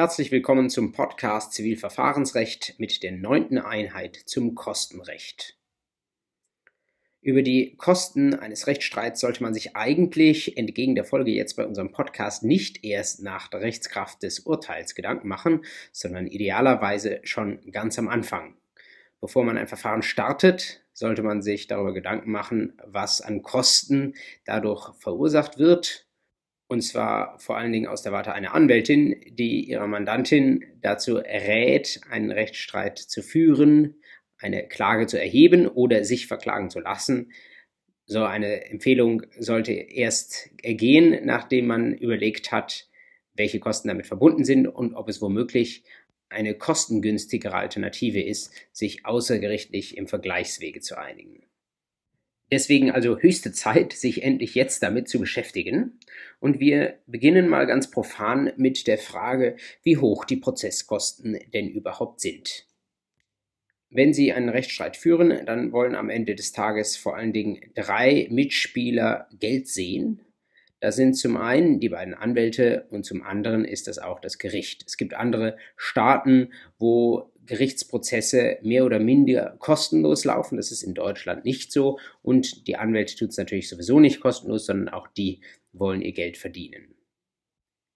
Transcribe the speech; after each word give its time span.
Herzlich 0.00 0.32
willkommen 0.32 0.70
zum 0.70 0.92
Podcast 0.92 1.52
Zivilverfahrensrecht 1.52 2.76
mit 2.78 3.02
der 3.02 3.12
neunten 3.12 3.58
Einheit 3.58 4.16
zum 4.16 4.54
Kostenrecht. 4.54 5.58
Über 7.20 7.42
die 7.42 7.76
Kosten 7.76 8.32
eines 8.32 8.66
Rechtsstreits 8.66 9.20
sollte 9.20 9.42
man 9.42 9.52
sich 9.52 9.76
eigentlich 9.76 10.56
entgegen 10.56 10.94
der 10.94 11.04
Folge 11.04 11.32
jetzt 11.32 11.56
bei 11.56 11.66
unserem 11.66 11.92
Podcast 11.92 12.44
nicht 12.44 12.82
erst 12.82 13.22
nach 13.22 13.48
der 13.48 13.60
Rechtskraft 13.60 14.22
des 14.22 14.40
Urteils 14.40 14.94
Gedanken 14.94 15.28
machen, 15.28 15.66
sondern 15.92 16.26
idealerweise 16.26 17.20
schon 17.24 17.60
ganz 17.70 17.98
am 17.98 18.08
Anfang. 18.08 18.56
Bevor 19.20 19.44
man 19.44 19.58
ein 19.58 19.68
Verfahren 19.68 20.00
startet, 20.00 20.82
sollte 20.94 21.22
man 21.22 21.42
sich 21.42 21.66
darüber 21.66 21.92
Gedanken 21.92 22.30
machen, 22.30 22.72
was 22.86 23.20
an 23.20 23.42
Kosten 23.42 24.14
dadurch 24.46 24.94
verursacht 24.98 25.58
wird 25.58 26.06
und 26.70 26.82
zwar 26.82 27.36
vor 27.40 27.58
allen 27.58 27.72
Dingen 27.72 27.88
aus 27.88 28.02
der 28.02 28.12
Warte 28.12 28.32
einer 28.32 28.54
Anwältin, 28.54 29.20
die 29.26 29.64
ihrer 29.64 29.88
Mandantin 29.88 30.64
dazu 30.80 31.16
rät, 31.16 32.00
einen 32.08 32.30
Rechtsstreit 32.30 32.96
zu 32.96 33.22
führen, 33.22 33.96
eine 34.38 34.68
Klage 34.68 35.08
zu 35.08 35.18
erheben 35.18 35.66
oder 35.66 36.04
sich 36.04 36.28
verklagen 36.28 36.70
zu 36.70 36.78
lassen. 36.78 37.32
So 38.06 38.22
eine 38.22 38.66
Empfehlung 38.70 39.22
sollte 39.36 39.72
erst 39.72 40.50
ergehen, 40.62 41.26
nachdem 41.26 41.66
man 41.66 41.92
überlegt 41.92 42.52
hat, 42.52 42.88
welche 43.34 43.58
Kosten 43.58 43.88
damit 43.88 44.06
verbunden 44.06 44.44
sind 44.44 44.68
und 44.68 44.94
ob 44.94 45.08
es 45.08 45.20
womöglich 45.20 45.82
eine 46.28 46.54
kostengünstigere 46.54 47.54
Alternative 47.54 48.22
ist, 48.22 48.54
sich 48.70 49.04
außergerichtlich 49.04 49.96
im 49.96 50.06
Vergleichswege 50.06 50.80
zu 50.80 50.96
einigen. 50.96 51.49
Deswegen 52.52 52.90
also 52.90 53.18
höchste 53.18 53.52
Zeit, 53.52 53.92
sich 53.92 54.22
endlich 54.22 54.54
jetzt 54.54 54.82
damit 54.82 55.08
zu 55.08 55.20
beschäftigen. 55.20 55.98
Und 56.40 56.58
wir 56.58 56.98
beginnen 57.06 57.48
mal 57.48 57.66
ganz 57.66 57.90
profan 57.90 58.52
mit 58.56 58.86
der 58.86 58.98
Frage, 58.98 59.56
wie 59.82 59.98
hoch 59.98 60.24
die 60.24 60.36
Prozesskosten 60.36 61.38
denn 61.54 61.68
überhaupt 61.68 62.20
sind. 62.20 62.66
Wenn 63.88 64.12
Sie 64.12 64.32
einen 64.32 64.48
Rechtsstreit 64.48 64.96
führen, 64.96 65.44
dann 65.46 65.72
wollen 65.72 65.96
am 65.96 66.10
Ende 66.10 66.34
des 66.34 66.52
Tages 66.52 66.96
vor 66.96 67.16
allen 67.16 67.32
Dingen 67.32 67.60
drei 67.74 68.28
Mitspieler 68.30 69.28
Geld 69.38 69.66
sehen. 69.66 70.20
Das 70.78 70.96
sind 70.96 71.14
zum 71.14 71.36
einen 71.36 71.78
die 71.78 71.88
beiden 71.90 72.14
Anwälte 72.14 72.86
und 72.90 73.04
zum 73.04 73.22
anderen 73.22 73.64
ist 73.64 73.86
das 73.86 73.98
auch 73.98 74.20
das 74.20 74.38
Gericht. 74.38 74.84
Es 74.86 74.96
gibt 74.96 75.14
andere 75.14 75.56
Staaten, 75.76 76.52
wo 76.78 77.32
Gerichtsprozesse 77.46 78.58
mehr 78.62 78.84
oder 78.84 78.98
minder 78.98 79.56
kostenlos 79.58 80.24
laufen. 80.24 80.56
Das 80.56 80.70
ist 80.70 80.82
in 80.82 80.94
Deutschland 80.94 81.44
nicht 81.44 81.72
so. 81.72 81.98
Und 82.22 82.66
die 82.66 82.76
Anwälte 82.76 83.16
tun 83.16 83.28
es 83.28 83.36
natürlich 83.36 83.68
sowieso 83.68 84.00
nicht 84.00 84.20
kostenlos, 84.20 84.66
sondern 84.66 84.88
auch 84.88 85.08
die 85.08 85.40
wollen 85.72 86.02
ihr 86.02 86.12
Geld 86.12 86.36
verdienen. 86.36 86.94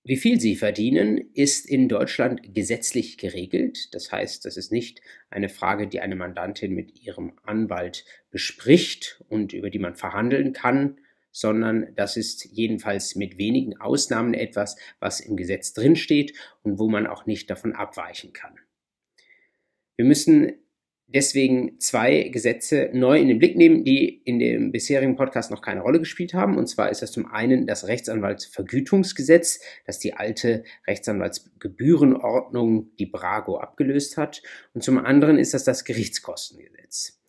Wie 0.07 0.19
viel 0.19 0.39
sie 0.39 0.55
verdienen, 0.55 1.31
ist 1.33 1.65
in 1.65 1.89
Deutschland 1.89 2.55
gesetzlich 2.55 3.17
geregelt. 3.17 3.95
Das 3.95 4.13
heißt, 4.13 4.45
das 4.45 4.59
ist 4.59 4.71
nicht 4.71 5.01
eine 5.31 5.49
Frage, 5.49 5.89
die 5.89 6.01
eine 6.01 6.15
Mandantin 6.15 6.75
mit 6.75 7.03
ihrem 7.03 7.39
Anwalt 7.43 8.05
bespricht 8.31 9.25
und 9.31 9.55
über 9.55 9.71
die 9.71 9.79
man 9.79 9.95
verhandeln 9.95 10.53
kann, 10.53 10.99
sondern 11.31 11.95
das 11.97 12.19
ist 12.19 12.45
jedenfalls 12.45 13.17
mit 13.17 13.39
wenigen 13.39 13.81
Ausnahmen 13.81 14.35
etwas, 14.35 14.77
was 15.01 15.21
im 15.21 15.37
Gesetz 15.37 15.73
drinsteht 15.73 16.35
und 16.63 16.79
wo 16.79 16.91
man 16.91 17.07
auch 17.07 17.25
nicht 17.25 17.49
davon 17.49 17.73
abweichen 17.73 18.35
kann. 18.35 18.59
Wir 19.97 20.05
müssen 20.05 20.53
deswegen 21.07 21.79
zwei 21.81 22.25
Gesetze 22.25 22.91
neu 22.93 23.19
in 23.21 23.29
den 23.29 23.39
Blick 23.39 23.57
nehmen, 23.57 23.85
die 23.85 24.21
in 24.25 24.39
dem 24.39 24.73
bisherigen 24.73 25.17
Podcast 25.17 25.51
noch 25.51 25.63
keine 25.63 25.81
Rolle 25.83 26.01
gespielt 26.01 26.33
haben. 26.35 26.59
Und 26.59 26.67
zwar 26.67 26.91
ist 26.91 27.01
das 27.03 27.13
zum 27.13 27.27
einen 27.27 27.67
das 27.67 27.87
Rechtsanwaltsvergütungsgesetz, 27.87 29.61
das 29.87 30.01
die 30.01 30.15
alte 30.15 30.65
Rechtsanwaltsgebührenordnung, 30.87 32.95
die 32.99 33.07
Brago, 33.07 33.59
abgelöst 33.59 34.17
hat. 34.17 34.43
Und 34.73 34.83
zum 34.83 34.99
anderen 34.99 35.39
ist 35.39 35.55
das 35.55 35.63
das 35.65 35.85
Gerichtskostengesetz. 35.85 37.21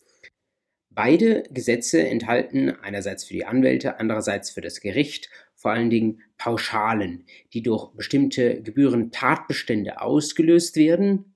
Beide 0.90 1.44
Gesetze 1.50 2.08
enthalten 2.08 2.70
einerseits 2.70 3.24
für 3.24 3.34
die 3.34 3.44
Anwälte, 3.44 4.00
andererseits 4.00 4.50
für 4.50 4.62
das 4.62 4.80
Gericht 4.80 5.28
vor 5.54 5.72
allen 5.72 5.90
Dingen 5.90 6.22
Pauschalen, 6.38 7.26
die 7.52 7.62
durch 7.62 7.92
bestimmte 7.94 8.62
Gebührentatbestände 8.62 10.00
ausgelöst 10.00 10.76
werden 10.76 11.35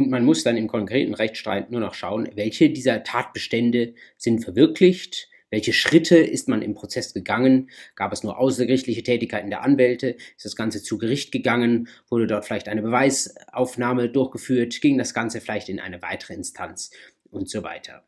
und 0.00 0.10
man 0.10 0.24
muss 0.24 0.42
dann 0.42 0.56
im 0.56 0.66
konkreten 0.66 1.14
Rechtsstreit 1.14 1.70
nur 1.70 1.80
noch 1.80 1.94
schauen, 1.94 2.28
welche 2.34 2.70
dieser 2.70 3.04
Tatbestände 3.04 3.94
sind 4.16 4.42
verwirklicht, 4.42 5.28
welche 5.50 5.72
Schritte 5.72 6.16
ist 6.16 6.48
man 6.48 6.62
im 6.62 6.74
Prozess 6.74 7.12
gegangen? 7.12 7.70
Gab 7.96 8.12
es 8.12 8.22
nur 8.22 8.38
außergerichtliche 8.38 9.02
Tätigkeiten 9.02 9.50
der 9.50 9.62
Anwälte? 9.62 10.16
Ist 10.36 10.44
das 10.44 10.54
Ganze 10.54 10.82
zu 10.82 10.96
Gericht 10.96 11.32
gegangen? 11.32 11.88
Wurde 12.08 12.28
dort 12.28 12.44
vielleicht 12.44 12.68
eine 12.68 12.82
Beweisaufnahme 12.82 14.08
durchgeführt? 14.08 14.80
Ging 14.80 14.96
das 14.96 15.12
Ganze 15.12 15.40
vielleicht 15.40 15.68
in 15.68 15.80
eine 15.80 16.00
weitere 16.02 16.34
Instanz? 16.34 16.92
Und 17.30 17.50
so 17.50 17.62
weiter. 17.62 18.04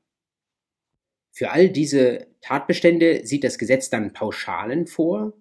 Für 1.33 1.51
all 1.51 1.69
diese 1.69 2.27
Tatbestände 2.41 3.25
sieht 3.25 3.45
das 3.45 3.59
Gesetz 3.59 3.89
dann 3.89 4.13
Pauschalen 4.13 4.87
vor, 4.87 5.33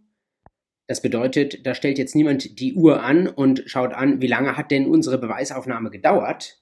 das 0.91 1.02
bedeutet, 1.02 1.66
da 1.66 1.74
stellt 1.74 1.97
jetzt 1.97 2.18
niemand 2.18 2.59
die 2.59 2.74
Uhr 2.74 3.02
an 3.02 3.25
und 3.29 3.63
schaut 3.66 3.94
an, 3.94 4.19
wie 4.19 4.28
lange 4.28 4.57
hat 4.57 4.72
denn 4.72 4.88
unsere 4.88 5.18
Beweisaufnahme 5.18 5.90
gedauert, 5.90 6.62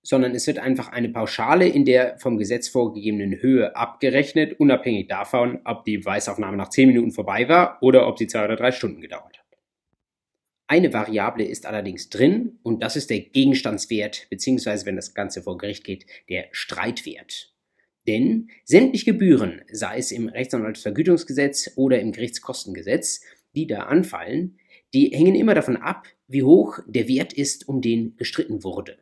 sondern 0.00 0.34
es 0.34 0.46
wird 0.46 0.58
einfach 0.58 0.88
eine 0.88 1.10
Pauschale 1.10 1.68
in 1.68 1.84
der 1.84 2.18
vom 2.18 2.38
Gesetz 2.38 2.68
vorgegebenen 2.68 3.42
Höhe 3.42 3.76
abgerechnet, 3.76 4.58
unabhängig 4.58 5.08
davon, 5.08 5.60
ob 5.66 5.84
die 5.84 5.98
Beweisaufnahme 5.98 6.56
nach 6.56 6.70
10 6.70 6.88
Minuten 6.88 7.10
vorbei 7.10 7.50
war 7.50 7.76
oder 7.82 8.08
ob 8.08 8.16
sie 8.16 8.26
zwei 8.28 8.46
oder 8.46 8.56
drei 8.56 8.72
Stunden 8.72 9.02
gedauert 9.02 9.38
hat. 9.38 9.58
Eine 10.66 10.94
Variable 10.94 11.44
ist 11.44 11.66
allerdings 11.66 12.08
drin 12.08 12.60
und 12.62 12.82
das 12.82 12.96
ist 12.96 13.10
der 13.10 13.20
Gegenstandswert, 13.20 14.26
beziehungsweise 14.30 14.86
wenn 14.86 14.96
das 14.96 15.12
Ganze 15.12 15.42
vor 15.42 15.58
Gericht 15.58 15.84
geht, 15.84 16.06
der 16.30 16.48
Streitwert. 16.52 17.52
Denn 18.06 18.48
sämtliche 18.64 19.12
Gebühren, 19.12 19.60
sei 19.70 19.98
es 19.98 20.12
im 20.12 20.28
Rechtsanwaltsvergütungsgesetz 20.28 21.72
oder 21.76 22.00
im 22.00 22.12
Gerichtskostengesetz, 22.12 23.20
die 23.54 23.66
da 23.66 23.84
anfallen, 23.84 24.58
die 24.94 25.08
hängen 25.08 25.34
immer 25.34 25.54
davon 25.54 25.76
ab, 25.76 26.06
wie 26.26 26.42
hoch 26.42 26.78
der 26.86 27.08
Wert 27.08 27.32
ist, 27.32 27.68
um 27.68 27.80
den 27.80 28.16
gestritten 28.16 28.64
wurde. 28.64 28.98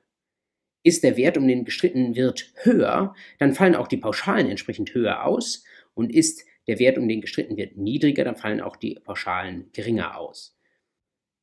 Ist 0.83 1.05
der 1.05 1.17
Wert, 1.17 1.37
um 1.37 1.47
den 1.47 1.65
gestritten 1.65 2.17
wird, 2.17 2.53
höher, 2.63 3.15
dann 3.39 3.55
fallen 3.55 3.75
auch 3.75 3.89
die 3.89 3.97
Pauschalen 3.97 4.49
entsprechend 4.49 4.95
höher 4.95 5.25
aus 5.25 5.65
und 5.95 6.15
ist 6.15 6.45
der 6.67 6.79
Wert, 6.79 6.99
um 6.99 7.09
den 7.09 7.21
gestritten 7.21 7.57
wird, 7.57 7.77
niedriger, 7.77 8.25
dann 8.25 8.37
fallen 8.37 8.61
auch 8.61 8.77
die 8.77 8.95
Pauschalen 8.95 9.71
geringer 9.73 10.19
aus. 10.19 10.57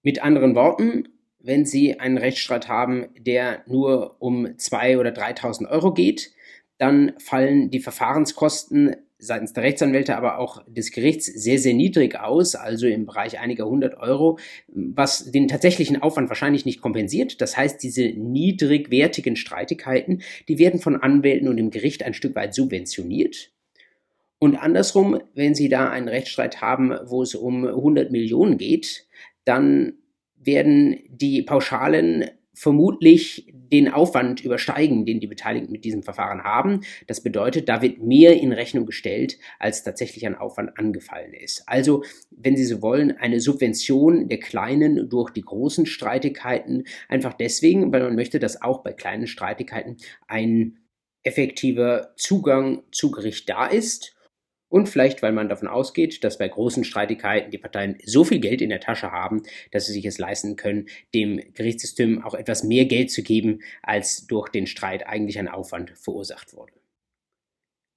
Mit 0.04 0.24
anderen 0.24 0.56
Worten, 0.56 1.10
wenn 1.40 1.66
Sie 1.66 2.00
einen 2.00 2.18
Rechtsstreit 2.18 2.68
haben, 2.68 3.08
der 3.18 3.64
nur 3.68 4.22
um 4.22 4.46
2.000 4.46 5.00
oder 5.00 5.10
3.000 5.12 5.70
Euro 5.70 5.94
geht, 5.94 6.32
dann 6.78 7.14
fallen 7.20 7.70
die 7.72 7.80
Verfahrenskosten 7.80 8.96
seitens 9.18 9.54
der 9.54 9.64
Rechtsanwälte, 9.64 10.18
aber 10.18 10.40
auch 10.40 10.64
des 10.68 10.92
Gerichts 10.92 11.26
sehr, 11.26 11.58
sehr 11.58 11.74
niedrig 11.74 12.20
aus, 12.20 12.56
also 12.56 12.88
im 12.88 13.06
Bereich 13.06 13.40
einiger 13.40 13.66
hundert 13.66 13.98
Euro, 13.98 14.38
was 14.68 15.32
den 15.32 15.48
tatsächlichen 15.48 16.02
Aufwand 16.02 16.30
wahrscheinlich 16.30 16.66
nicht 16.66 16.82
kompensiert. 16.82 17.42
Das 17.42 17.56
heißt, 17.58 17.82
diese 17.82 18.04
niedrigwertigen 18.04 19.36
Streitigkeiten, 19.36 20.22
die 20.48 20.60
werden 20.60 20.80
von 20.80 20.96
Anwälten 20.96 21.48
und 21.48 21.58
dem 21.58 21.72
Gericht 21.72 22.04
ein 22.04 22.14
Stück 22.14 22.36
weit 22.36 22.54
subventioniert. 22.54 23.52
Und 24.38 24.58
andersrum, 24.58 25.22
wenn 25.34 25.56
Sie 25.56 25.70
da 25.70 25.90
einen 25.90 26.10
Rechtsstreit 26.10 26.62
haben, 26.62 26.94
wo 27.06 27.22
es 27.22 27.36
um 27.36 27.66
100 27.66 28.12
Millionen 28.12 28.58
geht, 28.58 29.08
dann 29.46 29.94
werden 30.36 31.00
die 31.08 31.42
Pauschalen 31.42 32.30
vermutlich 32.56 33.48
den 33.54 33.92
Aufwand 33.92 34.44
übersteigen, 34.44 35.06
den 35.06 35.20
die 35.20 35.28
Beteiligten 35.28 35.72
mit 35.72 35.84
diesem 35.84 36.04
Verfahren 36.04 36.44
haben. 36.44 36.82
Das 37.08 37.22
bedeutet, 37.22 37.68
da 37.68 37.82
wird 37.82 38.02
mehr 38.02 38.40
in 38.40 38.52
Rechnung 38.52 38.86
gestellt, 38.86 39.38
als 39.60 39.84
tatsächlich 39.84 40.26
an 40.26 40.36
Aufwand 40.36 40.80
angefallen 40.80 41.34
ist. 41.34 41.64
Also, 41.68 42.04
wenn 42.32 42.56
Sie 42.56 42.66
so 42.66 42.82
wollen, 42.82 43.12
eine 43.12 43.40
Subvention 43.40 44.30
der 44.30 44.40
kleinen 44.40 45.10
durch 45.10 45.32
die 45.32 45.42
großen 45.42 45.86
Streitigkeiten, 45.86 46.86
einfach 47.10 47.34
deswegen, 47.34 47.92
weil 47.92 48.04
man 48.04 48.16
möchte, 48.16 48.40
dass 48.40 48.62
auch 48.62 48.82
bei 48.84 48.94
kleinen 48.94 49.28
Streitigkeiten 49.28 49.98
ein 50.28 50.78
effektiver 51.24 52.14
Zugang 52.16 52.84
zu 52.92 53.12
Gericht 53.12 53.50
da 53.50 53.66
ist 53.66 54.15
und 54.70 54.90
vielleicht, 54.90 55.22
weil 55.22 55.32
man 55.32 55.50
davon 55.50 55.68
ausgeht, 55.68 56.24
dass 56.24 56.38
bei 56.38 56.48
großen 56.48 56.84
Streitigkeiten 56.84 57.52
die 57.52 57.58
Parteien 57.58 57.98
so 58.04 58.24
viel 58.24 58.40
Geld 58.40 58.62
in 58.62 58.70
der 58.70 58.80
Tasche 58.80 59.12
haben, 59.12 59.44
dass 59.72 59.86
sie 59.86 59.94
sich 59.94 60.06
es 60.06 60.18
leisten 60.18 60.56
können, 60.56 60.88
dem 61.14 61.40
Gerichtssystem 61.54 62.24
auch 62.24 62.34
etwas 62.34 62.64
mehr 62.64 62.86
Geld 62.86 63.12
zu 63.12 63.24
geben, 63.24 63.62
als 63.84 64.28
durch 64.28 64.50
den 64.50 64.68
Streit 64.68 65.08
eigentlich 65.08 65.40
ein 65.40 65.48
Aufwand 65.48 65.92
verursacht 65.92 66.54
wurde. 66.54 66.74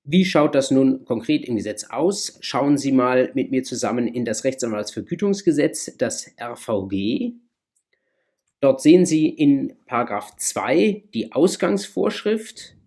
Wie 0.04 0.24
schaut 0.24 0.54
das 0.54 0.70
nun 0.70 1.04
konkret 1.04 1.44
im 1.44 1.56
Gesetz 1.56 1.84
aus? 1.84 2.38
Schauen 2.40 2.78
Sie 2.78 2.92
mal 2.92 3.30
mit 3.34 3.50
mir 3.50 3.62
zusammen 3.62 4.06
in 4.06 4.24
das 4.24 4.44
Rechtsanwaltsvergütungsgesetz, 4.44 5.96
das 5.98 6.30
RVG. 6.40 7.34
Dort 8.60 8.80
sehen 8.80 9.04
Sie 9.04 9.28
in 9.28 9.76
Paragraph 9.84 10.34
2 10.36 11.04
die 11.12 11.32
Ausgangsvorschrift, 11.32 12.77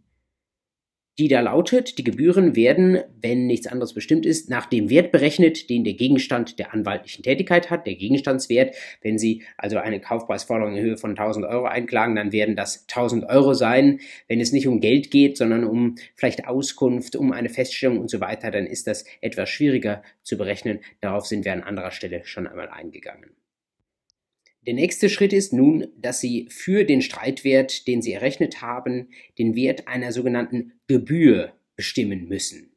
die 1.21 1.27
da 1.27 1.39
lautet, 1.39 1.99
die 1.99 2.03
Gebühren 2.03 2.55
werden, 2.55 2.97
wenn 3.21 3.45
nichts 3.45 3.67
anderes 3.67 3.93
bestimmt 3.93 4.25
ist, 4.25 4.49
nach 4.49 4.65
dem 4.65 4.89
Wert 4.89 5.11
berechnet, 5.11 5.69
den 5.69 5.83
der 5.83 5.93
Gegenstand 5.93 6.57
der 6.57 6.73
anwaltlichen 6.73 7.21
Tätigkeit 7.21 7.69
hat, 7.69 7.85
der 7.85 7.93
Gegenstandswert. 7.93 8.75
Wenn 9.03 9.19
Sie 9.19 9.43
also 9.55 9.77
eine 9.77 9.99
Kaufpreisforderung 9.99 10.75
in 10.75 10.83
Höhe 10.83 10.97
von 10.97 11.11
1000 11.11 11.45
Euro 11.45 11.65
einklagen, 11.65 12.15
dann 12.15 12.31
werden 12.31 12.55
das 12.55 12.87
1000 12.89 13.25
Euro 13.29 13.53
sein. 13.53 13.99
Wenn 14.27 14.41
es 14.41 14.51
nicht 14.51 14.67
um 14.67 14.81
Geld 14.81 15.11
geht, 15.11 15.37
sondern 15.37 15.63
um 15.63 15.93
vielleicht 16.15 16.47
Auskunft, 16.47 17.15
um 17.15 17.31
eine 17.33 17.49
Feststellung 17.49 17.99
und 17.99 18.09
so 18.09 18.19
weiter, 18.19 18.49
dann 18.49 18.65
ist 18.65 18.87
das 18.87 19.05
etwas 19.21 19.47
schwieriger 19.47 20.01
zu 20.23 20.39
berechnen. 20.39 20.79
Darauf 21.01 21.27
sind 21.27 21.45
wir 21.45 21.53
an 21.53 21.61
anderer 21.61 21.91
Stelle 21.91 22.21
schon 22.25 22.47
einmal 22.47 22.69
eingegangen. 22.69 23.29
Der 24.67 24.75
nächste 24.75 25.09
Schritt 25.09 25.33
ist 25.33 25.53
nun, 25.53 25.87
dass 25.97 26.19
Sie 26.19 26.47
für 26.51 26.83
den 26.83 27.01
Streitwert, 27.01 27.87
den 27.87 28.03
Sie 28.03 28.13
errechnet 28.13 28.61
haben, 28.61 29.09
den 29.39 29.55
Wert 29.55 29.87
einer 29.87 30.11
sogenannten 30.11 30.73
Gebühr 30.87 31.53
bestimmen 31.75 32.27
müssen. 32.27 32.71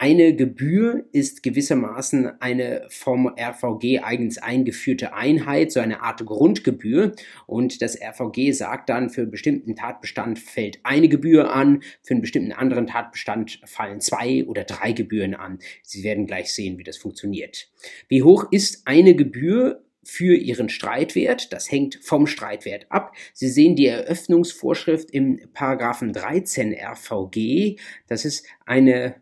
Eine 0.00 0.36
Gebühr 0.36 1.06
ist 1.10 1.42
gewissermaßen 1.42 2.40
eine 2.40 2.86
vom 2.88 3.26
RVG 3.26 3.98
eigens 3.98 4.38
eingeführte 4.38 5.12
Einheit, 5.12 5.72
so 5.72 5.80
eine 5.80 6.02
Art 6.02 6.24
Grundgebühr. 6.24 7.16
Und 7.48 7.82
das 7.82 8.00
RVG 8.00 8.52
sagt 8.52 8.88
dann, 8.88 9.10
für 9.10 9.22
einen 9.22 9.32
bestimmten 9.32 9.74
Tatbestand 9.74 10.38
fällt 10.38 10.78
eine 10.84 11.08
Gebühr 11.08 11.52
an, 11.52 11.82
für 12.04 12.14
einen 12.14 12.20
bestimmten 12.20 12.52
anderen 12.52 12.86
Tatbestand 12.86 13.60
fallen 13.64 14.00
zwei 14.00 14.44
oder 14.44 14.62
drei 14.62 14.92
Gebühren 14.92 15.34
an. 15.34 15.58
Sie 15.82 16.04
werden 16.04 16.28
gleich 16.28 16.54
sehen, 16.54 16.78
wie 16.78 16.84
das 16.84 16.96
funktioniert. 16.96 17.68
Wie 18.06 18.22
hoch 18.22 18.46
ist 18.52 18.86
eine 18.86 19.16
Gebühr? 19.16 19.84
Für 20.08 20.34
ihren 20.34 20.70
Streitwert. 20.70 21.52
Das 21.52 21.70
hängt 21.70 21.98
vom 22.02 22.26
Streitwert 22.26 22.86
ab. 22.88 23.14
Sie 23.34 23.48
sehen 23.48 23.76
die 23.76 23.86
Eröffnungsvorschrift 23.86 25.10
im 25.10 25.38
Paragraphen 25.52 26.14
13 26.14 26.72
RVG. 26.72 27.78
Das 28.06 28.24
ist 28.24 28.46
eine 28.64 29.16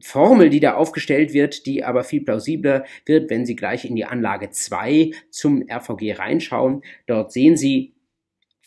Formel, 0.00 0.50
die 0.50 0.58
da 0.58 0.74
aufgestellt 0.74 1.32
wird, 1.34 1.66
die 1.66 1.84
aber 1.84 2.02
viel 2.02 2.22
plausibler 2.22 2.84
wird, 3.06 3.30
wenn 3.30 3.46
Sie 3.46 3.54
gleich 3.54 3.84
in 3.84 3.94
die 3.94 4.06
Anlage 4.06 4.50
2 4.50 5.12
zum 5.30 5.64
RVG 5.70 6.14
reinschauen. 6.14 6.82
Dort 7.06 7.32
sehen 7.32 7.56
Sie, 7.56 7.94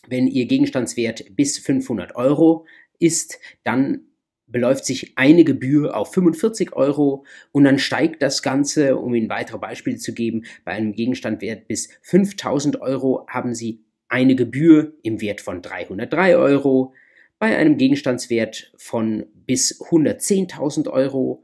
wenn 0.08 0.28
Ihr 0.28 0.46
Gegenstandswert 0.46 1.36
bis 1.36 1.58
500 1.58 2.16
Euro 2.16 2.66
ist, 2.98 3.40
dann 3.66 4.11
beläuft 4.52 4.86
sich 4.86 5.14
eine 5.18 5.44
Gebühr 5.44 5.96
auf 5.96 6.14
45 6.14 6.74
Euro 6.74 7.26
und 7.52 7.64
dann 7.64 7.80
steigt 7.80 8.22
das 8.22 8.42
Ganze, 8.42 8.98
um 8.98 9.16
Ihnen 9.16 9.30
weitere 9.30 9.58
Beispiele 9.58 9.98
zu 9.98 10.14
geben, 10.14 10.44
bei 10.66 10.72
einem 10.72 10.94
Gegenstandwert 10.94 11.68
bis 11.68 11.90
5000 12.04 12.82
Euro 12.82 13.26
haben 13.28 13.56
Sie 13.56 13.84
eine 14.08 14.36
Gebühr 14.36 14.94
im 15.04 15.22
Wert 15.22 15.42
von 15.42 15.62
303 15.62 16.36
Euro, 16.36 16.94
bei 17.40 17.58
einem 17.58 17.78
Gegenstandswert 17.78 18.72
von 18.78 19.26
bis 19.34 19.82
110.000 19.82 20.90
Euro 20.90 21.44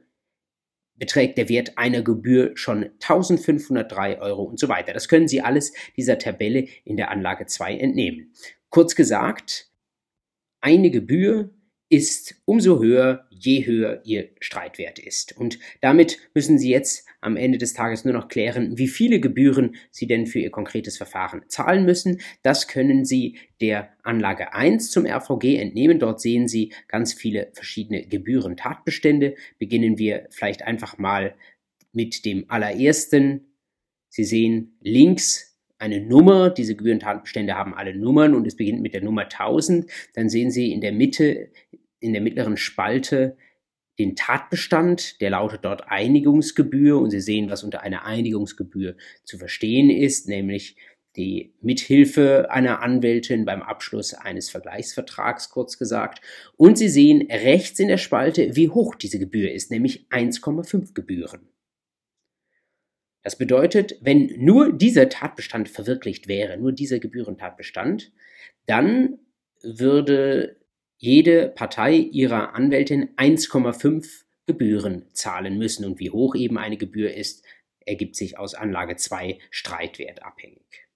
beträgt 0.98 1.38
der 1.38 1.50
Wert 1.50 1.77
einer 1.77 2.01
Gebühr 2.01 2.51
schon 2.56 2.83
1503 3.01 4.19
Euro 4.21 4.44
und 4.44 4.60
so 4.60 4.68
weiter. 4.68 4.94
Das 4.94 5.07
können 5.07 5.27
Sie 5.27 5.42
alles 5.42 5.74
dieser 5.95 6.18
Tabelle 6.18 6.68
in 6.83 6.98
der 6.98 7.10
Anlage 7.12 7.45
2 7.45 7.77
entnehmen. 7.77 8.31
Kurz 8.69 8.95
gesagt, 8.95 9.71
eine 10.60 10.92
Gebühr 10.92 11.51
ist 11.89 12.36
umso 12.45 12.81
höher, 12.81 13.25
je 13.30 13.66
höher 13.66 14.01
Ihr 14.04 14.30
Streitwert 14.39 15.00
ist. 15.00 15.38
Und 15.38 15.60
damit 15.81 16.18
müssen 16.34 16.57
Sie 16.57 16.69
jetzt 16.69 17.07
am 17.22 17.38
Ende 17.38 17.57
des 17.57 17.74
Tages 17.74 18.04
nur 18.04 18.13
noch 18.13 18.28
klären, 18.28 18.78
wie 18.78 18.88
viele 18.88 19.19
Gebühren 19.19 19.75
Sie 19.92 20.06
denn 20.06 20.28
für 20.28 20.39
Ihr 20.39 20.51
konkretes 20.51 20.98
Verfahren 20.98 21.44
zahlen 21.48 21.86
müssen. 21.86 22.19
Das 22.44 22.68
können 22.68 23.06
Sie 23.06 23.38
der 23.62 23.89
Anlage 24.04 24.54
1 24.54 24.92
zum 24.92 25.06
RVG 25.06 25.57
entnehmen. 25.57 26.00
Dort 26.00 26.22
sehen 26.22 26.48
Sie 26.48 26.74
ganz 26.88 27.13
viele 27.13 27.51
verschiedene 27.54 28.06
Gebühren-Tatbestände. 28.06 29.36
Beginnen 29.57 29.98
wir 29.98 30.28
vielleicht 30.30 30.63
einfach 30.63 30.98
mal 30.98 31.36
mit 31.94 32.25
dem 32.25 32.45
allerersten. 32.50 33.48
Sie 34.10 34.25
sehen 34.25 34.78
links 34.81 35.56
eine 35.79 36.01
Nummer. 36.01 36.50
Diese 36.50 36.75
Gebührentatbestände 36.75 37.56
haben 37.56 37.74
alle 37.74 37.95
Nummern 37.95 38.35
und 38.35 38.47
es 38.47 38.56
beginnt 38.56 38.81
mit 38.81 38.94
der 38.94 39.03
Nummer 39.03 39.24
1000. 39.24 39.89
Dann 40.13 40.29
sehen 40.29 40.51
Sie 40.51 40.71
in 40.71 40.81
der 40.81 40.91
Mitte, 40.91 41.51
in 42.00 42.13
der 42.13 42.21
mittleren 42.21 42.57
Spalte 42.57 43.38
den 44.00 44.15
Tatbestand, 44.15 45.21
der 45.21 45.31
lautet 45.31 45.65
dort 45.65 45.88
Einigungsgebühr 45.88 47.00
und 47.00 47.09
Sie 47.09 47.19
sehen, 47.19 47.50
was 47.50 47.63
unter 47.63 47.81
einer 47.81 48.06
Einigungsgebühr 48.06 48.95
zu 49.24 49.38
verstehen 49.38 49.89
ist, 49.89 50.27
nämlich 50.27 50.77
die 51.15 51.56
Mithilfe 51.62 52.51
einer 52.51 52.81
Anwältin 52.81 53.45
beim 53.45 53.63
Abschluss 53.63 54.13
eines 54.13 54.51
Vergleichsvertrags, 54.51 55.50
kurz 55.50 55.79
gesagt. 55.79 56.21
Und 56.57 56.77
Sie 56.77 56.89
sehen 56.89 57.27
rechts 57.31 57.79
in 57.79 57.88
der 57.88 57.97
Spalte, 57.97 58.56
wie 58.56 58.69
hoch 58.69 58.94
diese 58.94 59.18
Gebühr 59.18 59.51
ist, 59.51 59.71
nämlich 59.71 60.06
1,5 60.12 60.94
Gebühren. 60.94 61.50
Das 63.27 63.38
bedeutet, 63.38 63.97
wenn 64.00 64.31
nur 64.38 64.71
dieser 64.71 65.09
Tatbestand 65.09 65.68
verwirklicht 65.68 66.29
wäre, 66.29 66.57
nur 66.57 66.71
dieser 66.71 67.00
Gebührentatbestand, 67.00 68.13
dann 68.68 69.19
würde 69.62 70.56
jede 70.95 71.50
Partei 71.50 71.95
ihrer 71.95 72.56
Anwältin 72.56 73.09
1,5 73.18 74.24
Gebühren 74.45 75.07
zahlen 75.12 75.57
müssen. 75.57 75.83
Und 75.83 76.00
wie 76.00 76.12
hoch 76.12 76.35
eben 76.35 76.57
eine 76.57 76.77
Gebühr 76.77 77.13
ist, 77.13 77.44
ergibt 77.85 78.15
sich 78.15 78.39
aus 78.39 78.56
Anlage 78.56 78.95
2 78.95 79.39
Streitwert 79.51 80.24
abhängig. 80.24 80.88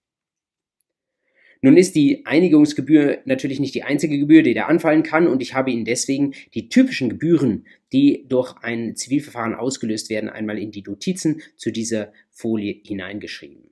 Nun 1.64 1.78
ist 1.78 1.94
die 1.94 2.26
Einigungsgebühr 2.26 3.20
natürlich 3.26 3.60
nicht 3.60 3.76
die 3.76 3.84
einzige 3.84 4.18
Gebühr, 4.18 4.42
die 4.42 4.56
da 4.56 4.66
anfallen 4.66 5.04
kann 5.04 5.28
und 5.28 5.44
ich 5.44 5.54
habe 5.54 5.70
Ihnen 5.70 5.86
deswegen 5.86 6.34
die 6.56 6.70
typischen 6.70 7.08
Gebühren, 7.08 7.68
die 7.94 8.26
durch 8.28 8.56
ein 8.64 8.96
Zivilverfahren 8.96 9.54
ausgelöst 9.54 10.10
werden, 10.10 10.30
einmal 10.30 10.58
in 10.58 10.72
die 10.72 10.82
Notizen 10.82 11.42
zu 11.58 11.70
dieser 11.70 12.14
Folie 12.42 12.82
hineingeschrieben. 12.84 13.70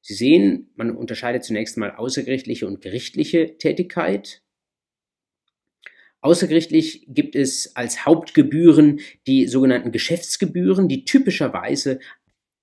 Sie 0.00 0.14
sehen, 0.14 0.70
man 0.74 0.96
unterscheidet 0.96 1.44
zunächst 1.44 1.76
mal 1.76 1.90
außergerichtliche 1.94 2.66
und 2.66 2.80
gerichtliche 2.80 3.58
Tätigkeit. 3.58 4.42
Außergerichtlich 6.20 7.04
gibt 7.08 7.36
es 7.36 7.76
als 7.76 8.06
Hauptgebühren 8.06 9.00
die 9.26 9.46
sogenannten 9.46 9.92
Geschäftsgebühren, 9.92 10.88
die 10.88 11.04
typischerweise 11.04 12.00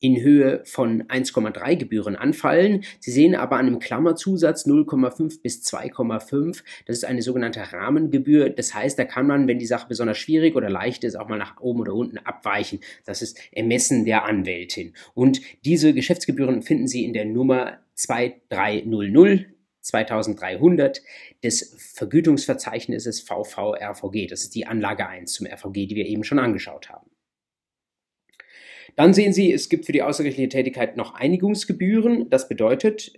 in 0.06 0.22
Höhe 0.22 0.62
von 0.66 1.04
1,3 1.06 1.78
Gebühren 1.78 2.16
anfallen. 2.16 2.84
Sie 3.00 3.10
sehen 3.10 3.34
aber 3.34 3.58
an 3.58 3.66
dem 3.66 3.80
Klammerzusatz 3.80 4.68
0,5 4.68 5.42
bis 5.42 5.64
2,5. 5.64 6.62
Das 6.86 6.98
ist 6.98 7.06
eine 7.06 7.24
sogenannte 7.24 7.74
Rahmengebühr. 7.74 8.52
Das 8.52 8.76
heißt, 8.76 9.00
da 9.00 9.06
kann 9.06 9.26
man, 9.26 9.48
wenn 9.48 9.58
die 9.58 9.66
Sache 9.66 9.88
besonders 9.88 10.20
schwierig 10.20 10.56
oder 10.56 10.70
leicht 10.70 11.04
ist, 11.04 11.16
auch 11.16 11.28
mal 11.28 11.40
nach 11.40 11.60
oben 11.60 11.82
oder 11.82 11.96
unten 11.96 12.20
abweichen. 12.20 12.82
Das 13.06 13.24
ist 13.24 13.40
Ermessen 13.52 14.06
der 14.06 14.26
Anwältin. 14.26 14.94
Und 15.16 15.42
diese 15.66 15.92
Geschäftsgebühren 15.96 16.62
finden 16.62 16.88
Sie 16.88 17.04
in 17.04 17.14
der 17.14 17.26
Nummer 17.26 17.80
2300 17.96 19.48
2300 19.82 21.04
des 21.44 21.76
Vergütungsverzeichnisses 21.94 23.22
VVRVG. 23.22 24.28
Das 24.28 24.42
ist 24.42 24.56
die 24.56 24.66
Anlage 24.66 25.08
1 25.08 25.34
zum 25.34 25.46
RVG, 25.46 25.86
die 25.86 25.96
wir 25.96 26.08
eben 26.08 26.24
schon 26.24 26.40
angeschaut 26.40 26.90
haben. 26.90 27.15
Dann 28.96 29.14
sehen 29.14 29.34
Sie, 29.34 29.52
es 29.52 29.70
gibt 29.70 29.86
für 29.86 29.92
die 29.92 30.02
außergerichtliche 30.02 30.50
Tätigkeit 30.50 30.98
noch 30.98 31.16
Einigungsgebühren. 31.16 32.30
Das 32.30 32.48
bedeutet, 32.48 33.14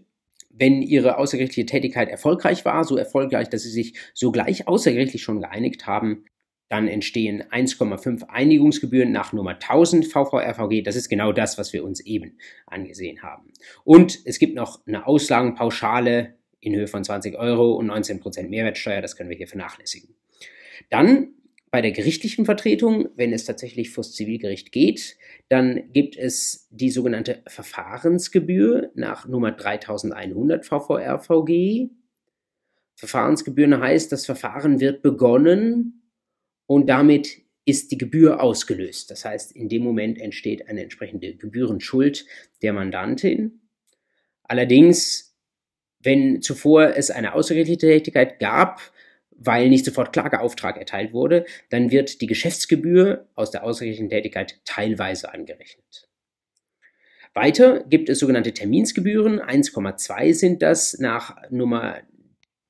wenn 0.50 0.82
Ihre 0.82 1.18
außergerichtliche 1.18 1.68
Tätigkeit 1.68 2.10
erfolgreich 2.10 2.66
war, 2.66 2.84
so 2.84 2.98
erfolgreich, 2.98 3.50
dass 3.50 3.64
Sie 3.64 3.70
sich 3.70 3.94
sogleich 4.14 4.68
außergerichtlich 4.68 5.22
schon 5.22 5.42
geeinigt 5.42 5.86
haben, 5.86 6.26
dann 6.70 6.88
entstehen 6.88 7.44
1,5 7.44 8.28
Einigungsgebühren 8.28 9.12
nach 9.12 9.32
Nummer 9.32 9.52
1000 9.52 10.06
VVRVG. 10.06 10.82
Das 10.84 10.96
ist 10.96 11.08
genau 11.08 11.32
das, 11.32 11.58
was 11.58 11.72
wir 11.72 11.84
uns 11.84 12.02
eben 12.02 12.38
angesehen 12.66 13.22
haben. 13.22 13.54
Und 13.86 14.20
es 14.26 14.38
gibt 14.38 14.56
noch 14.56 14.86
eine 14.86 15.08
Auslagenpauschale 15.08 16.36
in 16.60 16.76
Höhe 16.76 16.88
von 16.88 17.04
20 17.04 17.38
Euro 17.38 17.74
und 17.74 17.90
19% 17.90 18.50
Mehrwertsteuer. 18.50 19.02
Das 19.02 19.16
können 19.16 19.30
wir 19.30 19.38
hier 19.38 19.48
vernachlässigen. 19.48 20.16
Dann 20.90 21.30
bei 21.70 21.82
der 21.82 21.92
gerichtlichen 21.92 22.46
Vertretung, 22.46 23.10
wenn 23.16 23.34
es 23.34 23.46
tatsächlich 23.46 23.90
vors 23.90 24.14
Zivilgericht 24.14 24.72
geht, 24.72 25.18
dann 25.50 25.92
gibt 25.92 26.16
es 26.18 26.68
die 26.72 26.90
sogenannte 26.90 27.44
Verfahrensgebühr 27.48 28.92
nach 28.96 29.28
Nummer 29.28 29.52
3100 29.52 30.66
VVRVG. 30.66 31.90
Verfahrensgebühr 32.96 33.80
heißt, 33.80 34.12
das 34.12 34.26
Verfahren 34.26 34.80
wird 34.80 35.02
begonnen 35.02 36.12
und 36.68 36.88
damit 36.88 37.42
ist 37.66 37.92
die 37.92 37.98
Gebühr 37.98 38.42
ausgelöst. 38.42 39.12
Das 39.12 39.26
heißt, 39.26 39.52
in 39.52 39.68
dem 39.68 39.84
Moment 39.84 40.20
entsteht 40.20 40.70
eine 40.70 40.84
entsprechende 40.84 41.36
Gebührenschuld 41.36 42.26
der 42.62 42.72
Mandantin. 42.72 43.60
Allerdings, 44.44 45.38
wenn 46.00 46.42
zuvor 46.42 46.96
es 46.96 47.12
eine 47.12 47.34
außergerichtliche 47.34 48.00
Tätigkeit 48.00 48.40
gab, 48.40 48.80
weil 49.38 49.70
nicht 49.70 49.86
sofort 49.86 50.14
Klageauftrag 50.14 50.78
erteilt 50.78 51.14
wurde, 51.14 51.46
dann 51.70 51.92
wird 51.92 52.22
die 52.22 52.28
Geschäftsgebühr 52.28 53.28
aus 53.36 53.52
der 53.52 53.64
außergerichtlichen 53.64 54.10
Tätigkeit 54.10 54.60
teilweise 54.66 55.34
angerechnet. 55.34 56.08
Weiter 57.34 57.84
gibt 57.84 58.10
es 58.10 58.20
sogenannte 58.20 58.54
Terminsgebühren, 58.54 59.40
1,2 59.40 60.34
sind 60.34 60.62
das 60.64 60.98
nach 61.00 61.36
Nummer 61.52 62.02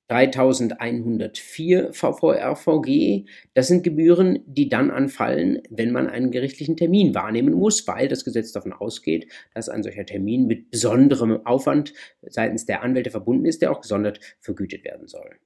3104 0.10 1.92
VVRVG. 1.94 3.26
Das 3.54 3.68
sind 3.68 3.84
Gebühren, 3.84 4.40
die 4.46 4.70
dann 4.70 4.90
anfallen, 4.90 5.62
wenn 5.70 5.92
man 5.92 6.08
einen 6.08 6.32
gerichtlichen 6.32 6.78
Termin 6.78 7.14
wahrnehmen 7.14 7.54
muss, 7.54 7.88
weil 7.88 8.08
das 8.08 8.24
Gesetz 8.24 8.52
davon 8.52 8.74
ausgeht, 8.74 9.28
dass 9.54 9.70
ein 9.70 9.84
solcher 9.84 10.06
Termin 10.06 10.48
mit 10.48 10.72
besonderem 10.72 11.46
Aufwand 11.46 11.94
seitens 12.22 12.66
der 12.66 12.84
Anwälte 12.84 13.12
verbunden 13.12 13.46
ist, 13.46 13.62
der 13.62 13.72
auch 13.72 13.82
gesondert 13.82 14.20
vergütet 14.40 14.86
werden 14.86 15.08
soll. 15.08 15.38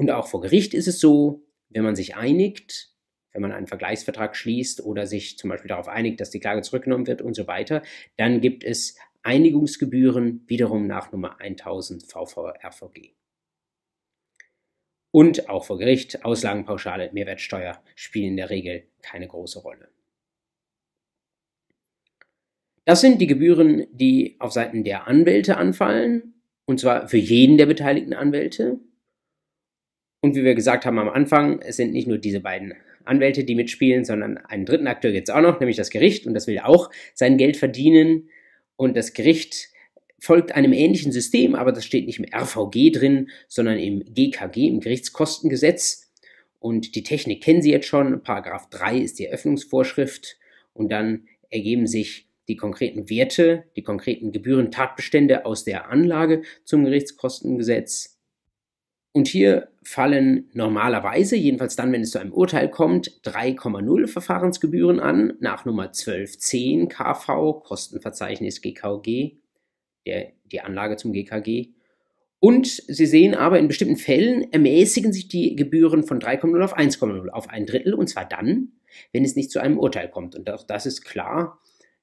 Und 0.00 0.10
auch 0.10 0.28
vor 0.28 0.40
Gericht 0.40 0.72
ist 0.72 0.88
es 0.88 0.98
so, 0.98 1.46
wenn 1.68 1.84
man 1.84 1.94
sich 1.94 2.16
einigt, 2.16 2.88
wenn 3.32 3.42
man 3.42 3.52
einen 3.52 3.66
Vergleichsvertrag 3.66 4.34
schließt 4.34 4.82
oder 4.82 5.06
sich 5.06 5.36
zum 5.36 5.50
Beispiel 5.50 5.68
darauf 5.68 5.88
einigt, 5.88 6.22
dass 6.22 6.30
die 6.30 6.40
Klage 6.40 6.62
zurückgenommen 6.62 7.06
wird 7.06 7.20
und 7.20 7.34
so 7.34 7.46
weiter, 7.46 7.82
dann 8.16 8.40
gibt 8.40 8.64
es 8.64 8.96
Einigungsgebühren 9.22 10.42
wiederum 10.46 10.86
nach 10.86 11.12
Nummer 11.12 11.38
1000 11.38 12.10
VVRVG. 12.10 13.12
Und 15.10 15.50
auch 15.50 15.66
vor 15.66 15.76
Gericht, 15.76 16.24
Auslagenpauschale, 16.24 17.10
Mehrwertsteuer 17.12 17.84
spielen 17.94 18.28
in 18.30 18.36
der 18.38 18.48
Regel 18.48 18.84
keine 19.02 19.28
große 19.28 19.58
Rolle. 19.58 19.90
Das 22.86 23.02
sind 23.02 23.20
die 23.20 23.26
Gebühren, 23.26 23.86
die 23.92 24.36
auf 24.38 24.52
Seiten 24.52 24.82
der 24.82 25.06
Anwälte 25.06 25.58
anfallen, 25.58 26.40
und 26.64 26.80
zwar 26.80 27.06
für 27.06 27.18
jeden 27.18 27.58
der 27.58 27.66
beteiligten 27.66 28.14
Anwälte. 28.14 28.80
Und 30.20 30.34
wie 30.36 30.44
wir 30.44 30.54
gesagt 30.54 30.84
haben 30.84 30.98
am 30.98 31.08
Anfang, 31.08 31.60
es 31.60 31.76
sind 31.76 31.92
nicht 31.92 32.06
nur 32.06 32.18
diese 32.18 32.40
beiden 32.40 32.74
Anwälte, 33.04 33.44
die 33.44 33.54
mitspielen, 33.54 34.04
sondern 34.04 34.36
einen 34.36 34.66
dritten 34.66 34.86
Akteur 34.86 35.12
gibt 35.12 35.28
es 35.28 35.34
auch 35.34 35.40
noch, 35.40 35.60
nämlich 35.60 35.76
das 35.76 35.90
Gericht, 35.90 36.26
und 36.26 36.34
das 36.34 36.46
will 36.46 36.58
auch 36.58 36.90
sein 37.14 37.38
Geld 37.38 37.56
verdienen 37.56 38.28
und 38.76 38.96
das 38.96 39.14
Gericht 39.14 39.70
folgt 40.18 40.52
einem 40.52 40.74
ähnlichen 40.74 41.12
System, 41.12 41.54
aber 41.54 41.72
das 41.72 41.84
steht 41.84 42.06
nicht 42.06 42.18
im 42.18 42.26
RVG 42.26 42.90
drin, 42.90 43.30
sondern 43.48 43.78
im 43.78 44.04
GKG, 44.04 44.68
im 44.68 44.80
Gerichtskostengesetz. 44.80 46.12
Und 46.58 46.94
die 46.94 47.02
Technik 47.02 47.42
kennen 47.42 47.62
Sie 47.62 47.70
jetzt 47.70 47.86
schon. 47.86 48.22
Paragraph 48.22 48.68
3 48.68 48.98
ist 48.98 49.18
die 49.18 49.26
Eröffnungsvorschrift 49.26 50.38
und 50.74 50.92
dann 50.92 51.26
ergeben 51.48 51.86
sich 51.86 52.28
die 52.48 52.56
konkreten 52.56 53.08
Werte, 53.08 53.64
die 53.76 53.82
konkreten 53.82 54.30
Gebührentatbestände 54.30 55.46
aus 55.46 55.64
der 55.64 55.88
Anlage 55.88 56.42
zum 56.64 56.84
Gerichtskostengesetz. 56.84 58.19
Und 59.12 59.26
hier 59.26 59.68
fallen 59.82 60.48
normalerweise, 60.52 61.36
jedenfalls 61.36 61.74
dann, 61.74 61.92
wenn 61.92 62.02
es 62.02 62.12
zu 62.12 62.20
einem 62.20 62.32
Urteil 62.32 62.70
kommt, 62.70 63.20
3,0 63.24 64.06
Verfahrensgebühren 64.06 65.00
an, 65.00 65.34
nach 65.40 65.64
Nummer 65.64 65.84
1210 65.84 66.88
KV, 66.88 67.60
Kostenverzeichnis 67.64 68.60
GKG, 68.60 69.38
der, 70.06 70.32
die 70.44 70.60
Anlage 70.60 70.96
zum 70.96 71.12
GKG. 71.12 71.70
Und 72.38 72.66
Sie 72.68 73.06
sehen 73.06 73.34
aber, 73.34 73.58
in 73.58 73.68
bestimmten 73.68 73.96
Fällen 73.96 74.50
ermäßigen 74.52 75.12
sich 75.12 75.28
die 75.28 75.56
Gebühren 75.56 76.04
von 76.04 76.20
3,0 76.20 76.62
auf 76.62 76.76
1,0 76.78 77.28
auf 77.28 77.48
ein 77.50 77.66
Drittel, 77.66 77.94
und 77.94 78.08
zwar 78.08 78.26
dann, 78.26 78.72
wenn 79.12 79.24
es 79.24 79.36
nicht 79.36 79.50
zu 79.50 79.60
einem 79.60 79.78
Urteil 79.78 80.08
kommt. 80.08 80.36
Und 80.36 80.48
auch 80.50 80.62
das 80.62 80.86
ist 80.86 81.02
klar, 81.04 81.58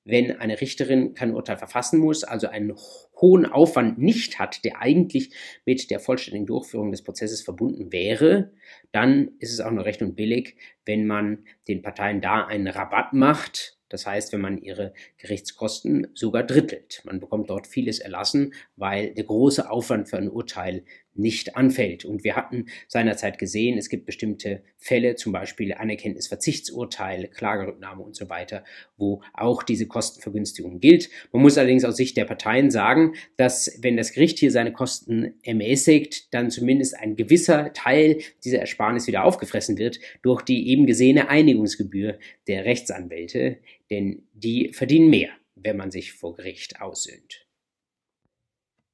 wenn 0.07 0.31
eine 0.39 0.59
Richterin 0.59 1.13
kein 1.13 1.35
Urteil 1.35 1.57
verfassen 1.57 1.99
muss, 1.99 2.23
also 2.23 2.47
einen 2.47 2.73
hohen 3.19 3.45
Aufwand 3.45 3.97
nicht 3.97 4.39
hat, 4.39 4.63
der 4.63 4.81
eigentlich 4.81 5.31
mit 5.65 5.91
der 5.91 5.99
vollständigen 5.99 6.45
Durchführung 6.45 6.91
des 6.91 7.03
Prozesses 7.03 7.41
verbunden 7.41 7.91
wäre, 7.91 8.51
dann 8.91 9.31
ist 9.39 9.51
es 9.51 9.59
auch 9.59 9.71
nur 9.71 9.85
recht 9.85 10.01
und 10.01 10.15
billig, 10.15 10.55
wenn 10.85 11.05
man 11.05 11.45
den 11.67 11.81
Parteien 11.81 12.21
da 12.21 12.45
einen 12.45 12.67
Rabatt 12.67 13.13
macht, 13.13 13.77
das 13.89 14.05
heißt, 14.05 14.33
wenn 14.33 14.41
man 14.41 14.57
ihre 14.57 14.93
Gerichtskosten 15.17 16.07
sogar 16.13 16.43
drittelt. 16.43 17.01
Man 17.05 17.19
bekommt 17.19 17.49
dort 17.49 17.67
vieles 17.67 17.99
erlassen, 17.99 18.53
weil 18.75 19.13
der 19.13 19.23
große 19.23 19.69
Aufwand 19.69 20.09
für 20.09 20.17
ein 20.17 20.29
Urteil 20.29 20.83
nicht 21.17 21.55
anfällt. 21.55 22.05
Und 22.05 22.23
wir 22.23 22.35
hatten 22.35 22.65
seinerzeit 22.87 23.37
gesehen, 23.37 23.77
es 23.77 23.89
gibt 23.89 24.05
bestimmte 24.05 24.63
Fälle, 24.77 25.15
zum 25.15 25.31
Beispiel 25.31 25.73
Anerkenntnisverzichtsurteil, 25.73 27.27
Klagerücknahme 27.27 28.03
und 28.03 28.15
so 28.15 28.29
weiter, 28.29 28.63
wo 28.97 29.21
auch 29.33 29.63
diese 29.63 29.87
Kostenvergünstigung 29.87 30.79
gilt. 30.79 31.09
Man 31.31 31.41
muss 31.41 31.57
allerdings 31.57 31.85
aus 31.85 31.97
Sicht 31.97 32.17
der 32.17 32.25
Parteien 32.25 32.71
sagen, 32.71 33.13
dass 33.35 33.79
wenn 33.81 33.97
das 33.97 34.11
Gericht 34.11 34.39
hier 34.39 34.51
seine 34.51 34.73
Kosten 34.73 35.33
ermäßigt, 35.43 36.33
dann 36.33 36.51
zumindest 36.51 36.97
ein 36.97 37.15
gewisser 37.15 37.73
Teil 37.73 38.19
dieser 38.43 38.59
Ersparnis 38.59 39.07
wieder 39.07 39.23
aufgefressen 39.23 39.77
wird 39.77 39.99
durch 40.21 40.41
die 40.41 40.69
eben 40.69 40.85
gesehene 40.85 41.29
Einigungsgebühr 41.29 42.19
der 42.47 42.65
Rechtsanwälte, 42.65 43.57
denn 43.89 44.23
die 44.33 44.71
verdienen 44.73 45.09
mehr, 45.09 45.29
wenn 45.55 45.77
man 45.77 45.91
sich 45.91 46.13
vor 46.13 46.35
Gericht 46.35 46.81
aussöhnt. 46.81 47.46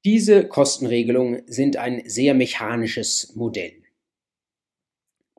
Diese 0.04 0.46
Kostenregelungen 0.46 1.44
sind 1.46 1.78
ein 1.78 2.02
sehr 2.04 2.34
mechanisches 2.34 3.34
Modell. 3.36 3.72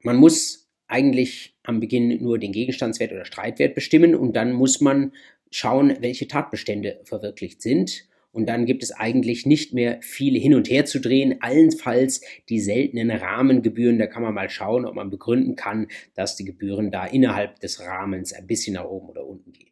Man 0.01 0.15
muss 0.15 0.67
eigentlich 0.87 1.55
am 1.61 1.79
Beginn 1.79 2.23
nur 2.23 2.39
den 2.39 2.51
Gegenstandswert 2.51 3.11
oder 3.11 3.25
Streitwert 3.25 3.75
bestimmen 3.75 4.15
und 4.15 4.35
dann 4.35 4.53
muss 4.53 4.81
man 4.81 5.13
schauen, 5.51 5.95
welche 5.99 6.27
Tatbestände 6.27 6.99
verwirklicht 7.03 7.61
sind. 7.61 8.07
Und 8.31 8.47
dann 8.47 8.65
gibt 8.65 8.81
es 8.81 8.91
eigentlich 8.91 9.45
nicht 9.45 9.73
mehr 9.73 9.99
viele 10.01 10.39
hin 10.39 10.55
und 10.55 10.69
her 10.69 10.85
zu 10.85 10.99
drehen, 10.99 11.41
allenfalls 11.41 12.21
die 12.49 12.59
seltenen 12.59 13.11
Rahmengebühren. 13.11 13.99
Da 13.99 14.07
kann 14.07 14.23
man 14.23 14.33
mal 14.33 14.49
schauen, 14.49 14.85
ob 14.85 14.95
man 14.95 15.11
begründen 15.11 15.55
kann, 15.55 15.87
dass 16.15 16.35
die 16.35 16.43
Gebühren 16.43 16.89
da 16.89 17.05
innerhalb 17.05 17.59
des 17.59 17.79
Rahmens 17.81 18.33
ein 18.33 18.47
bisschen 18.47 18.73
nach 18.73 18.85
oben 18.85 19.09
oder 19.09 19.25
unten 19.27 19.53
gehen. 19.53 19.69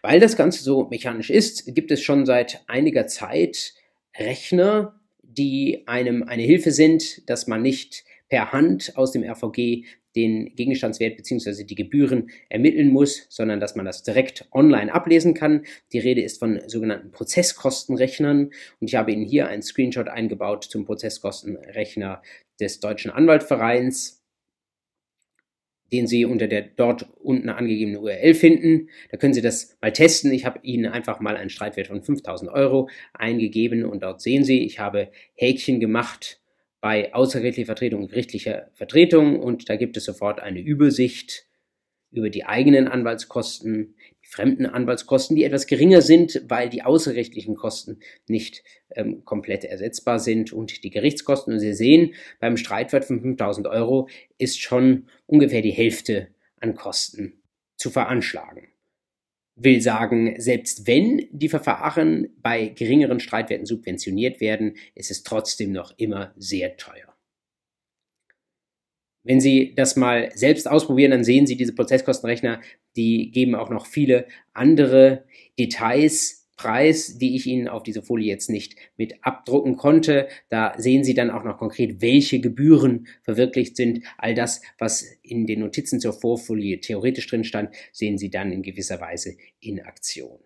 Weil 0.00 0.18
das 0.18 0.36
Ganze 0.36 0.64
so 0.64 0.88
mechanisch 0.88 1.30
ist, 1.30 1.74
gibt 1.74 1.90
es 1.90 2.02
schon 2.02 2.24
seit 2.24 2.64
einiger 2.68 3.06
Zeit 3.06 3.74
Rechner, 4.18 5.00
die 5.22 5.84
einem 5.86 6.22
eine 6.22 6.42
Hilfe 6.42 6.70
sind, 6.70 7.28
dass 7.28 7.46
man 7.46 7.62
nicht 7.62 8.04
per 8.28 8.52
Hand 8.52 8.96
aus 8.96 9.12
dem 9.12 9.22
RVG 9.22 9.84
den 10.16 10.54
Gegenstandswert 10.56 11.16
bzw. 11.16 11.64
die 11.64 11.74
Gebühren 11.74 12.30
ermitteln 12.48 12.88
muss, 12.88 13.26
sondern 13.28 13.60
dass 13.60 13.76
man 13.76 13.86
das 13.86 14.02
direkt 14.02 14.48
online 14.52 14.92
ablesen 14.92 15.34
kann. 15.34 15.64
Die 15.92 15.98
Rede 15.98 16.22
ist 16.22 16.38
von 16.38 16.60
sogenannten 16.66 17.12
Prozesskostenrechnern 17.12 18.50
und 18.80 18.88
ich 18.88 18.96
habe 18.96 19.12
Ihnen 19.12 19.24
hier 19.24 19.48
einen 19.48 19.62
Screenshot 19.62 20.08
eingebaut 20.08 20.64
zum 20.64 20.84
Prozesskostenrechner 20.84 22.22
des 22.60 22.80
Deutschen 22.80 23.10
Anwaltvereins 23.10 24.17
den 25.92 26.06
Sie 26.06 26.24
unter 26.24 26.48
der 26.48 26.62
dort 26.62 27.06
unten 27.20 27.48
angegebenen 27.48 28.00
URL 28.00 28.34
finden. 28.34 28.88
Da 29.10 29.16
können 29.16 29.34
Sie 29.34 29.40
das 29.40 29.76
mal 29.80 29.92
testen. 29.92 30.32
Ich 30.32 30.44
habe 30.44 30.60
Ihnen 30.62 30.86
einfach 30.86 31.20
mal 31.20 31.36
einen 31.36 31.50
Streitwert 31.50 31.88
von 31.88 32.02
5000 32.02 32.50
Euro 32.50 32.88
eingegeben 33.14 33.84
und 33.84 34.02
dort 34.02 34.20
sehen 34.20 34.44
Sie, 34.44 34.64
ich 34.64 34.78
habe 34.78 35.10
Häkchen 35.34 35.80
gemacht 35.80 36.40
bei 36.80 37.12
außergerichtlicher 37.12 37.66
Vertretung 37.66 38.02
und 38.02 38.10
gerichtlicher 38.10 38.70
Vertretung 38.74 39.40
und 39.40 39.68
da 39.68 39.76
gibt 39.76 39.96
es 39.96 40.04
sofort 40.04 40.40
eine 40.40 40.60
Übersicht 40.60 41.46
über 42.10 42.30
die 42.30 42.44
eigenen 42.44 42.88
Anwaltskosten, 42.88 43.94
fremden 44.28 44.66
Anwaltskosten, 44.66 45.36
die 45.36 45.44
etwas 45.44 45.66
geringer 45.66 46.02
sind, 46.02 46.42
weil 46.48 46.68
die 46.68 46.82
außerrechtlichen 46.82 47.56
Kosten 47.56 48.00
nicht 48.28 48.62
ähm, 48.94 49.24
komplett 49.24 49.64
ersetzbar 49.64 50.18
sind 50.18 50.52
und 50.52 50.84
die 50.84 50.90
Gerichtskosten. 50.90 51.54
Und 51.54 51.60
Sie 51.60 51.72
sehen, 51.72 52.14
beim 52.38 52.58
Streitwert 52.58 53.06
von 53.06 53.22
5000 53.22 53.66
Euro 53.68 54.08
ist 54.36 54.60
schon 54.60 55.06
ungefähr 55.26 55.62
die 55.62 55.70
Hälfte 55.70 56.28
an 56.60 56.74
Kosten 56.74 57.40
zu 57.76 57.88
veranschlagen. 57.88 58.68
Will 59.56 59.80
sagen, 59.80 60.34
selbst 60.38 60.86
wenn 60.86 61.26
die 61.32 61.48
Verfahren 61.48 62.28
bei 62.42 62.68
geringeren 62.68 63.20
Streitwerten 63.20 63.66
subventioniert 63.66 64.42
werden, 64.42 64.76
ist 64.94 65.10
es 65.10 65.22
trotzdem 65.22 65.72
noch 65.72 65.94
immer 65.96 66.34
sehr 66.36 66.76
teuer. 66.76 67.17
Wenn 69.28 69.42
Sie 69.42 69.74
das 69.74 69.94
mal 69.94 70.30
selbst 70.34 70.66
ausprobieren, 70.70 71.10
dann 71.10 71.22
sehen 71.22 71.46
Sie 71.46 71.58
diese 71.58 71.74
Prozesskostenrechner, 71.74 72.62
die 72.96 73.30
geben 73.30 73.54
auch 73.54 73.68
noch 73.68 73.84
viele 73.84 74.26
andere 74.54 75.24
Details 75.58 76.48
preis, 76.56 77.18
die 77.18 77.36
ich 77.36 77.46
Ihnen 77.46 77.68
auf 77.68 77.82
diese 77.82 78.00
Folie 78.00 78.26
jetzt 78.26 78.48
nicht 78.48 78.76
mit 78.96 79.16
abdrucken 79.20 79.76
konnte. 79.76 80.28
Da 80.48 80.72
sehen 80.78 81.04
Sie 81.04 81.12
dann 81.12 81.28
auch 81.28 81.44
noch 81.44 81.58
konkret, 81.58 82.00
welche 82.00 82.40
Gebühren 82.40 83.06
verwirklicht 83.22 83.76
sind. 83.76 84.02
All 84.16 84.34
das, 84.34 84.62
was 84.78 85.04
in 85.20 85.46
den 85.46 85.60
Notizen 85.60 86.00
zur 86.00 86.14
Vorfolie 86.14 86.80
theoretisch 86.80 87.26
drin 87.26 87.44
stand, 87.44 87.74
sehen 87.92 88.16
Sie 88.16 88.30
dann 88.30 88.50
in 88.50 88.62
gewisser 88.62 88.98
Weise 88.98 89.36
in 89.60 89.78
Aktion. 89.80 90.38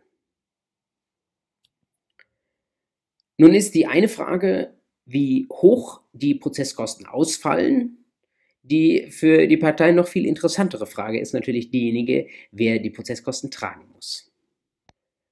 Nun 3.38 3.54
ist 3.54 3.76
die 3.76 3.86
eine 3.86 4.08
Frage, 4.08 4.74
wie 5.06 5.46
hoch 5.52 6.00
die 6.12 6.34
Prozesskosten 6.34 7.06
ausfallen 7.06 8.01
die 8.62 9.10
für 9.10 9.46
die 9.46 9.56
Partei 9.56 9.92
noch 9.92 10.08
viel 10.08 10.26
interessantere 10.26 10.86
Frage 10.86 11.20
ist 11.20 11.34
natürlich 11.34 11.70
diejenige, 11.70 12.28
wer 12.50 12.78
die 12.78 12.90
Prozesskosten 12.90 13.50
tragen 13.50 13.88
muss. 13.94 14.32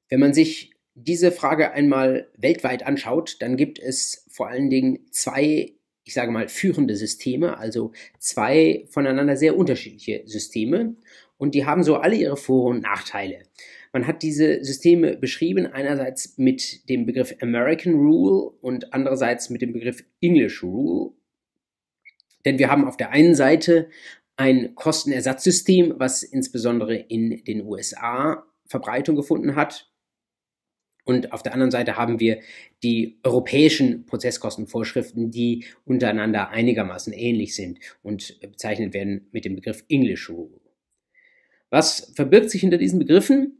Wenn 0.08 0.20
man 0.20 0.34
sich 0.34 0.72
diese 0.94 1.30
Frage 1.30 1.72
einmal 1.72 2.28
weltweit 2.36 2.84
anschaut, 2.84 3.36
dann 3.40 3.56
gibt 3.56 3.78
es 3.78 4.26
vor 4.28 4.48
allen 4.48 4.70
Dingen 4.70 5.06
zwei, 5.10 5.72
ich 6.04 6.14
sage 6.14 6.32
mal, 6.32 6.48
führende 6.48 6.96
Systeme, 6.96 7.58
also 7.58 7.92
zwei 8.18 8.84
voneinander 8.88 9.36
sehr 9.36 9.56
unterschiedliche 9.56 10.22
Systeme 10.26 10.96
und 11.38 11.54
die 11.54 11.64
haben 11.64 11.84
so 11.84 11.96
alle 11.96 12.16
ihre 12.16 12.36
Vor- 12.36 12.70
und 12.70 12.82
Nachteile. 12.82 13.44
Man 13.92 14.06
hat 14.06 14.22
diese 14.22 14.62
Systeme 14.62 15.16
beschrieben, 15.16 15.66
einerseits 15.66 16.38
mit 16.38 16.88
dem 16.88 17.06
Begriff 17.06 17.34
American 17.40 17.94
Rule 17.94 18.50
und 18.60 18.92
andererseits 18.92 19.50
mit 19.50 19.62
dem 19.62 19.72
Begriff 19.72 20.04
English 20.20 20.62
Rule. 20.62 21.12
Denn 22.44 22.58
wir 22.58 22.70
haben 22.70 22.86
auf 22.86 22.96
der 22.96 23.10
einen 23.10 23.34
Seite 23.34 23.88
ein 24.36 24.74
Kostenersatzsystem, 24.74 25.94
was 25.98 26.22
insbesondere 26.22 26.96
in 26.96 27.44
den 27.44 27.66
USA 27.66 28.44
Verbreitung 28.66 29.16
gefunden 29.16 29.56
hat. 29.56 29.90
Und 31.04 31.32
auf 31.32 31.42
der 31.42 31.52
anderen 31.52 31.70
Seite 31.70 31.96
haben 31.96 32.20
wir 32.20 32.40
die 32.82 33.18
europäischen 33.24 34.06
Prozesskostenvorschriften, 34.06 35.30
die 35.30 35.64
untereinander 35.84 36.50
einigermaßen 36.50 37.12
ähnlich 37.12 37.54
sind 37.54 37.80
und 38.02 38.40
bezeichnet 38.40 38.94
werden 38.94 39.28
mit 39.32 39.44
dem 39.44 39.56
Begriff 39.56 39.84
English 39.88 40.30
Rule. 40.30 40.60
Was 41.68 42.12
verbirgt 42.14 42.50
sich 42.50 42.60
hinter 42.60 42.78
diesen 42.78 42.98
Begriffen? 42.98 43.59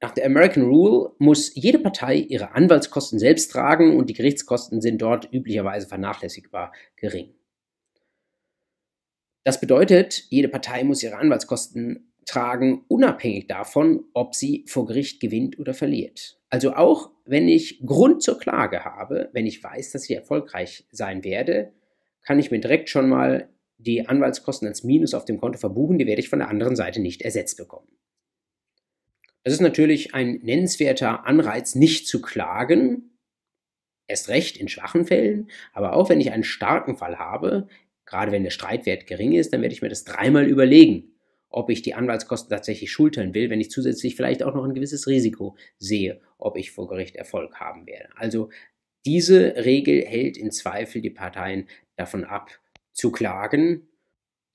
Nach 0.00 0.12
der 0.12 0.26
American 0.26 0.64
Rule 0.64 1.12
muss 1.18 1.54
jede 1.54 1.78
Partei 1.78 2.16
ihre 2.16 2.52
Anwaltskosten 2.52 3.18
selbst 3.18 3.50
tragen 3.50 3.96
und 3.96 4.10
die 4.10 4.14
Gerichtskosten 4.14 4.80
sind 4.80 5.00
dort 5.00 5.32
üblicherweise 5.32 5.86
vernachlässigbar 5.86 6.72
gering. 6.96 7.34
Das 9.44 9.60
bedeutet, 9.60 10.24
jede 10.28 10.48
Partei 10.48 10.84
muss 10.84 11.02
ihre 11.02 11.16
Anwaltskosten 11.16 12.12
tragen, 12.26 12.84
unabhängig 12.88 13.46
davon, 13.46 14.04
ob 14.12 14.34
sie 14.34 14.64
vor 14.66 14.86
Gericht 14.86 15.20
gewinnt 15.20 15.58
oder 15.58 15.72
verliert. 15.72 16.38
Also 16.50 16.74
auch 16.74 17.10
wenn 17.24 17.48
ich 17.48 17.80
Grund 17.86 18.22
zur 18.22 18.38
Klage 18.38 18.84
habe, 18.84 19.30
wenn 19.32 19.46
ich 19.46 19.62
weiß, 19.62 19.92
dass 19.92 20.08
ich 20.10 20.16
erfolgreich 20.16 20.86
sein 20.90 21.24
werde, 21.24 21.72
kann 22.22 22.38
ich 22.38 22.50
mir 22.50 22.60
direkt 22.60 22.90
schon 22.90 23.08
mal 23.08 23.48
die 23.78 24.06
Anwaltskosten 24.06 24.66
als 24.66 24.82
Minus 24.84 25.14
auf 25.14 25.24
dem 25.24 25.38
Konto 25.38 25.58
verbuchen, 25.58 25.98
die 25.98 26.06
werde 26.06 26.20
ich 26.20 26.28
von 26.28 26.40
der 26.40 26.48
anderen 26.48 26.76
Seite 26.76 27.00
nicht 27.00 27.22
ersetzt 27.22 27.56
bekommen. 27.56 27.86
Das 29.46 29.52
ist 29.52 29.60
natürlich 29.60 30.12
ein 30.12 30.40
nennenswerter 30.42 31.24
Anreiz, 31.24 31.76
nicht 31.76 32.08
zu 32.08 32.20
klagen, 32.20 33.16
erst 34.08 34.28
recht 34.28 34.56
in 34.56 34.66
schwachen 34.66 35.04
Fällen, 35.04 35.52
aber 35.72 35.92
auch 35.92 36.08
wenn 36.08 36.20
ich 36.20 36.32
einen 36.32 36.42
starken 36.42 36.96
Fall 36.96 37.20
habe, 37.20 37.68
gerade 38.06 38.32
wenn 38.32 38.42
der 38.42 38.50
Streitwert 38.50 39.06
gering 39.06 39.34
ist, 39.34 39.52
dann 39.52 39.62
werde 39.62 39.72
ich 39.72 39.82
mir 39.82 39.88
das 39.88 40.02
dreimal 40.02 40.48
überlegen, 40.48 41.14
ob 41.48 41.70
ich 41.70 41.80
die 41.80 41.94
Anwaltskosten 41.94 42.50
tatsächlich 42.50 42.90
schultern 42.90 43.34
will, 43.34 43.48
wenn 43.48 43.60
ich 43.60 43.70
zusätzlich 43.70 44.16
vielleicht 44.16 44.42
auch 44.42 44.52
noch 44.52 44.64
ein 44.64 44.74
gewisses 44.74 45.06
Risiko 45.06 45.56
sehe, 45.78 46.20
ob 46.38 46.56
ich 46.56 46.72
vor 46.72 46.88
Gericht 46.88 47.14
Erfolg 47.14 47.60
haben 47.60 47.86
werde. 47.86 48.08
Also 48.16 48.50
diese 49.04 49.64
Regel 49.64 50.04
hält 50.04 50.36
in 50.36 50.50
Zweifel 50.50 51.02
die 51.02 51.10
Parteien 51.10 51.68
davon 51.94 52.24
ab, 52.24 52.50
zu 52.92 53.12
klagen, 53.12 53.86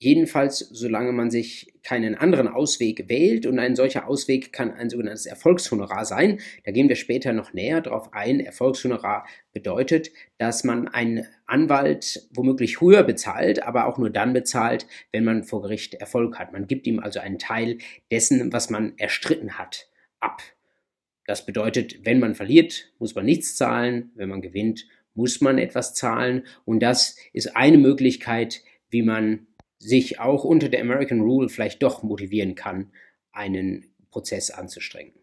Jedenfalls, 0.02 0.58
solange 0.58 1.12
man 1.12 1.30
sich 1.30 1.74
keinen 1.84 2.16
anderen 2.16 2.48
Ausweg 2.48 3.08
wählt 3.08 3.46
und 3.46 3.60
ein 3.60 3.76
solcher 3.76 4.08
Ausweg 4.08 4.52
kann 4.52 4.72
ein 4.72 4.90
sogenanntes 4.90 5.26
Erfolgshonorar 5.26 6.04
sein. 6.04 6.40
Da 6.64 6.72
gehen 6.72 6.88
wir 6.88 6.96
später 6.96 7.32
noch 7.32 7.52
näher 7.52 7.80
drauf 7.80 8.12
ein. 8.12 8.40
Erfolgshonorar 8.40 9.24
bedeutet, 9.52 10.10
dass 10.38 10.64
man 10.64 10.88
einen 10.88 11.28
Anwalt 11.46 12.26
womöglich 12.34 12.80
höher 12.80 13.04
bezahlt, 13.04 13.62
aber 13.62 13.86
auch 13.86 13.96
nur 13.96 14.10
dann 14.10 14.32
bezahlt, 14.32 14.88
wenn 15.12 15.22
man 15.22 15.44
vor 15.44 15.62
Gericht 15.62 15.94
Erfolg 15.94 16.36
hat. 16.36 16.52
Man 16.52 16.66
gibt 16.66 16.88
ihm 16.88 16.98
also 16.98 17.20
einen 17.20 17.38
Teil 17.38 17.78
dessen, 18.10 18.52
was 18.52 18.70
man 18.70 18.94
erstritten 18.96 19.56
hat, 19.56 19.88
ab. 20.18 20.42
Das 21.26 21.46
bedeutet, 21.46 22.04
wenn 22.04 22.18
man 22.18 22.34
verliert, 22.34 22.92
muss 22.98 23.14
man 23.14 23.24
nichts 23.24 23.54
zahlen, 23.54 24.10
wenn 24.16 24.30
man 24.30 24.42
gewinnt, 24.42 24.84
muss 25.14 25.40
man 25.40 25.58
etwas 25.58 25.94
zahlen 25.94 26.42
und 26.64 26.80
das 26.82 27.16
ist 27.32 27.54
eine 27.54 27.78
Möglichkeit, 27.78 28.62
wie 28.90 29.02
man 29.02 29.46
sich 29.82 30.20
auch 30.20 30.44
unter 30.44 30.68
der 30.68 30.80
American 30.80 31.20
Rule 31.20 31.48
vielleicht 31.48 31.82
doch 31.82 32.02
motivieren 32.02 32.54
kann, 32.54 32.92
einen 33.32 33.92
Prozess 34.10 34.50
anzustrengen. 34.50 35.14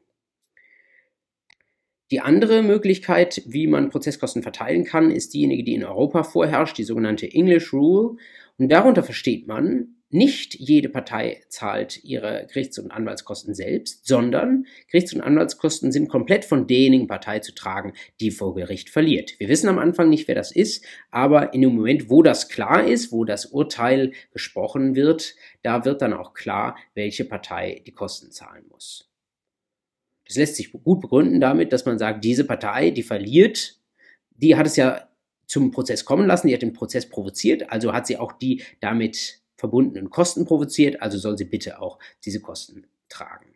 Die 2.12 2.22
andere 2.22 2.64
Möglichkeit, 2.64 3.44
wie 3.46 3.68
man 3.68 3.90
Prozesskosten 3.90 4.42
verteilen 4.42 4.84
kann, 4.84 5.12
ist 5.12 5.34
diejenige, 5.34 5.64
die 5.64 5.76
in 5.76 5.84
Europa 5.84 6.24
vorherrscht, 6.24 6.78
die 6.78 6.84
sogenannte 6.84 7.32
English 7.32 7.72
Rule. 7.72 8.18
Und 8.58 8.70
darunter 8.70 9.04
versteht 9.04 9.48
man, 9.48 9.99
nicht 10.12 10.56
jede 10.56 10.90
Partei 10.90 11.44
zahlt 11.50 12.04
ihre 12.04 12.48
Gerichts- 12.48 12.80
und 12.80 12.92
Anwaltskosten 12.92 13.54
selbst, 13.54 14.08
sondern 14.08 14.66
Gerichts- 14.88 15.14
und 15.14 15.22
Anwaltskosten 15.22 15.92
sind 15.92 16.10
komplett 16.10 16.46
von 16.46 16.66
derjenigen 16.66 17.08
Partei 17.08 17.40
zu 17.40 17.54
tragen, 17.54 17.94
die 18.20 18.32
vor 18.32 18.56
Gericht 18.56 18.90
verliert. 18.90 19.40
Wir 19.40 19.50
wissen 19.50 19.70
am 19.70 19.78
Anfang 19.78 20.10
nicht, 20.10 20.28
wer 20.28 20.36
das 20.36 20.52
ist, 20.52 20.84
aber 21.12 21.54
in 21.54 21.62
dem 21.62 21.76
Moment, 21.76 22.10
wo 22.10 22.24
das 22.24 22.50
klar 22.50 22.84
ist, 22.84 23.12
wo 23.12 23.24
das 23.24 23.46
Urteil 23.46 24.14
gesprochen 24.32 24.96
wird, 24.96 25.36
da 25.62 25.86
wird 25.86 26.02
dann 26.02 26.14
auch 26.14 26.34
klar, 26.34 26.76
welche 26.96 27.26
Partei 27.26 27.84
die 27.86 27.92
Kosten 27.92 28.32
zahlen 28.32 28.66
muss. 28.70 29.12
Das 30.28 30.38
lässt 30.38 30.56
sich 30.56 30.72
gut 30.72 31.02
begründen 31.02 31.40
damit, 31.40 31.72
dass 31.72 31.86
man 31.86 32.00
sagt, 32.00 32.24
diese 32.24 32.46
Partei, 32.46 32.92
die 32.92 33.04
verliert, 33.04 33.80
die 34.32 34.56
hat 34.56 34.66
es 34.66 34.76
ja 34.76 35.08
zum 35.46 35.72
Prozess 35.72 36.06
kommen 36.06 36.28
lassen, 36.28 36.48
die 36.48 36.54
hat 36.54 36.62
den 36.62 36.74
Prozess 36.74 37.10
provoziert, 37.10 37.72
also 37.72 37.94
hat 37.94 38.08
sie 38.08 38.18
auch 38.18 38.32
die 38.34 38.64
damit 38.80 39.42
verbundenen 39.60 40.10
Kosten 40.10 40.46
provoziert, 40.46 41.02
also 41.02 41.18
soll 41.18 41.38
sie 41.38 41.46
bitte 41.46 41.82
auch 41.82 42.00
diese 42.24 42.40
Kosten 42.40 42.88
tragen. 43.10 43.54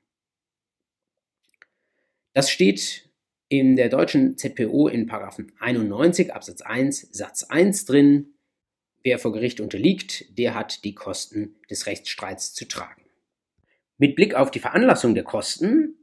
Das 2.33 2.49
steht 2.49 3.09
in 3.47 3.75
der 3.75 3.89
deutschen 3.89 4.37
ZPO 4.37 4.87
in 4.87 5.09
91 5.09 6.33
Absatz 6.33 6.61
1 6.61 7.09
Satz 7.11 7.43
1 7.43 7.85
drin. 7.85 8.33
Wer 9.01 9.19
vor 9.19 9.31
Gericht 9.31 9.61
unterliegt, 9.61 10.37
der 10.37 10.55
hat 10.55 10.83
die 10.83 10.95
Kosten 10.95 11.55
des 11.69 11.85
Rechtsstreits 11.85 12.53
zu 12.53 12.67
tragen. 12.67 13.03
Mit 13.97 14.15
Blick 14.15 14.33
auf 14.33 14.51
die 14.51 14.59
Veranlassung 14.59 15.13
der 15.13 15.23
Kosten 15.23 15.95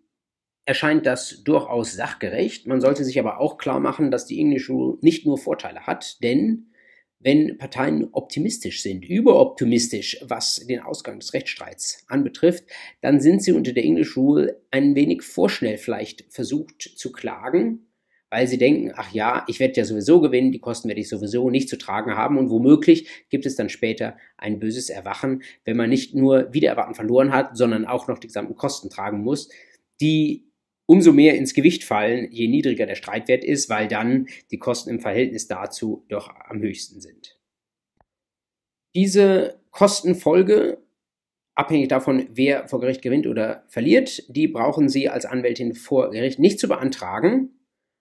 erscheint 0.64 1.04
das 1.04 1.42
durchaus 1.42 1.92
sachgerecht. 1.92 2.66
Man 2.66 2.80
sollte 2.80 3.04
sich 3.04 3.18
aber 3.18 3.40
auch 3.40 3.58
klar 3.58 3.80
machen, 3.80 4.10
dass 4.10 4.26
die 4.26 4.38
English 4.38 4.70
Rule 4.70 4.98
nicht 5.00 5.26
nur 5.26 5.36
Vorteile 5.36 5.86
hat, 5.86 6.22
denn 6.22 6.69
wenn 7.20 7.58
Parteien 7.58 8.08
optimistisch 8.12 8.82
sind, 8.82 9.04
überoptimistisch, 9.04 10.18
was 10.22 10.56
den 10.66 10.80
Ausgang 10.80 11.20
des 11.20 11.34
Rechtsstreits 11.34 12.04
anbetrifft, 12.08 12.64
dann 13.02 13.20
sind 13.20 13.42
sie 13.42 13.52
unter 13.52 13.72
der 13.72 13.84
English 13.84 14.16
Rule 14.16 14.62
ein 14.70 14.94
wenig 14.94 15.22
vorschnell 15.22 15.76
vielleicht 15.76 16.24
versucht 16.32 16.80
zu 16.80 17.12
klagen, 17.12 17.90
weil 18.30 18.46
sie 18.46 18.58
denken, 18.58 18.92
ach 18.94 19.12
ja, 19.12 19.44
ich 19.48 19.60
werde 19.60 19.74
ja 19.74 19.84
sowieso 19.84 20.20
gewinnen, 20.20 20.52
die 20.52 20.60
Kosten 20.60 20.88
werde 20.88 21.00
ich 21.00 21.08
sowieso 21.08 21.50
nicht 21.50 21.68
zu 21.68 21.76
tragen 21.76 22.14
haben 22.14 22.38
und 22.38 22.48
womöglich 22.48 23.08
gibt 23.28 23.44
es 23.44 23.56
dann 23.56 23.68
später 23.68 24.16
ein 24.38 24.58
böses 24.58 24.88
Erwachen, 24.88 25.42
wenn 25.64 25.76
man 25.76 25.90
nicht 25.90 26.14
nur 26.14 26.52
wieder 26.54 26.70
erwarten 26.70 26.94
verloren 26.94 27.32
hat, 27.32 27.56
sondern 27.56 27.84
auch 27.84 28.08
noch 28.08 28.18
die 28.18 28.28
gesamten 28.28 28.54
Kosten 28.54 28.88
tragen 28.88 29.22
muss, 29.22 29.50
die 30.00 30.49
umso 30.90 31.12
mehr 31.12 31.36
ins 31.36 31.54
Gewicht 31.54 31.84
fallen, 31.84 32.32
je 32.32 32.48
niedriger 32.48 32.84
der 32.84 32.96
Streitwert 32.96 33.44
ist, 33.44 33.70
weil 33.70 33.86
dann 33.86 34.26
die 34.50 34.58
Kosten 34.58 34.90
im 34.90 34.98
Verhältnis 34.98 35.46
dazu 35.46 36.04
doch 36.08 36.34
am 36.48 36.60
höchsten 36.60 37.00
sind. 37.00 37.38
Diese 38.96 39.60
Kostenfolge, 39.70 40.82
abhängig 41.54 41.86
davon, 41.86 42.28
wer 42.32 42.66
vor 42.66 42.80
Gericht 42.80 43.02
gewinnt 43.02 43.28
oder 43.28 43.64
verliert, 43.68 44.24
die 44.34 44.48
brauchen 44.48 44.88
Sie 44.88 45.08
als 45.08 45.26
Anwältin 45.26 45.74
vor 45.74 46.10
Gericht 46.10 46.40
nicht 46.40 46.58
zu 46.58 46.66
beantragen. 46.66 47.59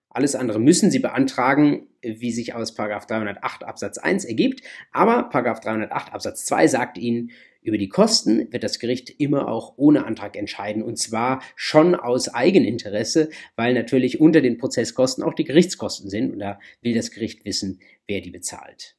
Alles 0.10 0.36
andere 0.36 0.60
müssen 0.60 0.90
Sie 0.90 1.00
beantragen, 1.00 1.88
wie 2.02 2.32
sich 2.32 2.56
aus 2.56 2.74
308 3.08 3.64
Absatz 3.64 3.98
1 3.98 4.26
ergibt. 4.26 4.62
Aber 4.92 5.30
308 5.60 6.14
Absatz 6.14 6.46
2 6.46 6.68
sagt 6.68 6.98
Ihnen, 6.98 7.32
über 7.62 7.78
die 7.78 7.90
Kosten 7.90 8.52
wird 8.52 8.64
das 8.64 8.80
Gericht 8.80 9.20
immer 9.20 9.50
auch 9.50 9.74
ohne 9.78 10.06
Antrag 10.06 10.38
entscheiden 10.38 10.82
und 10.82 10.98
zwar 10.98 11.44
schon 11.56 11.94
aus 11.94 12.30
Eigeninteresse, 12.30 13.30
weil 13.58 13.74
natürlich 13.74 14.22
unter 14.22 14.42
den 14.42 14.58
Prozesskosten 14.58 15.24
auch 15.24 15.34
die 15.34 15.44
Gerichtskosten 15.44 16.10
sind 16.10 16.32
und 16.32 16.40
da 16.40 16.60
will 16.82 16.94
das 16.94 17.12
Gericht 17.12 17.44
wissen, 17.44 17.80
wer 18.08 18.22
die 18.22 18.32
bezahlt. 18.32 18.96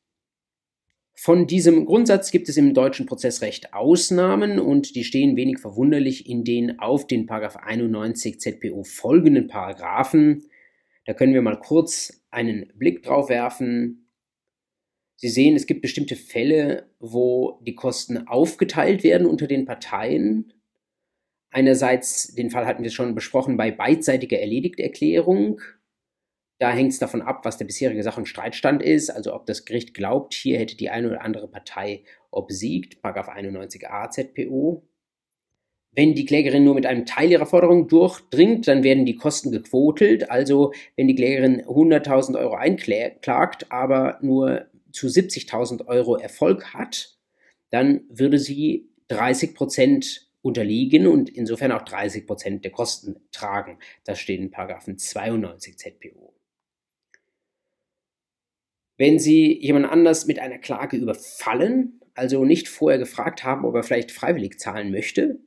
Von 1.14 1.46
diesem 1.46 1.84
Grundsatz 1.84 2.30
gibt 2.30 2.48
es 2.48 2.56
im 2.56 2.72
deutschen 2.72 3.06
Prozessrecht 3.06 3.74
Ausnahmen 3.74 4.58
und 4.58 4.94
die 4.94 5.04
stehen 5.04 5.36
wenig 5.36 5.58
verwunderlich 5.58 6.28
in 6.28 6.44
den 6.44 6.78
auf 6.78 7.06
den 7.06 7.28
91 7.28 8.40
ZPO 8.40 8.84
folgenden 8.84 9.46
Paragraphen. 9.46 10.44
Da 11.10 11.14
können 11.14 11.34
wir 11.34 11.42
mal 11.42 11.58
kurz 11.58 12.22
einen 12.30 12.70
Blick 12.76 13.02
drauf 13.02 13.30
werfen. 13.30 14.12
Sie 15.16 15.28
sehen, 15.28 15.56
es 15.56 15.66
gibt 15.66 15.82
bestimmte 15.82 16.14
Fälle, 16.14 16.88
wo 17.00 17.60
die 17.66 17.74
Kosten 17.74 18.28
aufgeteilt 18.28 19.02
werden 19.02 19.26
unter 19.26 19.48
den 19.48 19.64
Parteien. 19.64 20.52
Einerseits, 21.50 22.32
den 22.36 22.50
Fall 22.50 22.64
hatten 22.64 22.84
wir 22.84 22.92
schon 22.92 23.16
besprochen, 23.16 23.56
bei 23.56 23.72
beidseitiger 23.72 24.38
Erledigterklärung. 24.38 25.60
Da 26.60 26.70
hängt 26.70 26.92
es 26.92 27.00
davon 27.00 27.22
ab, 27.22 27.44
was 27.44 27.58
der 27.58 27.64
bisherige 27.64 28.04
Sach- 28.04 28.16
und 28.16 28.28
Streitstand 28.28 28.80
ist, 28.80 29.10
also 29.10 29.34
ob 29.34 29.46
das 29.46 29.64
Gericht 29.64 29.94
glaubt, 29.94 30.32
hier 30.32 30.60
hätte 30.60 30.76
die 30.76 30.90
eine 30.90 31.08
oder 31.08 31.22
andere 31.22 31.48
Partei 31.48 32.04
obsiegt, 32.30 33.04
91a 33.04 34.10
ZPO. 34.10 34.88
Wenn 35.92 36.14
die 36.14 36.24
Klägerin 36.24 36.64
nur 36.64 36.74
mit 36.74 36.86
einem 36.86 37.04
Teil 37.04 37.30
ihrer 37.32 37.46
Forderung 37.46 37.88
durchdringt, 37.88 38.68
dann 38.68 38.84
werden 38.84 39.06
die 39.06 39.16
Kosten 39.16 39.50
gequotelt. 39.50 40.30
Also 40.30 40.72
wenn 40.96 41.08
die 41.08 41.16
Klägerin 41.16 41.62
100.000 41.62 42.38
Euro 42.38 42.54
einklagt, 42.54 43.70
aber 43.72 44.18
nur 44.22 44.66
zu 44.92 45.08
70.000 45.08 45.86
Euro 45.86 46.16
Erfolg 46.16 46.74
hat, 46.74 47.16
dann 47.70 48.02
würde 48.08 48.38
sie 48.38 48.88
30 49.08 49.54
Prozent 49.54 50.28
unterliegen 50.42 51.06
und 51.06 51.28
insofern 51.28 51.72
auch 51.72 51.82
30 51.82 52.26
Prozent 52.26 52.64
der 52.64 52.72
Kosten 52.72 53.16
tragen. 53.32 53.78
Das 54.04 54.20
steht 54.20 54.40
in 54.40 54.50
Paragraphen 54.50 54.96
92 54.96 55.76
ZPO. 55.76 56.34
Wenn 58.96 59.18
Sie 59.18 59.58
jemand 59.60 59.86
anders 59.86 60.26
mit 60.26 60.38
einer 60.38 60.58
Klage 60.58 60.96
überfallen, 60.96 62.00
also 62.14 62.44
nicht 62.44 62.68
vorher 62.68 62.98
gefragt 62.98 63.44
haben, 63.44 63.64
ob 63.64 63.74
er 63.74 63.82
vielleicht 63.82 64.12
freiwillig 64.12 64.58
zahlen 64.58 64.90
möchte, 64.90 65.40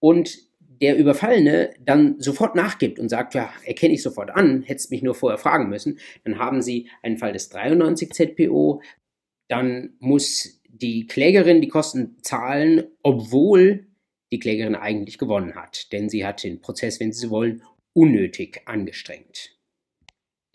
und 0.00 0.38
der 0.80 0.96
Überfallene 0.96 1.74
dann 1.84 2.18
sofort 2.20 2.54
nachgibt 2.54 2.98
und 2.98 3.10
sagt, 3.10 3.34
ja, 3.34 3.52
erkenne 3.64 3.94
ich 3.94 4.02
sofort 4.02 4.30
an, 4.30 4.62
hättest 4.62 4.90
mich 4.90 5.02
nur 5.02 5.14
vorher 5.14 5.38
fragen 5.38 5.68
müssen, 5.68 5.98
dann 6.24 6.38
haben 6.38 6.62
Sie 6.62 6.88
einen 7.02 7.18
Fall 7.18 7.32
des 7.32 7.50
93 7.50 8.12
ZPO, 8.12 8.82
dann 9.48 9.94
muss 9.98 10.60
die 10.68 11.06
Klägerin 11.06 11.60
die 11.60 11.68
Kosten 11.68 12.16
zahlen, 12.22 12.84
obwohl 13.02 13.86
die 14.32 14.38
Klägerin 14.38 14.76
eigentlich 14.76 15.18
gewonnen 15.18 15.54
hat, 15.54 15.92
denn 15.92 16.08
sie 16.08 16.24
hat 16.24 16.44
den 16.44 16.60
Prozess, 16.60 17.00
wenn 17.00 17.12
Sie 17.12 17.26
so 17.26 17.30
wollen, 17.30 17.62
unnötig 17.92 18.62
angestrengt. 18.66 19.56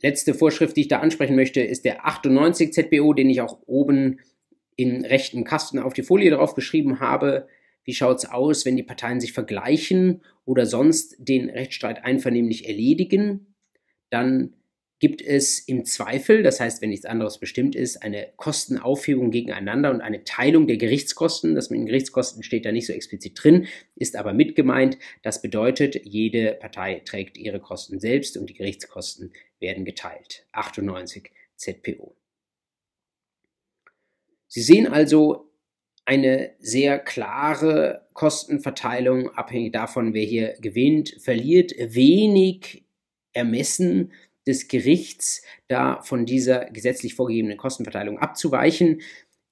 Letzte 0.02 0.34
Vorschrift, 0.34 0.78
die 0.78 0.82
ich 0.82 0.88
da 0.88 1.00
ansprechen 1.00 1.36
möchte, 1.36 1.62
ist 1.62 1.86
der 1.86 2.06
98 2.06 2.74
ZBO, 2.74 3.14
den 3.14 3.30
ich 3.30 3.42
auch 3.42 3.60
oben 3.66 4.20
in 4.76 5.06
rechten 5.06 5.44
Kasten 5.44 5.80
auf 5.80 5.94
die 5.94 6.04
Folie 6.04 6.32
drauf 6.32 6.56
geschrieben 6.56 7.00
habe. 7.00 7.48
Wie 7.86 7.94
schaut 7.94 8.18
es 8.18 8.26
aus, 8.26 8.66
wenn 8.66 8.76
die 8.76 8.84
Parteien 8.84 9.22
sich 9.22 9.32
vergleichen 9.32 10.22
oder 10.44 10.66
sonst 10.66 11.16
den 11.20 11.50
Rechtsstreit 11.50 12.04
einvernehmlich 12.04 12.68
erledigen? 12.68 13.56
Dann 14.10 14.54
gibt 15.00 15.22
es 15.22 15.60
im 15.60 15.86
Zweifel, 15.86 16.42
das 16.42 16.60
heißt, 16.60 16.82
wenn 16.82 16.90
nichts 16.90 17.06
anderes 17.06 17.38
bestimmt 17.38 17.76
ist, 17.76 18.02
eine 18.02 18.32
Kostenaufhebung 18.38 19.30
gegeneinander 19.30 19.92
und 19.92 20.02
eine 20.02 20.24
Teilung 20.24 20.68
der 20.68 20.78
Gerichtskosten. 20.78 21.54
Das 21.54 21.70
mit 21.70 21.80
den 21.80 21.86
Gerichtskosten 21.86 22.44
steht 22.44 22.66
da 22.66 22.72
nicht 22.72 22.88
so 22.88 22.94
explizit 22.94 23.34
drin, 23.44 23.68
ist 23.96 24.16
aber 24.16 24.34
mit 24.34 24.56
gemeint. 24.56 24.98
Das 25.22 25.42
bedeutet, 25.42 26.06
jede 26.06 26.54
Partei 26.60 27.02
trägt 27.06 27.38
ihre 27.38 27.60
Kosten 27.60 28.00
selbst 28.00 28.38
und 28.38 28.50
die 28.50 28.54
Gerichtskosten 28.54 29.34
werden 29.60 29.86
geteilt. 29.86 30.48
98 30.54 31.30
ZPO. 31.56 32.16
Sie 34.48 34.62
sehen 34.62 34.88
also 34.88 35.52
eine 36.06 36.52
sehr 36.60 37.00
klare 37.00 38.08
Kostenverteilung, 38.14 39.30
abhängig 39.32 39.74
davon, 39.74 40.14
wer 40.14 40.24
hier 40.24 40.56
gewinnt, 40.62 41.18
verliert, 41.20 41.74
wenig 41.78 42.86
Ermessen 43.34 44.14
des 44.48 44.68
Gerichts, 44.68 45.42
da 45.68 46.02
von 46.02 46.26
dieser 46.26 46.66
gesetzlich 46.66 47.16
vorgegebenen 47.16 47.58
Kostenverteilung 47.58 48.20
abzuweichen. 48.20 49.02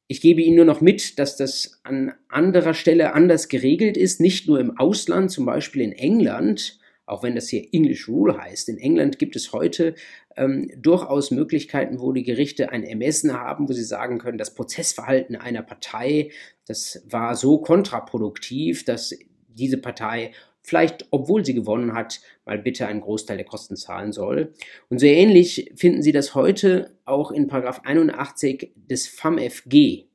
Ich 0.07 0.21
gebe 0.21 0.41
Ihnen 0.41 0.57
nur 0.57 0.65
noch 0.65 0.81
mit, 0.81 1.17
dass 1.17 1.37
das 1.37 1.79
an 1.83 2.13
anderer 2.29 2.75
Stelle 2.75 3.13
anders 3.13 3.49
geregelt 3.49 3.97
ist, 3.97 4.21
nicht 4.21 4.47
nur 4.47 4.59
im 4.59 4.77
Ausland, 4.77 5.31
zum 5.31 5.45
Beispiel 5.45 5.81
in 5.81 5.91
England, 5.91 6.79
auch 7.05 7.23
wenn 7.23 7.35
das 7.35 7.49
hier 7.49 7.67
English 7.73 8.07
Rule 8.07 8.37
heißt. 8.37 8.69
In 8.69 8.77
England 8.77 9.17
gibt 9.17 9.35
es 9.35 9.51
heute 9.51 9.95
ähm, 10.37 10.69
durchaus 10.77 11.31
Möglichkeiten, 11.31 11.99
wo 11.99 12.11
die 12.11 12.23
Gerichte 12.23 12.71
ein 12.71 12.83
Ermessen 12.83 13.33
haben, 13.33 13.69
wo 13.69 13.73
sie 13.73 13.83
sagen 13.83 14.19
können, 14.19 14.37
das 14.37 14.53
Prozessverhalten 14.53 15.35
einer 15.35 15.61
Partei, 15.63 16.31
das 16.67 17.03
war 17.09 17.35
so 17.35 17.59
kontraproduktiv, 17.59 18.85
dass 18.85 19.15
diese 19.47 19.77
Partei 19.77 20.31
vielleicht, 20.63 21.07
obwohl 21.11 21.45
sie 21.45 21.53
gewonnen 21.53 21.93
hat, 21.93 22.21
mal 22.45 22.57
bitte 22.57 22.87
einen 22.87 23.01
Großteil 23.01 23.37
der 23.37 23.45
Kosten 23.45 23.75
zahlen 23.75 24.13
soll. 24.13 24.53
Und 24.89 24.99
so 24.99 25.05
ähnlich 25.05 25.71
finden 25.75 26.01
Sie 26.01 26.11
das 26.11 26.35
heute 26.35 26.97
auch 27.05 27.31
in 27.31 27.47
Paragraph 27.47 27.81
81 27.83 28.71
des 28.75 29.07
FAMFG, 29.07 30.05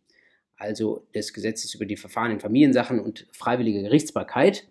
also 0.57 1.07
des 1.15 1.33
Gesetzes 1.33 1.75
über 1.75 1.85
die 1.85 1.97
Verfahren 1.97 2.33
in 2.33 2.41
Familiensachen 2.41 2.99
und 2.99 3.27
freiwillige 3.33 3.83
Gerichtsbarkeit. 3.83 4.67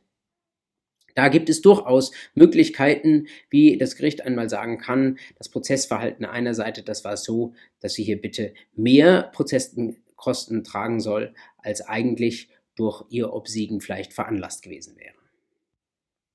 Da 1.18 1.30
gibt 1.30 1.50
es 1.50 1.62
durchaus 1.64 2.12
Möglichkeiten, 2.36 3.26
wie 3.50 3.76
das 3.80 3.96
Gericht 3.96 4.22
einmal 4.22 4.52
sagen 4.52 4.78
kann, 4.78 5.18
das 5.40 5.50
Prozessverhalten 5.50 6.26
einer 6.26 6.54
Seite, 6.54 6.84
das 6.84 7.04
war 7.04 7.18
so, 7.18 7.56
dass 7.80 7.96
sie 7.96 8.04
hier 8.04 8.22
bitte 8.22 8.54
mehr 8.76 9.32
Prozesskosten 9.34 10.64
tragen 10.64 11.00
soll, 11.00 11.34
als 11.58 11.82
eigentlich 11.82 12.50
durch 12.76 13.04
ihr 13.10 13.34
Obsiegen 13.34 13.82
vielleicht 13.82 14.14
veranlasst 14.14 14.62
gewesen 14.62 14.96
wäre. 15.00 15.16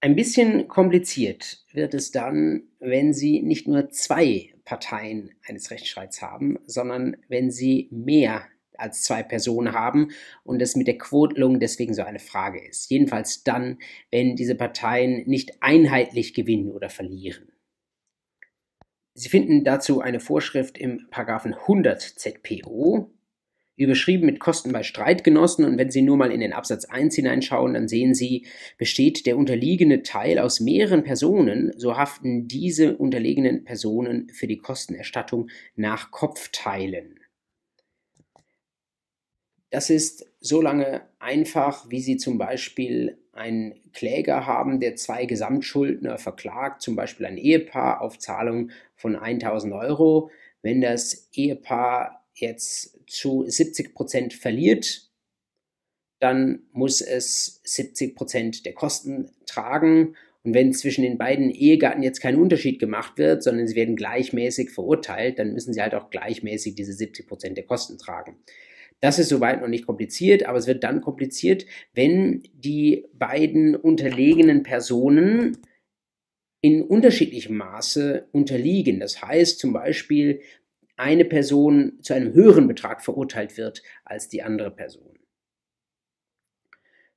Ein 0.01 0.17
bisschen 0.17 0.67
kompliziert 0.67 1.65
wird 1.73 1.95
es 1.95 2.11
dann, 2.11 2.65
wenn 2.81 3.13
Sie 3.15 3.41
nicht 3.41 3.69
nur 3.69 3.91
zwei 3.91 4.53
Parteien 4.65 5.31
eines 5.47 5.71
Rechtsstreits 5.71 6.21
haben, 6.23 6.59
sondern 6.67 7.19
wenn 7.29 7.53
Sie 7.53 7.87
mehr 7.93 8.49
als 8.79 9.03
zwei 9.03 9.23
Personen 9.23 9.73
haben 9.73 10.09
und 10.45 10.61
es 10.63 10.77
mit 10.77 10.87
der 10.87 10.99
Quotelung 10.99 11.61
deswegen 11.61 11.95
so 11.95 12.03
eine 12.03 12.19
Frage 12.19 12.65
ist. 12.67 12.91
Jedenfalls 12.91 13.45
dann, 13.45 13.79
wenn 14.11 14.37
diese 14.37 14.55
Parteien 14.55 15.25
nicht 15.27 15.63
einheitlich 15.63 16.35
gewinnen 16.35 16.71
oder 16.71 16.89
verlieren. 16.89 17.53
Sie 19.15 19.29
finden 19.29 19.63
dazu 19.63 20.01
eine 20.01 20.21
Vorschrift 20.21 20.79
im 20.79 21.07
Paragraphen 21.11 21.53
100 21.53 22.01
ZPO, 22.01 23.11
überschrieben 23.77 24.27
mit 24.27 24.39
Kosten 24.39 24.73
bei 24.73 24.83
Streitgenossen 24.83 25.65
und 25.65 25.79
wenn 25.79 25.91
Sie 25.91 26.03
nur 26.03 26.17
mal 26.17 26.31
in 26.31 26.41
den 26.41 26.53
Absatz 26.53 26.85
1 26.85 27.15
hineinschauen, 27.15 27.75
dann 27.75 27.89
sehen 27.89 28.15
Sie, 28.15 28.47
besteht 28.79 29.27
der 29.27 29.37
unterliegende 29.37 30.03
Teil 30.03 30.39
aus 30.39 30.61
mehreren 30.61 31.05
Personen, 31.05 31.73
so 31.77 31.97
haften 31.97 32.49
diese 32.49 32.97
unterlegenen 32.97 33.65
Personen 33.65 34.29
für 34.31 34.47
die 34.47 34.59
Kostenerstattung 34.59 35.49
nach 35.75 36.11
Kopfteilen. 36.11 37.19
Das 39.73 39.89
ist 39.89 40.27
so 40.39 40.61
lange 40.61 41.01
einfach, 41.19 41.89
wie 41.89 42.03
Sie 42.03 42.19
zum 42.19 42.37
Beispiel 42.37 43.17
einen 43.33 43.81
Kläger 43.95 44.47
haben, 44.47 44.81
der 44.81 44.97
zwei 44.97 45.25
Gesamtschuldner 45.25 46.19
verklagt, 46.19 46.83
zum 46.83 46.95
Beispiel 46.95 47.25
ein 47.25 47.39
Ehepaar 47.39 48.03
auf 48.03 48.19
Zahlung 48.19 48.71
von 48.97 49.17
1000 49.17 49.73
Euro. 49.73 50.31
Wenn 50.61 50.83
das 50.83 51.31
Ehepaar 51.33 52.23
jetzt 52.35 53.01
zu 53.07 53.49
70 53.49 53.95
Prozent 53.95 54.35
verliert, 54.35 55.11
dann 56.21 56.65
muss 56.73 57.01
es 57.01 57.63
70 57.65 58.15
Prozent 58.15 58.67
der 58.67 58.75
Kosten 58.75 59.31
tragen. 59.47 60.17
Und 60.43 60.53
wenn 60.53 60.75
zwischen 60.75 61.01
den 61.01 61.17
beiden 61.17 61.49
Ehegatten 61.49 62.03
jetzt 62.03 62.21
kein 62.21 62.37
Unterschied 62.37 62.79
gemacht 62.79 63.17
wird, 63.17 63.43
sondern 63.43 63.67
sie 63.67 63.77
werden 63.77 63.97
gleichmäßig 63.97 64.71
verurteilt, 64.71 65.39
dann 65.39 65.55
müssen 65.55 65.73
sie 65.73 65.81
halt 65.81 65.95
auch 65.95 66.11
gleichmäßig 66.11 66.75
diese 66.75 66.93
70 66.93 67.27
Prozent 67.27 67.57
der 67.57 67.65
Kosten 67.65 67.97
tragen. 67.97 68.37
Das 69.03 69.19
ist 69.19 69.31
soweit 69.31 69.61
noch 69.61 69.69
nicht 69.69 69.85
kompliziert, 69.85 70.47
aber 70.47 70.59
es 70.59 70.69
wird 70.69 70.85
dann 70.85 71.01
kompliziert, 71.01 71.67
wenn 71.93 72.45
die 72.55 73.09
beiden 73.15 73.75
unterlegenen 73.75 74.63
Personen 74.63 75.59
in 76.61 76.83
unterschiedlichem 76.83 77.57
Maße 77.57 78.29
unterliegen. 78.31 79.01
Das 79.01 79.21
heißt 79.21 79.59
zum 79.59 79.73
Beispiel, 79.73 80.41
eine 80.97 81.25
Person 81.25 81.99
zu 82.01 82.15
einem 82.15 82.33
höheren 82.33 82.69
Betrag 82.69 83.03
verurteilt 83.03 83.57
wird 83.57 83.83
als 84.05 84.29
die 84.29 84.43
andere 84.43 84.71
Person. 84.71 85.19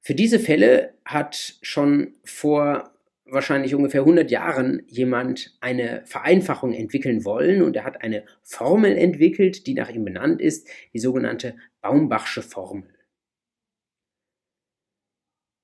Für 0.02 0.15
diese 0.15 0.39
Fälle 0.39 0.95
hat 1.06 1.60
schon 1.62 2.15
vor 2.24 2.94
wahrscheinlich 3.25 3.73
ungefähr 3.73 4.01
100 4.01 4.29
Jahren 4.29 4.83
jemand 4.88 5.57
eine 5.59 6.03
Vereinfachung 6.05 6.73
entwickeln 6.73 7.25
wollen 7.25 7.61
und 7.61 7.75
er 7.75 7.83
hat 7.83 8.01
eine 8.01 8.23
Formel 8.43 8.95
entwickelt, 8.97 9.67
die 9.67 9.73
nach 9.73 9.89
ihm 9.89 10.05
benannt 10.05 10.41
ist, 10.41 10.67
die 10.93 10.99
sogenannte 10.99 11.55
Baumbachsche 11.81 12.41
Formel. 12.41 12.89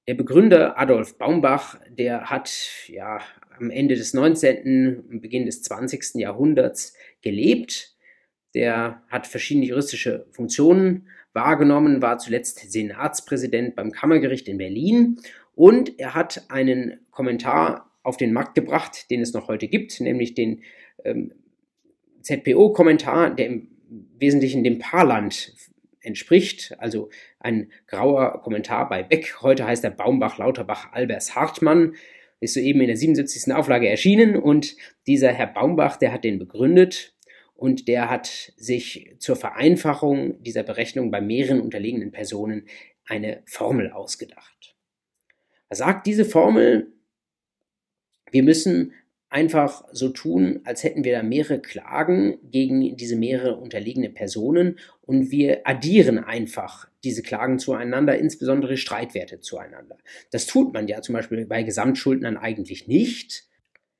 Der 0.07 0.15
Begründer 0.15 0.79
Adolf 0.79 1.17
Baumbach, 1.17 1.79
der 1.89 2.29
hat 2.29 2.51
ja 2.87 3.21
am 3.57 3.69
Ende 3.69 3.95
des 3.95 4.13
19., 4.13 5.21
Beginn 5.21 5.45
des 5.45 5.61
20. 5.61 6.15
Jahrhunderts 6.15 6.95
gelebt 7.21 7.95
der 8.53 9.01
hat 9.07 9.27
verschiedene 9.27 9.65
juristische 9.65 10.25
Funktionen 10.31 11.07
wahrgenommen, 11.33 12.01
war 12.01 12.17
zuletzt 12.17 12.71
Senatspräsident 12.71 13.75
beim 13.75 13.91
Kammergericht 13.91 14.47
in 14.47 14.57
Berlin 14.57 15.17
und 15.55 15.99
er 15.99 16.15
hat 16.15 16.45
einen 16.49 16.99
Kommentar 17.11 17.91
auf 18.03 18.17
den 18.17 18.33
Markt 18.33 18.55
gebracht, 18.55 19.09
den 19.11 19.21
es 19.21 19.33
noch 19.33 19.47
heute 19.47 19.67
gibt, 19.67 19.99
nämlich 20.01 20.33
den 20.33 20.63
ähm, 21.03 21.33
ZPO-Kommentar, 22.21 23.35
der 23.35 23.47
im 23.47 23.67
Wesentlichen 24.17 24.63
dem 24.63 24.79
Paarland 24.79 25.53
entspricht, 26.01 26.75
also 26.79 27.09
ein 27.39 27.71
grauer 27.87 28.41
Kommentar 28.41 28.89
bei 28.89 29.03
Beck. 29.03 29.41
Heute 29.41 29.65
heißt 29.65 29.83
er 29.83 29.91
Baumbach, 29.91 30.37
Lauterbach, 30.37 30.91
Albers, 30.93 31.35
Hartmann. 31.35 31.95
Ist 32.39 32.55
soeben 32.55 32.81
in 32.81 32.87
der 32.87 32.97
77. 32.97 33.53
Auflage 33.53 33.87
erschienen 33.87 34.35
und 34.35 34.75
dieser 35.05 35.31
Herr 35.31 35.45
Baumbach, 35.45 35.97
der 35.97 36.11
hat 36.11 36.23
den 36.23 36.39
begründet 36.39 37.13
und 37.53 37.87
der 37.87 38.09
hat 38.09 38.25
sich 38.57 39.15
zur 39.19 39.35
Vereinfachung 39.35 40.41
dieser 40.41 40.63
Berechnung 40.63 41.11
bei 41.11 41.21
mehreren 41.21 41.61
unterlegenen 41.61 42.11
Personen 42.11 42.65
eine 43.05 43.43
Formel 43.45 43.91
ausgedacht. 43.91 44.70
Er 45.71 45.77
sagt 45.77 46.05
diese 46.05 46.25
Formel, 46.25 46.91
wir 48.29 48.43
müssen 48.43 48.91
einfach 49.29 49.85
so 49.93 50.09
tun, 50.09 50.59
als 50.65 50.83
hätten 50.83 51.05
wir 51.05 51.13
da 51.13 51.23
mehrere 51.23 51.61
Klagen 51.61 52.39
gegen 52.43 52.97
diese 52.97 53.15
mehrere 53.15 53.55
unterlegene 53.55 54.09
Personen 54.09 54.79
und 55.01 55.31
wir 55.31 55.65
addieren 55.65 56.19
einfach 56.19 56.89
diese 57.05 57.21
Klagen 57.21 57.57
zueinander, 57.57 58.17
insbesondere 58.17 58.75
Streitwerte 58.75 59.39
zueinander. 59.39 59.97
Das 60.29 60.45
tut 60.45 60.73
man 60.73 60.89
ja 60.89 61.01
zum 61.01 61.13
Beispiel 61.13 61.45
bei 61.45 61.63
Gesamtschuldnern 61.63 62.35
eigentlich 62.35 62.89
nicht. 62.89 63.45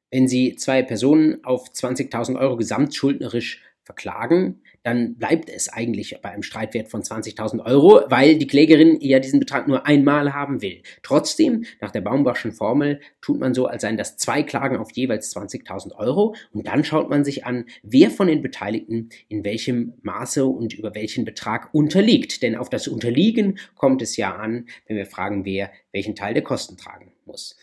Wenn 0.10 0.28
Sie 0.28 0.58
zwei 0.58 0.84
Personen 0.84 1.42
auf 1.46 1.70
20.000 1.70 2.38
Euro 2.38 2.58
gesamtschuldnerisch 2.58 3.62
verklagen, 3.84 4.62
dann 4.84 5.16
bleibt 5.16 5.50
es 5.50 5.70
eigentlich 5.70 6.18
bei 6.22 6.30
einem 6.30 6.44
Streitwert 6.44 6.90
von 6.90 7.02
20.000 7.02 7.66
Euro, 7.66 8.02
weil 8.10 8.38
die 8.38 8.48
Klägerin 8.48 8.98
ja 9.02 9.20
diesen 9.20 9.40
Betrag 9.40 9.68
nur 9.68 9.86
einmal 9.86 10.34
haben 10.34 10.62
will. 10.62 10.82
Trotzdem, 11.04 11.66
nach 11.80 11.92
der 11.92 12.02
Baumbachschen 12.02 12.52
Formel, 12.52 13.00
tut 13.22 13.40
man 13.40 13.54
so, 13.54 13.66
als 13.66 13.82
seien 13.82 13.98
das 13.98 14.18
zwei 14.18 14.44
Klagen 14.44 14.78
auf 14.78 14.92
jeweils 14.92 15.36
20.000 15.36 15.96
Euro 15.96 16.36
und 16.52 16.68
dann 16.68 16.84
schaut 16.84 17.10
man 17.10 17.24
sich 17.24 17.46
an, 17.46 17.66
wer 17.84 18.12
von 18.12 18.28
den 18.28 18.42
Beteiligten 18.42 19.10
in 19.28 19.44
welchem 19.44 19.94
Maße 20.02 20.46
und 20.46 20.74
über 20.74 20.94
welchen 20.96 21.26
Betrag 21.26 21.74
unterliegt. 21.74 22.44
Denn 22.44 22.56
auf 22.56 22.70
das 22.70 22.88
Unterliegen 22.88 23.58
kommt 23.76 24.02
es 24.02 24.18
ja 24.18 24.36
an, 24.36 24.68
wenn 24.88 24.98
wir 24.98 25.06
fragen, 25.06 25.46
wer 25.46 25.72
welchen 25.92 26.16
Teil 26.16 26.34
der 26.34 26.44
Kosten 26.44 26.78
tragen 26.78 27.12
muss. 27.26 27.58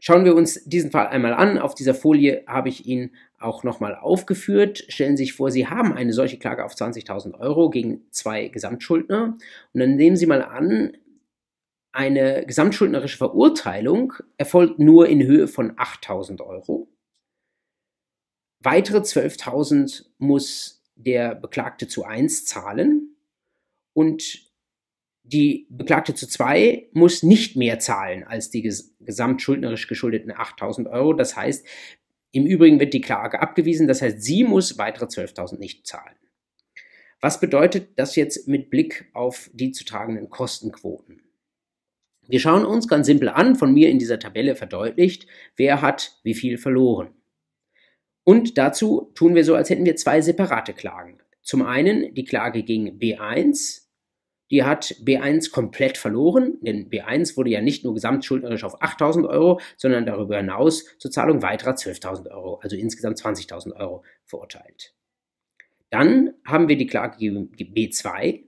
Schauen 0.00 0.24
wir 0.24 0.36
uns 0.36 0.62
diesen 0.64 0.92
Fall 0.92 1.08
einmal 1.08 1.34
an. 1.34 1.58
Auf 1.58 1.74
dieser 1.74 1.94
Folie 1.94 2.44
habe 2.46 2.68
ich 2.68 2.86
ihn 2.86 3.10
auch 3.38 3.64
nochmal 3.64 3.94
aufgeführt. 3.94 4.84
Stellen 4.88 5.16
Sie 5.16 5.24
sich 5.24 5.34
vor, 5.34 5.50
Sie 5.50 5.66
haben 5.66 5.92
eine 5.92 6.12
solche 6.12 6.38
Klage 6.38 6.64
auf 6.64 6.74
20.000 6.74 7.38
Euro 7.38 7.70
gegen 7.70 8.10
zwei 8.10 8.48
Gesamtschuldner. 8.48 9.36
Und 9.72 9.80
dann 9.80 9.96
nehmen 9.96 10.16
Sie 10.16 10.26
mal 10.26 10.42
an, 10.42 10.96
eine 11.92 12.44
gesamtschuldnerische 12.46 13.16
Verurteilung 13.16 14.12
erfolgt 14.36 14.78
nur 14.78 15.08
in 15.08 15.22
Höhe 15.22 15.48
von 15.48 15.72
8.000 15.72 16.44
Euro. 16.44 16.88
Weitere 18.60 18.98
12.000 18.98 20.06
muss 20.18 20.84
der 20.96 21.34
Beklagte 21.34 21.88
zu 21.88 22.04
1 22.04 22.44
zahlen 22.44 23.16
und 23.94 24.48
die 25.28 25.66
Beklagte 25.68 26.14
zu 26.14 26.26
zwei 26.26 26.88
muss 26.92 27.22
nicht 27.22 27.54
mehr 27.54 27.78
zahlen 27.78 28.24
als 28.24 28.48
die 28.48 28.62
ges 28.62 28.96
gesamtschuldnerisch 29.00 29.86
geschuldeten 29.86 30.32
8000 30.34 30.88
Euro. 30.88 31.12
Das 31.12 31.36
heißt, 31.36 31.66
im 32.32 32.46
Übrigen 32.46 32.80
wird 32.80 32.94
die 32.94 33.00
Klage 33.00 33.40
abgewiesen. 33.40 33.86
Das 33.88 34.02
heißt, 34.02 34.22
sie 34.22 34.44
muss 34.44 34.78
weitere 34.78 35.06
12.000 35.06 35.58
nicht 35.58 35.86
zahlen. 35.86 36.16
Was 37.20 37.40
bedeutet 37.40 37.98
das 37.98 38.14
jetzt 38.16 38.46
mit 38.46 38.70
Blick 38.70 39.10
auf 39.12 39.50
die 39.52 39.72
zu 39.72 39.84
tragenden 39.84 40.30
Kostenquoten? 40.30 41.22
Wir 42.28 42.40
schauen 42.40 42.64
uns 42.64 42.86
ganz 42.86 43.06
simpel 43.06 43.30
an, 43.30 43.56
von 43.56 43.72
mir 43.72 43.88
in 43.88 43.98
dieser 43.98 44.18
Tabelle 44.18 44.54
verdeutlicht, 44.54 45.26
wer 45.56 45.80
hat 45.80 46.20
wie 46.22 46.34
viel 46.34 46.58
verloren. 46.58 47.14
Und 48.22 48.58
dazu 48.58 49.10
tun 49.14 49.34
wir 49.34 49.44
so, 49.44 49.54
als 49.54 49.70
hätten 49.70 49.86
wir 49.86 49.96
zwei 49.96 50.20
separate 50.20 50.74
Klagen. 50.74 51.18
Zum 51.40 51.62
einen 51.62 52.14
die 52.14 52.24
Klage 52.24 52.62
gegen 52.62 52.98
B1, 52.98 53.87
die 54.50 54.62
hat 54.62 54.94
B1 55.04 55.50
komplett 55.50 55.98
verloren, 55.98 56.58
denn 56.60 56.88
B1 56.88 57.36
wurde 57.36 57.50
ja 57.50 57.60
nicht 57.60 57.84
nur 57.84 57.94
gesamtschuldnerisch 57.94 58.64
auf 58.64 58.80
8.000 58.80 59.28
Euro, 59.28 59.60
sondern 59.76 60.06
darüber 60.06 60.38
hinaus 60.38 60.86
zur 60.98 61.10
Zahlung 61.10 61.42
weiterer 61.42 61.72
12.000 61.72 62.30
Euro, 62.30 62.56
also 62.62 62.76
insgesamt 62.76 63.18
20.000 63.18 63.76
Euro 63.76 64.04
verurteilt. 64.24 64.94
Dann 65.90 66.34
haben 66.44 66.68
wir 66.68 66.76
die 66.76 66.86
Klage 66.86 67.18
gegen 67.18 67.50
B2. 67.74 68.44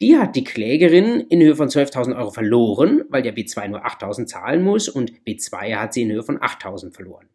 Die 0.00 0.16
hat 0.16 0.36
die 0.36 0.44
Klägerin 0.44 1.20
in 1.20 1.40
Höhe 1.40 1.56
von 1.56 1.68
12.000 1.68 2.16
Euro 2.16 2.30
verloren, 2.30 3.04
weil 3.08 3.26
ja 3.26 3.32
B2 3.32 3.68
nur 3.68 3.84
8.000 3.84 4.26
zahlen 4.26 4.62
muss 4.62 4.88
und 4.88 5.12
B2 5.24 5.76
hat 5.76 5.92
sie 5.92 6.02
in 6.02 6.12
Höhe 6.12 6.22
von 6.22 6.38
8.000 6.38 6.92
verloren. 6.92 7.28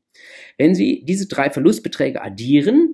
Wenn 0.57 0.75
Sie 0.75 1.03
diese 1.03 1.27
drei 1.27 1.49
Verlustbeträge 1.49 2.21
addieren, 2.21 2.92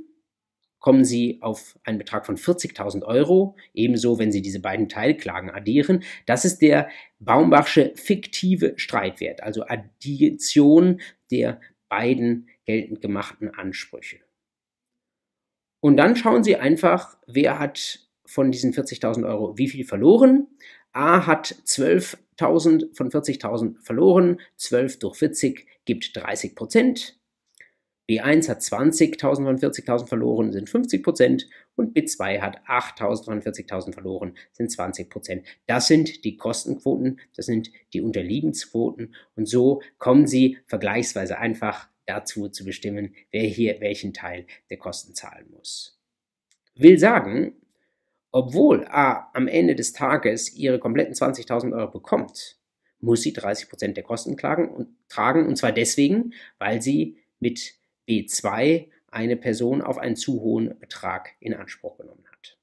kommen 0.79 1.03
Sie 1.03 1.39
auf 1.41 1.77
einen 1.83 1.97
Betrag 1.97 2.25
von 2.25 2.37
40.000 2.37 3.03
Euro. 3.03 3.55
Ebenso, 3.73 4.17
wenn 4.17 4.31
Sie 4.31 4.41
diese 4.41 4.61
beiden 4.61 4.89
Teilklagen 4.89 5.49
addieren. 5.49 6.03
Das 6.25 6.45
ist 6.45 6.61
der 6.61 6.89
Baumbachsche 7.19 7.93
fiktive 7.95 8.73
Streitwert, 8.77 9.43
also 9.43 9.65
Addition 9.65 11.01
der 11.31 11.59
beiden 11.89 12.47
geltend 12.65 13.01
gemachten 13.01 13.49
Ansprüche. 13.49 14.19
Und 15.81 15.97
dann 15.97 16.15
schauen 16.15 16.43
Sie 16.43 16.55
einfach, 16.55 17.17
wer 17.27 17.59
hat 17.59 17.99
von 18.25 18.51
diesen 18.51 18.73
40.000 18.73 19.27
Euro 19.27 19.57
wie 19.57 19.67
viel 19.67 19.85
verloren. 19.85 20.47
A 20.91 21.25
hat 21.25 21.55
12.000 21.65 22.95
von 22.95 23.09
40.000 23.09 23.81
verloren. 23.81 24.39
12 24.57 24.99
durch 24.99 25.17
40 25.17 25.67
gibt 25.85 26.15
30 26.15 26.55
Prozent. 26.55 27.18
B1 28.09 28.49
hat 28.49 28.61
20.000 28.61 29.43
von 29.43 29.59
40.000 29.59 30.07
verloren, 30.07 30.51
sind 30.51 30.67
50 30.67 31.03
Prozent 31.03 31.47
und 31.75 31.95
B2 31.95 32.41
hat 32.41 32.59
8.000 32.67 33.23
von 33.23 33.41
40.000 33.41 33.93
verloren, 33.93 34.35
sind 34.51 34.71
20 34.71 35.11
Prozent. 35.11 35.45
Das 35.67 35.85
sind 35.85 36.25
die 36.25 36.35
Kostenquoten, 36.35 37.19
das 37.35 37.45
sind 37.45 37.69
die 37.93 38.01
Unterliegensquoten 38.01 39.13
und 39.35 39.47
so 39.47 39.83
kommen 39.99 40.25
Sie 40.25 40.57
vergleichsweise 40.65 41.37
einfach 41.37 41.87
dazu 42.07 42.49
zu 42.49 42.65
bestimmen, 42.65 43.13
wer 43.29 43.43
hier 43.43 43.79
welchen 43.79 44.11
Teil 44.11 44.47
der 44.71 44.77
Kosten 44.77 45.13
zahlen 45.13 45.45
muss. 45.51 46.01
Will 46.73 46.97
sagen, 46.97 47.53
obwohl 48.31 48.85
A 48.87 49.29
am 49.35 49.47
Ende 49.47 49.75
des 49.75 49.93
Tages 49.93 50.55
ihre 50.55 50.79
kompletten 50.79 51.13
20.000 51.13 51.77
Euro 51.77 51.91
bekommt, 51.91 52.57
muss 53.01 53.21
sie 53.21 53.33
30 53.33 53.69
Prozent 53.69 53.97
der 53.97 54.03
Kosten 54.03 54.35
klagen 54.35 54.69
und, 54.69 54.89
tragen 55.09 55.45
und 55.45 55.57
zwar 55.57 55.71
deswegen, 55.71 56.33
weil 56.57 56.81
sie 56.81 57.19
mit 57.39 57.78
B2 58.09 58.87
eine 59.11 59.37
Person 59.37 59.81
auf 59.81 59.97
einen 59.97 60.15
zu 60.15 60.41
hohen 60.41 60.77
Betrag 60.79 61.29
in 61.39 61.53
Anspruch 61.53 61.97
genommen 61.97 62.25
hat. 62.31 62.57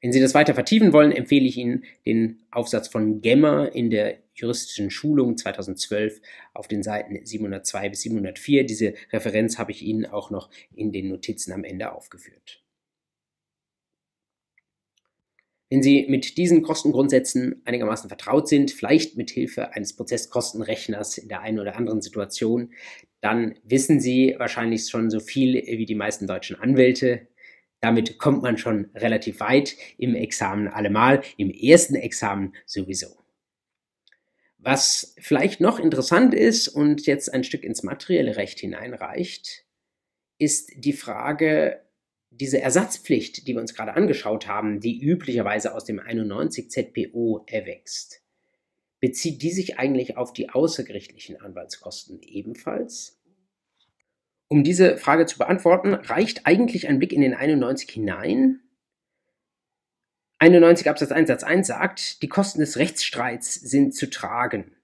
Wenn 0.00 0.12
Sie 0.12 0.20
das 0.20 0.34
weiter 0.34 0.54
vertiefen 0.54 0.92
wollen, 0.92 1.10
empfehle 1.10 1.46
ich 1.46 1.56
Ihnen 1.56 1.84
den 2.06 2.40
Aufsatz 2.52 2.86
von 2.86 3.20
Gemmer 3.20 3.74
in 3.74 3.90
der 3.90 4.18
juristischen 4.34 4.90
Schulung 4.90 5.36
2012 5.36 6.20
auf 6.54 6.68
den 6.68 6.84
Seiten 6.84 7.24
702 7.24 7.88
bis 7.88 8.02
704. 8.02 8.64
Diese 8.64 8.94
Referenz 9.12 9.58
habe 9.58 9.72
ich 9.72 9.82
Ihnen 9.82 10.06
auch 10.06 10.30
noch 10.30 10.50
in 10.72 10.92
den 10.92 11.08
Notizen 11.08 11.52
am 11.52 11.64
Ende 11.64 11.90
aufgeführt. 11.92 12.62
Wenn 15.70 15.82
Sie 15.82 16.06
mit 16.08 16.38
diesen 16.38 16.62
Kostengrundsätzen 16.62 17.60
einigermaßen 17.66 18.08
vertraut 18.08 18.48
sind, 18.48 18.70
vielleicht 18.70 19.16
mit 19.16 19.30
Hilfe 19.30 19.74
eines 19.74 19.94
Prozesskostenrechners 19.94 21.18
in 21.18 21.28
der 21.28 21.42
einen 21.42 21.58
oder 21.58 21.76
anderen 21.76 22.00
Situation, 22.00 22.72
dann 23.20 23.56
wissen 23.64 24.00
Sie 24.00 24.34
wahrscheinlich 24.38 24.88
schon 24.88 25.10
so 25.10 25.20
viel 25.20 25.54
wie 25.54 25.84
die 25.84 25.94
meisten 25.94 26.26
deutschen 26.26 26.56
Anwälte. 26.56 27.28
Damit 27.80 28.18
kommt 28.18 28.42
man 28.42 28.56
schon 28.56 28.90
relativ 28.94 29.40
weit 29.40 29.76
im 29.98 30.14
Examen 30.14 30.68
allemal, 30.68 31.22
im 31.36 31.50
ersten 31.50 31.96
Examen 31.96 32.54
sowieso. 32.64 33.18
Was 34.56 35.14
vielleicht 35.20 35.60
noch 35.60 35.78
interessant 35.78 36.34
ist 36.34 36.68
und 36.68 37.06
jetzt 37.06 37.32
ein 37.32 37.44
Stück 37.44 37.62
ins 37.62 37.82
materielle 37.82 38.36
Recht 38.36 38.58
hineinreicht, 38.58 39.64
ist 40.38 40.72
die 40.76 40.92
Frage, 40.92 41.80
diese 42.30 42.60
Ersatzpflicht, 42.60 43.46
die 43.46 43.54
wir 43.54 43.60
uns 43.60 43.74
gerade 43.74 43.94
angeschaut 43.94 44.46
haben, 44.46 44.80
die 44.80 45.00
üblicherweise 45.00 45.74
aus 45.74 45.84
dem 45.84 45.98
91 45.98 46.70
ZPO 46.70 47.44
erwächst, 47.46 48.22
bezieht 49.00 49.42
die 49.42 49.50
sich 49.50 49.78
eigentlich 49.78 50.16
auf 50.16 50.32
die 50.32 50.50
außergerichtlichen 50.50 51.40
Anwaltskosten 51.40 52.20
ebenfalls? 52.22 53.18
Um 54.48 54.64
diese 54.64 54.96
Frage 54.96 55.26
zu 55.26 55.38
beantworten, 55.38 55.94
reicht 55.94 56.46
eigentlich 56.46 56.88
ein 56.88 56.98
Blick 56.98 57.12
in 57.12 57.20
den 57.20 57.34
91 57.34 57.90
hinein. 57.90 58.60
91 60.38 60.88
Absatz 60.88 61.12
1 61.12 61.28
Satz 61.28 61.42
1 61.42 61.66
sagt, 61.66 62.22
die 62.22 62.28
Kosten 62.28 62.60
des 62.60 62.78
Rechtsstreits 62.78 63.54
sind 63.54 63.94
zu 63.94 64.08
tragen. 64.08 64.74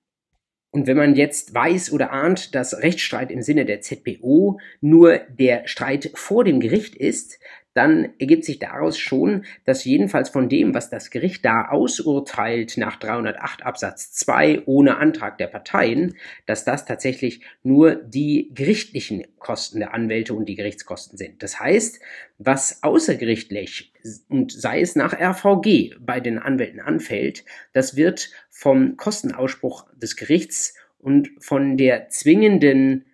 Und 0.75 0.89
wenn 0.89 0.97
man 0.97 1.15
jetzt 1.15 1.55
weiß 1.55 1.93
oder 1.93 2.11
ahnt, 2.11 2.57
dass 2.57 2.83
Rechtsstreit 2.83 3.31
im 3.31 3.43
Sinne 3.43 3.65
der 3.65 3.81
ZPO 3.81 4.59
nur 4.81 5.19
der 5.29 5.69
Streit 5.69 6.11
vor 6.15 6.43
dem 6.43 6.59
Gericht 6.59 6.97
ist, 6.97 7.39
dann 7.75 8.15
ergibt 8.19 8.45
sich 8.45 8.59
daraus 8.61 8.99
schon, 8.99 9.45
dass 9.65 9.85
jedenfalls 9.85 10.31
von 10.31 10.49
dem, 10.49 10.75
was 10.75 10.91
das 10.91 11.11
Gericht 11.11 11.45
da 11.45 11.69
ausurteilt 11.69 12.77
nach 12.77 12.97
308 12.97 13.67
Absatz 13.67 14.13
2 14.13 14.63
ohne 14.67 14.97
Antrag 14.97 15.39
der 15.39 15.49
Parteien, 15.49 16.15
dass 16.47 16.65
das 16.65 16.87
tatsächlich 16.87 17.43
nur 17.63 17.97
die 17.97 18.51
gerichtlichen 18.55 19.27
Kosten 19.39 19.81
der 19.81 19.93
Anwälte 19.93 20.35
und 20.35 20.49
die 20.49 20.55
Gerichtskosten 20.55 21.19
sind. 21.19 21.43
Das 21.43 21.61
heißt, 21.61 22.01
was 22.39 22.83
außergerichtlich 22.83 23.93
und 24.29 24.53
sei 24.53 24.81
es 24.81 24.97
nach 24.97 25.13
RVG 25.13 25.97
bei 26.01 26.21
den 26.21 26.39
Anwälten 26.39 26.81
anfällt, 26.81 27.45
das 27.73 27.97
wird 27.97 28.31
vom 28.51 28.97
Kostenausspruch 28.97 29.87
des 29.95 30.17
Gerichts 30.17 30.75
und 30.99 31.31
von 31.39 31.77
der 31.77 32.09
zwingenden 32.09 33.05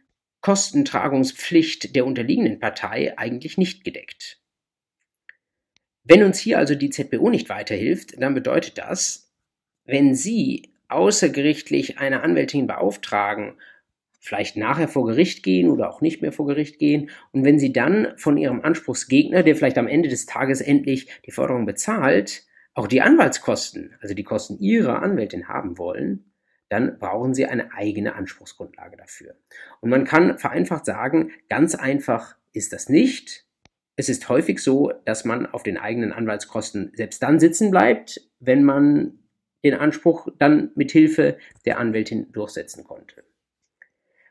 Kostentragungspflicht 0.42 1.94
der 1.96 2.06
unterliegenden 2.06 2.60
Partei 2.60 3.18
eigentlich 3.18 3.58
nicht 3.58 3.84
gedeckt. 3.84 4.39
Wenn 6.04 6.22
uns 6.22 6.38
hier 6.38 6.58
also 6.58 6.74
die 6.74 6.90
ZBO 6.90 7.30
nicht 7.30 7.48
weiterhilft, 7.48 8.20
dann 8.20 8.34
bedeutet 8.34 8.78
das, 8.78 9.30
wenn 9.84 10.14
Sie 10.14 10.72
außergerichtlich 10.88 11.98
eine 11.98 12.22
Anwältin 12.22 12.66
beauftragen, 12.66 13.54
vielleicht 14.18 14.56
nachher 14.56 14.88
vor 14.88 15.06
Gericht 15.06 15.42
gehen 15.42 15.70
oder 15.70 15.90
auch 15.90 16.00
nicht 16.00 16.20
mehr 16.20 16.32
vor 16.32 16.46
Gericht 16.46 16.78
gehen. 16.78 17.10
Und 17.32 17.44
wenn 17.44 17.58
Sie 17.58 17.72
dann 17.72 18.08
von 18.16 18.36
Ihrem 18.36 18.60
Anspruchsgegner, 18.60 19.42
der 19.42 19.56
vielleicht 19.56 19.78
am 19.78 19.88
Ende 19.88 20.08
des 20.08 20.26
Tages 20.26 20.60
endlich 20.60 21.08
die 21.26 21.30
Forderung 21.30 21.64
bezahlt, 21.64 22.44
auch 22.74 22.86
die 22.86 23.00
Anwaltskosten, 23.00 23.94
also 24.00 24.14
die 24.14 24.24
Kosten 24.24 24.58
Ihrer 24.58 25.02
Anwältin 25.02 25.48
haben 25.48 25.78
wollen, 25.78 26.32
dann 26.68 26.98
brauchen 26.98 27.34
Sie 27.34 27.46
eine 27.46 27.72
eigene 27.72 28.14
Anspruchsgrundlage 28.14 28.96
dafür. 28.96 29.34
Und 29.80 29.90
man 29.90 30.04
kann 30.04 30.38
vereinfacht 30.38 30.84
sagen, 30.84 31.32
ganz 31.48 31.74
einfach 31.74 32.36
ist 32.52 32.72
das 32.72 32.88
nicht. 32.88 33.44
Es 33.96 34.08
ist 34.08 34.28
häufig 34.28 34.60
so, 34.60 34.92
dass 35.04 35.24
man 35.24 35.46
auf 35.46 35.62
den 35.62 35.76
eigenen 35.76 36.12
Anwaltskosten 36.12 36.92
selbst 36.94 37.22
dann 37.22 37.38
sitzen 37.38 37.70
bleibt, 37.70 38.20
wenn 38.38 38.64
man 38.64 39.18
den 39.64 39.74
Anspruch 39.74 40.28
dann 40.38 40.70
mit 40.74 40.90
Hilfe 40.90 41.38
der 41.64 41.78
Anwältin 41.78 42.32
durchsetzen 42.32 42.84
konnte. 42.84 43.24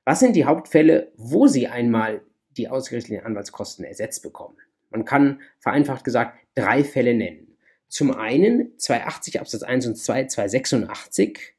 Was 0.06 0.20
sind 0.20 0.36
die 0.36 0.46
Hauptfälle, 0.46 1.12
wo 1.18 1.48
Sie 1.48 1.68
einmal 1.68 2.22
die 2.58 2.68
ausgerichteten 2.68 3.24
Anwaltskosten 3.24 3.86
ersetzt 3.86 4.24
bekommen? 4.24 4.58
Man 4.90 5.06
kann 5.06 5.42
vereinfacht 5.60 6.04
gesagt 6.04 6.40
drei 6.56 6.84
Fälle 6.84 7.14
nennen. 7.14 7.58
Zum 7.88 8.12
einen 8.12 8.78
280 8.78 9.40
Absatz 9.40 9.64
1 9.64 9.88
und 9.88 9.96
2 9.96 10.26
286 10.26 11.56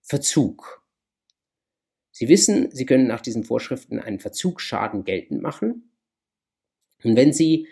Verzug. 0.00 0.82
Sie 2.10 2.28
wissen, 2.28 2.70
Sie 2.72 2.86
können 2.86 3.06
nach 3.06 3.20
diesen 3.20 3.44
Vorschriften 3.44 3.98
einen 3.98 4.20
Verzugsschaden 4.20 5.04
geltend 5.04 5.42
machen. 5.42 5.91
Und 7.04 7.16
wenn 7.16 7.32
Sie 7.32 7.68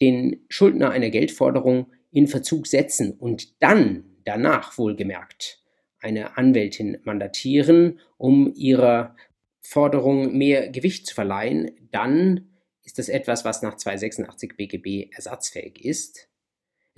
den 0.00 0.44
Schuldner 0.48 0.90
einer 0.90 1.10
Geldforderung 1.10 1.86
in 2.10 2.28
Verzug 2.28 2.66
setzen 2.66 3.12
und 3.12 3.62
dann 3.62 4.04
danach 4.24 4.76
wohlgemerkt 4.78 5.62
eine 6.00 6.36
Anwältin 6.36 6.98
mandatieren, 7.04 8.00
um 8.18 8.52
ihrer 8.54 9.16
Forderung 9.60 10.36
mehr 10.36 10.68
Gewicht 10.68 11.06
zu 11.06 11.14
verleihen, 11.14 11.70
dann 11.90 12.48
ist 12.84 12.98
das 12.98 13.08
etwas, 13.08 13.44
was 13.44 13.62
nach 13.62 13.76
286 13.76 14.56
BGB 14.56 15.12
ersatzfähig 15.12 15.84
ist. 15.84 16.28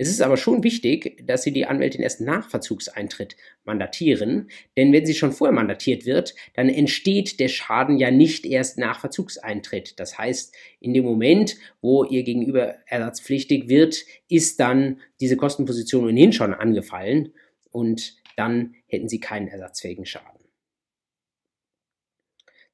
Es 0.01 0.07
ist 0.07 0.21
aber 0.21 0.37
schon 0.37 0.63
wichtig, 0.63 1.21
dass 1.27 1.43
Sie 1.43 1.51
die 1.51 1.65
Anwältin 1.65 2.01
erst 2.01 2.21
nach 2.21 2.49
Verzugseintritt 2.49 3.35
mandatieren, 3.65 4.49
denn 4.77 4.93
wenn 4.93 5.05
sie 5.05 5.13
schon 5.13 5.33
vorher 5.33 5.53
mandatiert 5.53 6.05
wird, 6.05 6.35
dann 6.53 6.69
entsteht 6.69 7.37
der 7.41 7.49
Schaden 7.49 7.97
ja 7.97 8.09
nicht 8.09 8.45
erst 8.45 8.77
nach 8.77 9.01
Verzugseintritt. 9.01 9.99
Das 9.99 10.17
heißt, 10.17 10.55
in 10.79 10.93
dem 10.93 11.03
Moment, 11.03 11.57
wo 11.81 12.05
ihr 12.05 12.23
gegenüber 12.23 12.75
ersatzpflichtig 12.87 13.67
wird, 13.67 13.97
ist 14.29 14.61
dann 14.61 15.01
diese 15.19 15.35
Kostenposition 15.35 16.05
ohnehin 16.05 16.31
schon 16.31 16.53
angefallen 16.53 17.33
und 17.69 18.15
dann 18.37 18.75
hätten 18.87 19.09
Sie 19.09 19.19
keinen 19.19 19.49
ersatzfähigen 19.49 20.05
Schaden. 20.05 20.39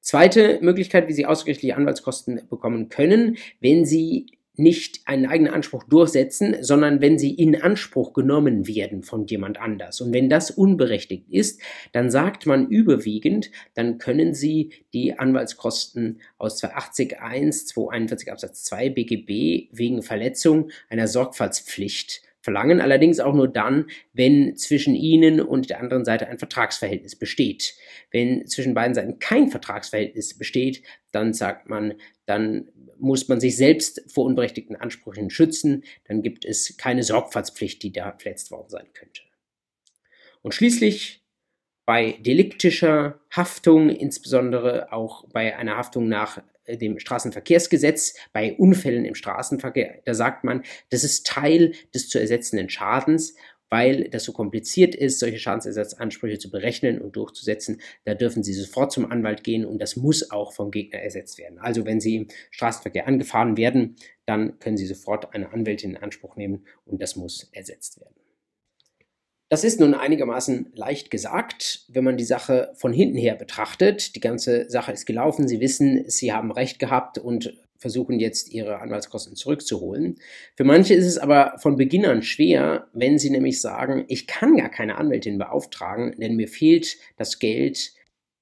Zweite 0.00 0.60
Möglichkeit, 0.62 1.08
wie 1.08 1.12
Sie 1.12 1.26
außergerichtliche 1.26 1.74
Anwaltskosten 1.74 2.42
bekommen 2.48 2.88
können, 2.88 3.36
wenn 3.58 3.84
Sie 3.84 4.26
nicht 4.58 5.00
einen 5.06 5.26
eigenen 5.26 5.52
Anspruch 5.52 5.84
durchsetzen, 5.84 6.56
sondern 6.60 7.00
wenn 7.00 7.18
sie 7.18 7.34
in 7.34 7.60
Anspruch 7.60 8.12
genommen 8.12 8.66
werden 8.66 9.02
von 9.02 9.26
jemand 9.26 9.60
anders. 9.60 10.00
Und 10.00 10.12
wenn 10.12 10.28
das 10.28 10.50
unberechtigt 10.50 11.28
ist, 11.30 11.60
dann 11.92 12.10
sagt 12.10 12.46
man 12.46 12.68
überwiegend, 12.68 13.50
dann 13.74 13.98
können 13.98 14.34
sie 14.34 14.72
die 14.92 15.18
Anwaltskosten 15.18 16.20
aus 16.38 16.62
280.1, 16.62 17.66
241 17.66 18.32
Absatz 18.32 18.64
2 18.64 18.90
BGB 18.90 19.68
wegen 19.72 20.02
Verletzung 20.02 20.70
einer 20.88 21.08
Sorgfaltspflicht 21.08 22.22
verlangen, 22.46 22.80
allerdings 22.80 23.18
auch 23.18 23.34
nur 23.34 23.48
dann, 23.48 23.90
wenn 24.12 24.56
zwischen 24.56 24.94
Ihnen 24.94 25.40
und 25.40 25.68
der 25.68 25.80
anderen 25.80 26.04
Seite 26.04 26.28
ein 26.28 26.38
Vertragsverhältnis 26.38 27.16
besteht. 27.16 27.74
Wenn 28.12 28.46
zwischen 28.46 28.72
beiden 28.72 28.94
Seiten 28.94 29.18
kein 29.18 29.48
Vertragsverhältnis 29.48 30.38
besteht, 30.38 30.84
dann 31.10 31.34
sagt 31.34 31.68
man, 31.68 31.94
dann 32.24 32.68
muss 32.98 33.26
man 33.26 33.40
sich 33.40 33.56
selbst 33.56 34.00
vor 34.06 34.24
unberechtigten 34.26 34.76
Ansprüchen 34.76 35.28
schützen, 35.28 35.82
dann 36.04 36.22
gibt 36.22 36.44
es 36.44 36.76
keine 36.76 37.02
Sorgfaltspflicht, 37.02 37.82
die 37.82 37.90
da 37.90 38.16
verletzt 38.16 38.52
worden 38.52 38.68
sein 38.68 38.86
könnte. 38.94 39.22
Und 40.42 40.54
schließlich 40.54 41.24
bei 41.84 42.12
deliktischer 42.20 43.18
Haftung, 43.34 43.90
insbesondere 43.90 44.92
auch 44.92 45.28
bei 45.30 45.56
einer 45.56 45.76
Haftung 45.76 46.08
nach 46.08 46.40
dem 46.68 46.98
Straßenverkehrsgesetz 46.98 48.14
bei 48.32 48.54
Unfällen 48.54 49.04
im 49.04 49.14
Straßenverkehr, 49.14 50.02
da 50.04 50.14
sagt 50.14 50.44
man, 50.44 50.62
das 50.90 51.04
ist 51.04 51.26
Teil 51.26 51.72
des 51.94 52.08
zu 52.08 52.18
ersetzenden 52.18 52.68
Schadens, 52.68 53.34
weil 53.68 54.08
das 54.08 54.24
so 54.24 54.32
kompliziert 54.32 54.94
ist, 54.94 55.18
solche 55.18 55.38
Schadensersatzansprüche 55.38 56.38
zu 56.38 56.50
berechnen 56.50 57.00
und 57.00 57.16
durchzusetzen. 57.16 57.80
Da 58.04 58.14
dürfen 58.14 58.42
Sie 58.42 58.52
sofort 58.52 58.92
zum 58.92 59.10
Anwalt 59.10 59.42
gehen 59.44 59.64
und 59.64 59.80
das 59.80 59.96
muss 59.96 60.30
auch 60.30 60.52
vom 60.52 60.70
Gegner 60.70 61.00
ersetzt 61.00 61.38
werden. 61.38 61.58
Also 61.58 61.84
wenn 61.84 62.00
Sie 62.00 62.16
im 62.16 62.28
Straßenverkehr 62.50 63.08
angefahren 63.08 63.56
werden, 63.56 63.96
dann 64.24 64.58
können 64.60 64.76
Sie 64.76 64.86
sofort 64.86 65.34
eine 65.34 65.52
Anwältin 65.52 65.90
in 65.90 65.96
Anspruch 65.96 66.36
nehmen 66.36 66.66
und 66.84 67.02
das 67.02 67.16
muss 67.16 67.48
ersetzt 67.52 68.00
werden. 68.00 68.14
Das 69.48 69.62
ist 69.62 69.78
nun 69.78 69.94
einigermaßen 69.94 70.72
leicht 70.74 71.10
gesagt, 71.10 71.84
wenn 71.88 72.02
man 72.02 72.16
die 72.16 72.24
Sache 72.24 72.72
von 72.74 72.92
hinten 72.92 73.16
her 73.16 73.36
betrachtet. 73.36 74.16
Die 74.16 74.20
ganze 74.20 74.68
Sache 74.68 74.90
ist 74.90 75.06
gelaufen, 75.06 75.46
Sie 75.46 75.60
wissen, 75.60 76.04
Sie 76.08 76.32
haben 76.32 76.50
recht 76.50 76.80
gehabt 76.80 77.18
und 77.18 77.54
versuchen 77.78 78.18
jetzt 78.18 78.52
ihre 78.52 78.80
Anwaltskosten 78.80 79.36
zurückzuholen. 79.36 80.16
Für 80.56 80.64
manche 80.64 80.94
ist 80.94 81.06
es 81.06 81.18
aber 81.18 81.58
von 81.58 81.76
Beginn 81.76 82.06
an 82.06 82.22
schwer, 82.22 82.88
wenn 82.92 83.18
sie 83.18 83.30
nämlich 83.30 83.60
sagen, 83.60 84.04
ich 84.08 84.26
kann 84.26 84.56
gar 84.56 84.70
keine 84.70 84.96
Anwältin 84.96 85.38
beauftragen, 85.38 86.14
denn 86.18 86.36
mir 86.36 86.48
fehlt 86.48 86.96
das 87.16 87.38
Geld, 87.38 87.92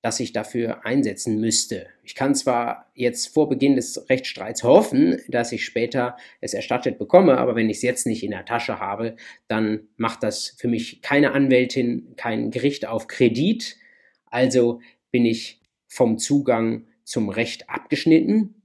das 0.04 0.20
ich 0.20 0.34
dafür 0.34 0.84
einsetzen 0.84 1.40
müsste. 1.40 1.86
Ich 2.02 2.14
kann 2.14 2.34
zwar 2.34 2.90
jetzt 2.92 3.28
vor 3.28 3.48
Beginn 3.48 3.74
des 3.74 4.10
Rechtsstreits 4.10 4.62
hoffen, 4.62 5.18
dass 5.28 5.50
ich 5.50 5.64
später 5.64 6.18
es 6.42 6.52
erstattet 6.52 6.98
bekomme, 6.98 7.38
aber 7.38 7.56
wenn 7.56 7.70
ich 7.70 7.78
es 7.78 7.82
jetzt 7.82 8.06
nicht 8.06 8.22
in 8.22 8.32
der 8.32 8.44
Tasche 8.44 8.78
habe, 8.78 9.16
dann 9.48 9.88
macht 9.96 10.22
das 10.22 10.56
für 10.58 10.68
mich 10.68 11.00
keine 11.00 11.32
Anwältin, 11.32 12.12
kein 12.16 12.50
Gericht 12.50 12.86
auf 12.86 13.06
Kredit. 13.06 13.78
Also 14.26 14.82
bin 15.10 15.24
ich 15.24 15.62
vom 15.86 16.18
Zugang 16.18 16.84
zum 17.04 17.30
Recht 17.30 17.70
abgeschnitten. 17.70 18.60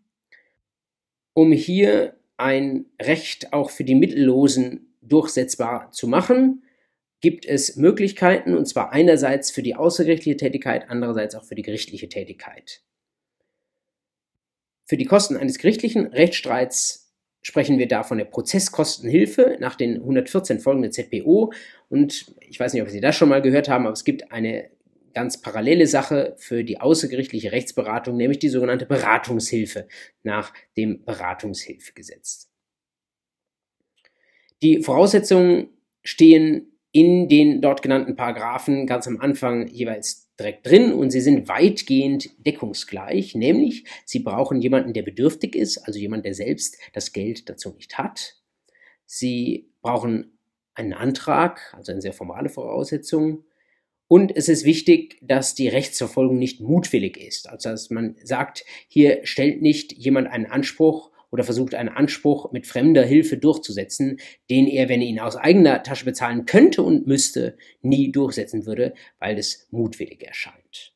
Um 1.31 1.53
hier 1.53 2.17
ein 2.35 2.87
Recht 3.01 3.53
auch 3.53 3.69
für 3.69 3.85
die 3.85 3.95
Mittellosen 3.95 4.93
durchsetzbar 5.01 5.89
zu 5.91 6.09
machen, 6.09 6.63
gibt 7.21 7.45
es 7.45 7.75
Möglichkeiten, 7.75 8.55
und 8.55 8.65
zwar 8.65 8.91
einerseits 8.91 9.51
für 9.51 9.61
die 9.61 9.75
außergerichtliche 9.75 10.37
Tätigkeit, 10.37 10.85
andererseits 10.89 11.35
auch 11.35 11.43
für 11.43 11.55
die 11.55 11.63
gerichtliche 11.63 12.09
Tätigkeit. 12.09 12.81
Für 14.85 14.97
die 14.97 15.05
Kosten 15.05 15.37
eines 15.37 15.59
gerichtlichen 15.59 16.07
Rechtsstreits 16.07 17.13
sprechen 17.41 17.77
wir 17.77 17.87
da 17.87 18.03
von 18.03 18.17
der 18.17 18.25
Prozesskostenhilfe 18.25 19.57
nach 19.59 19.75
den 19.75 19.97
114 19.97 20.59
folgenden 20.59 20.91
ZPO. 20.91 21.53
Und 21.89 22.33
ich 22.41 22.59
weiß 22.59 22.73
nicht, 22.73 22.81
ob 22.81 22.89
Sie 22.89 23.01
das 23.01 23.15
schon 23.15 23.29
mal 23.29 23.41
gehört 23.41 23.69
haben, 23.69 23.85
aber 23.85 23.93
es 23.93 24.03
gibt 24.03 24.31
eine 24.31 24.69
ganz 25.13 25.41
parallele 25.41 25.87
Sache 25.87 26.35
für 26.37 26.63
die 26.63 26.79
außergerichtliche 26.79 27.51
Rechtsberatung, 27.51 28.15
nämlich 28.17 28.39
die 28.39 28.49
sogenannte 28.49 28.85
Beratungshilfe 28.85 29.87
nach 30.23 30.53
dem 30.77 31.03
Beratungshilfegesetz. 31.03 32.49
Die 34.61 34.81
Voraussetzungen 34.81 35.69
stehen 36.03 36.68
in 36.91 37.29
den 37.29 37.61
dort 37.61 37.81
genannten 37.81 38.15
Paragraphen 38.15 38.87
ganz 38.87 39.07
am 39.07 39.19
Anfang 39.19 39.67
jeweils 39.67 40.29
direkt 40.39 40.65
drin 40.65 40.93
und 40.93 41.11
sie 41.11 41.21
sind 41.21 41.47
weitgehend 41.47 42.29
deckungsgleich, 42.45 43.35
nämlich 43.35 43.85
sie 44.05 44.19
brauchen 44.19 44.61
jemanden, 44.61 44.93
der 44.93 45.03
bedürftig 45.03 45.55
ist, 45.55 45.77
also 45.79 45.99
jemand, 45.99 46.25
der 46.25 46.33
selbst 46.33 46.77
das 46.93 47.11
Geld 47.11 47.49
dazu 47.49 47.71
nicht 47.71 47.97
hat. 47.97 48.35
Sie 49.05 49.69
brauchen 49.81 50.37
einen 50.73 50.93
Antrag, 50.93 51.73
also 51.75 51.91
eine 51.91 52.01
sehr 52.01 52.13
formale 52.13 52.49
Voraussetzung. 52.49 53.43
Und 54.07 54.35
es 54.35 54.49
ist 54.49 54.65
wichtig, 54.65 55.19
dass 55.21 55.53
die 55.53 55.67
Rechtsverfolgung 55.67 56.39
nicht 56.39 56.61
mutwillig 56.61 57.17
ist. 57.17 57.47
Also 57.49 57.69
dass 57.69 57.89
man 57.89 58.15
sagt, 58.23 58.65
hier 58.87 59.19
stellt 59.23 59.61
nicht 59.61 59.91
jemand 59.91 60.29
einen 60.29 60.47
Anspruch 60.47 61.11
oder 61.31 61.43
versucht 61.43 61.75
einen 61.75 61.89
Anspruch 61.89 62.51
mit 62.51 62.67
fremder 62.67 63.03
Hilfe 63.03 63.37
durchzusetzen, 63.37 64.19
den 64.49 64.67
er, 64.67 64.89
wenn 64.89 65.01
er 65.01 65.07
ihn 65.07 65.19
aus 65.19 65.35
eigener 65.35 65.83
Tasche 65.83 66.05
bezahlen 66.05 66.45
könnte 66.45 66.81
und 66.81 67.07
müsste, 67.07 67.57
nie 67.81 68.11
durchsetzen 68.11 68.65
würde, 68.65 68.93
weil 69.19 69.37
es 69.37 69.67
mutwillig 69.71 70.23
erscheint. 70.25 70.93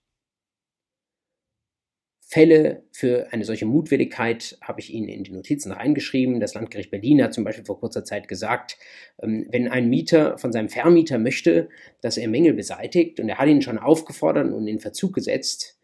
Fälle 2.34 2.84
für 2.92 3.32
eine 3.32 3.46
solche 3.46 3.68
Mutwilligkeit 3.68 4.58
habe 4.60 4.80
ich 4.80 4.92
Ihnen 4.92 5.08
in 5.08 5.24
die 5.24 5.32
Notizen 5.32 5.72
reingeschrieben. 5.72 6.40
Das 6.40 6.56
Landgericht 6.56 6.90
Berlin 6.90 7.22
hat 7.22 7.32
zum 7.32 7.44
Beispiel 7.44 7.64
vor 7.64 7.80
kurzer 7.80 8.06
Zeit 8.06 8.28
gesagt, 8.28 8.80
ähm, 9.22 9.46
wenn 9.52 9.68
ein 9.68 9.88
Mieter 9.88 10.40
von 10.40 10.52
seinem 10.52 10.70
Vermieter 10.70 11.20
möchte, 11.20 11.70
dass 12.02 12.18
er 12.18 12.28
Mängel 12.28 12.54
beseitigt 12.54 13.20
und 13.20 13.30
er 13.30 13.38
hat 13.38 13.50
ihn 13.50 13.62
schon 13.62 13.78
aufgefordert 13.78 14.52
und 14.52 14.68
in 14.68 14.80
Verzug 14.80 15.14
gesetzt 15.14 15.80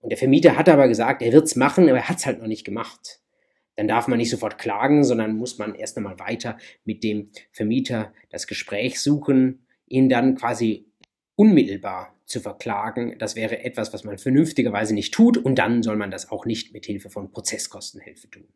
und 0.00 0.10
der 0.10 0.16
Vermieter 0.16 0.56
hat 0.56 0.68
aber 0.68 0.86
gesagt, 0.86 1.22
er 1.22 1.32
wird 1.32 1.46
es 1.46 1.56
machen, 1.56 1.88
aber 1.88 1.98
er 1.98 2.08
hat 2.08 2.18
es 2.18 2.26
halt 2.26 2.38
noch 2.38 2.46
nicht 2.46 2.64
gemacht 2.64 3.20
dann 3.80 3.88
darf 3.88 4.08
man 4.08 4.18
nicht 4.18 4.28
sofort 4.28 4.58
klagen, 4.58 5.04
sondern 5.04 5.38
muss 5.38 5.56
man 5.56 5.74
erst 5.74 5.96
einmal 5.96 6.18
weiter 6.18 6.58
mit 6.84 7.02
dem 7.02 7.30
Vermieter 7.50 8.12
das 8.28 8.46
Gespräch 8.46 9.00
suchen, 9.00 9.64
ihn 9.86 10.10
dann 10.10 10.34
quasi 10.34 10.84
unmittelbar 11.34 12.14
zu 12.26 12.40
verklagen. 12.40 13.16
Das 13.18 13.36
wäre 13.36 13.64
etwas, 13.64 13.94
was 13.94 14.04
man 14.04 14.18
vernünftigerweise 14.18 14.92
nicht 14.92 15.14
tut 15.14 15.38
und 15.38 15.54
dann 15.54 15.82
soll 15.82 15.96
man 15.96 16.10
das 16.10 16.30
auch 16.30 16.44
nicht 16.44 16.74
mit 16.74 16.84
Hilfe 16.84 17.08
von 17.08 17.30
Prozesskostenhilfe 17.30 18.28
tun. 18.28 18.48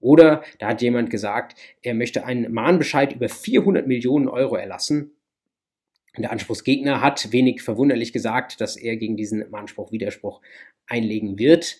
Oder 0.00 0.44
da 0.58 0.68
hat 0.68 0.82
jemand 0.82 1.08
gesagt, 1.08 1.56
er 1.80 1.94
möchte 1.94 2.26
einen 2.26 2.52
Mahnbescheid 2.52 3.14
über 3.14 3.30
400 3.30 3.86
Millionen 3.86 4.28
Euro 4.28 4.56
erlassen. 4.56 5.12
Der 6.18 6.30
Anspruchsgegner 6.30 7.00
hat 7.00 7.32
wenig 7.32 7.62
verwunderlich 7.62 8.12
gesagt, 8.12 8.60
dass 8.60 8.76
er 8.76 8.98
gegen 8.98 9.16
diesen 9.16 9.48
Mahnspruch 9.48 9.92
Widerspruch 9.92 10.42
einlegen 10.86 11.38
wird. 11.38 11.78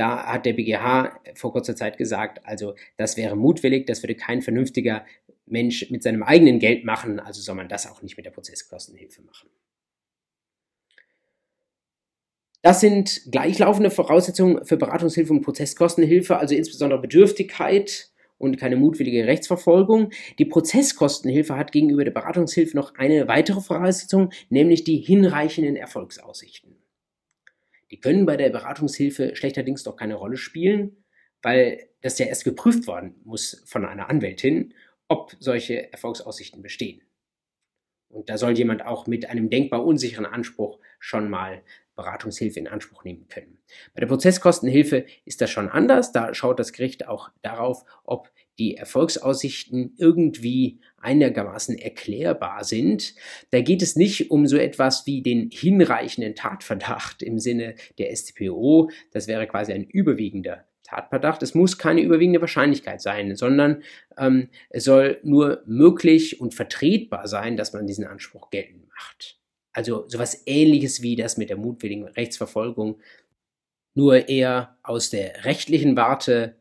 Da 0.00 0.24
hat 0.24 0.46
der 0.46 0.54
BGH 0.54 1.20
vor 1.34 1.52
kurzer 1.52 1.76
Zeit 1.76 1.98
gesagt, 1.98 2.40
also 2.46 2.74
das 2.96 3.18
wäre 3.18 3.36
mutwillig, 3.36 3.84
das 3.84 4.02
würde 4.02 4.14
kein 4.14 4.40
vernünftiger 4.40 5.04
Mensch 5.44 5.90
mit 5.90 6.02
seinem 6.02 6.22
eigenen 6.22 6.58
Geld 6.58 6.86
machen, 6.86 7.20
also 7.20 7.42
soll 7.42 7.54
man 7.54 7.68
das 7.68 7.86
auch 7.86 8.00
nicht 8.00 8.16
mit 8.16 8.24
der 8.24 8.30
Prozesskostenhilfe 8.30 9.20
machen. 9.20 9.50
Das 12.62 12.80
sind 12.80 13.30
gleichlaufende 13.30 13.90
Voraussetzungen 13.90 14.64
für 14.64 14.78
Beratungshilfe 14.78 15.34
und 15.34 15.42
Prozesskostenhilfe, 15.42 16.38
also 16.38 16.54
insbesondere 16.54 17.02
Bedürftigkeit 17.02 18.10
und 18.38 18.56
keine 18.56 18.76
mutwillige 18.76 19.26
Rechtsverfolgung. 19.26 20.12
Die 20.38 20.46
Prozesskostenhilfe 20.46 21.58
hat 21.58 21.72
gegenüber 21.72 22.04
der 22.04 22.12
Beratungshilfe 22.12 22.74
noch 22.74 22.94
eine 22.94 23.28
weitere 23.28 23.60
Voraussetzung, 23.60 24.32
nämlich 24.48 24.82
die 24.84 24.96
hinreichenden 24.96 25.76
Erfolgsaussichten. 25.76 26.69
Die 27.90 28.00
können 28.00 28.26
bei 28.26 28.36
der 28.36 28.50
Beratungshilfe 28.50 29.34
schlechterdings 29.34 29.82
doch 29.82 29.96
keine 29.96 30.14
Rolle 30.14 30.36
spielen, 30.36 31.04
weil 31.42 31.88
das 32.02 32.18
ja 32.18 32.26
erst 32.26 32.44
geprüft 32.44 32.86
worden 32.86 33.20
muss 33.24 33.62
von 33.66 33.84
einer 33.84 34.08
Anwältin, 34.08 34.74
ob 35.08 35.36
solche 35.40 35.92
Erfolgsaussichten 35.92 36.62
bestehen. 36.62 37.02
Und 38.08 38.28
da 38.28 38.38
soll 38.38 38.52
jemand 38.52 38.84
auch 38.84 39.06
mit 39.06 39.28
einem 39.28 39.50
denkbar 39.50 39.84
unsicheren 39.84 40.26
Anspruch 40.26 40.80
schon 40.98 41.30
mal 41.30 41.62
Beratungshilfe 41.94 42.58
in 42.58 42.68
Anspruch 42.68 43.04
nehmen 43.04 43.28
können. 43.28 43.58
Bei 43.94 44.00
der 44.00 44.08
Prozesskostenhilfe 44.08 45.04
ist 45.24 45.40
das 45.40 45.50
schon 45.50 45.68
anders. 45.68 46.12
Da 46.12 46.34
schaut 46.34 46.58
das 46.58 46.72
Gericht 46.72 47.06
auch 47.06 47.30
darauf, 47.42 47.84
ob 48.04 48.30
die 48.60 48.76
Erfolgsaussichten 48.76 49.94
irgendwie 49.96 50.78
einigermaßen 50.98 51.78
erklärbar 51.78 52.62
sind. 52.62 53.14
Da 53.50 53.62
geht 53.62 53.80
es 53.82 53.96
nicht 53.96 54.30
um 54.30 54.46
so 54.46 54.58
etwas 54.58 55.06
wie 55.06 55.22
den 55.22 55.50
hinreichenden 55.50 56.34
Tatverdacht 56.34 57.22
im 57.22 57.38
Sinne 57.38 57.74
der 57.98 58.14
StPO. 58.14 58.90
Das 59.10 59.26
wäre 59.26 59.46
quasi 59.46 59.72
ein 59.72 59.84
überwiegender 59.84 60.66
Tatverdacht. 60.84 61.42
Es 61.42 61.54
muss 61.54 61.78
keine 61.78 62.02
überwiegende 62.02 62.40
Wahrscheinlichkeit 62.40 63.00
sein, 63.00 63.34
sondern 63.34 63.82
ähm, 64.18 64.48
es 64.68 64.84
soll 64.84 65.20
nur 65.22 65.62
möglich 65.64 66.40
und 66.40 66.54
vertretbar 66.54 67.28
sein, 67.28 67.56
dass 67.56 67.72
man 67.72 67.86
diesen 67.86 68.06
Anspruch 68.06 68.50
geltend 68.50 68.86
macht. 68.88 69.38
Also 69.72 70.06
sowas 70.08 70.42
ähnliches 70.46 71.00
wie 71.00 71.16
das 71.16 71.38
mit 71.38 71.48
der 71.48 71.56
mutwilligen 71.56 72.04
Rechtsverfolgung, 72.04 73.00
nur 73.94 74.28
eher 74.28 74.76
aus 74.82 75.10
der 75.10 75.44
rechtlichen 75.44 75.96
Warte. 75.96 76.59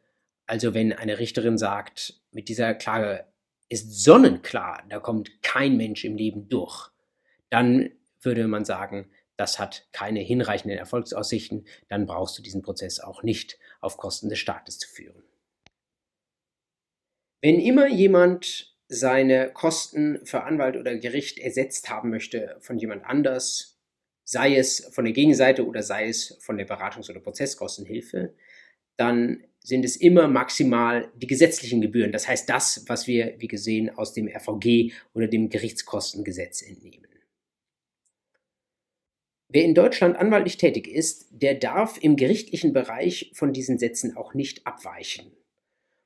Also 0.50 0.74
wenn 0.74 0.94
eine 0.94 1.20
Richterin 1.20 1.60
sagt, 1.60 2.24
mit 2.32 2.50
dieser 2.50 2.74
Klage 2.74 3.28
ist 3.70 4.04
sonnenklar, 4.04 4.84
da 4.90 5.00
kommt 5.00 5.44
kein 5.44 5.78
Mensch 5.78 6.04
im 6.04 6.16
Leben 6.16 6.50
durch, 6.50 6.90
dann 7.52 7.92
würde 8.20 8.48
man 8.48 8.66
sagen, 8.66 9.12
das 9.38 9.60
hat 9.60 9.88
keine 9.92 10.22
hinreichenden 10.22 10.80
Erfolgsaussichten, 10.80 11.68
dann 11.88 12.08
brauchst 12.08 12.36
du 12.36 12.42
diesen 12.42 12.64
Prozess 12.64 13.00
auch 13.00 13.22
nicht 13.22 13.60
auf 13.80 13.98
Kosten 13.98 14.28
des 14.28 14.40
Staates 14.40 14.80
zu 14.80 14.90
führen. 14.90 15.22
Wenn 17.44 17.60
immer 17.60 17.88
jemand 17.88 18.76
seine 18.88 19.54
Kosten 19.54 20.26
für 20.26 20.46
Anwalt 20.46 20.78
oder 20.78 20.98
Gericht 20.98 21.38
ersetzt 21.38 21.92
haben 21.92 22.10
möchte 22.10 22.58
von 22.60 22.80
jemand 22.80 23.06
anders, 23.06 23.80
sei 24.24 24.56
es 24.56 24.84
von 24.96 25.06
der 25.06 25.14
Gegenseite 25.14 25.64
oder 25.68 25.84
sei 25.84 26.10
es 26.10 26.40
von 26.42 26.58
der 26.58 26.68
Beratungs- 26.68 27.12
oder 27.12 27.20
Prozesskostenhilfe, 27.20 28.34
dann 28.98 29.46
sind 29.70 29.86
es 29.86 29.96
immer 29.96 30.28
maximal 30.28 31.12
die 31.16 31.28
gesetzlichen 31.28 31.80
Gebühren. 31.80 32.12
Das 32.12 32.28
heißt 32.28 32.50
das, 32.50 32.84
was 32.88 33.08
wir, 33.08 33.36
wie 33.38 33.48
gesehen, 33.48 33.90
aus 33.90 34.14
dem 34.14 34.28
RVG 34.28 34.92
oder 35.14 35.28
dem 35.28 35.50
Gerichtskostengesetz 35.50 36.64
entnehmen. 36.64 37.08
Wer 39.52 39.64
in 39.64 39.74
Deutschland 39.74 40.18
anwaltlich 40.18 40.58
tätig 40.58 40.88
ist, 40.88 41.28
der 41.32 41.56
darf 41.56 41.98
im 42.02 42.18
gerichtlichen 42.18 42.74
Bereich 42.74 43.32
von 43.34 43.54
diesen 43.54 43.80
Sätzen 43.80 44.16
auch 44.18 44.34
nicht 44.34 44.68
abweichen. 44.68 45.32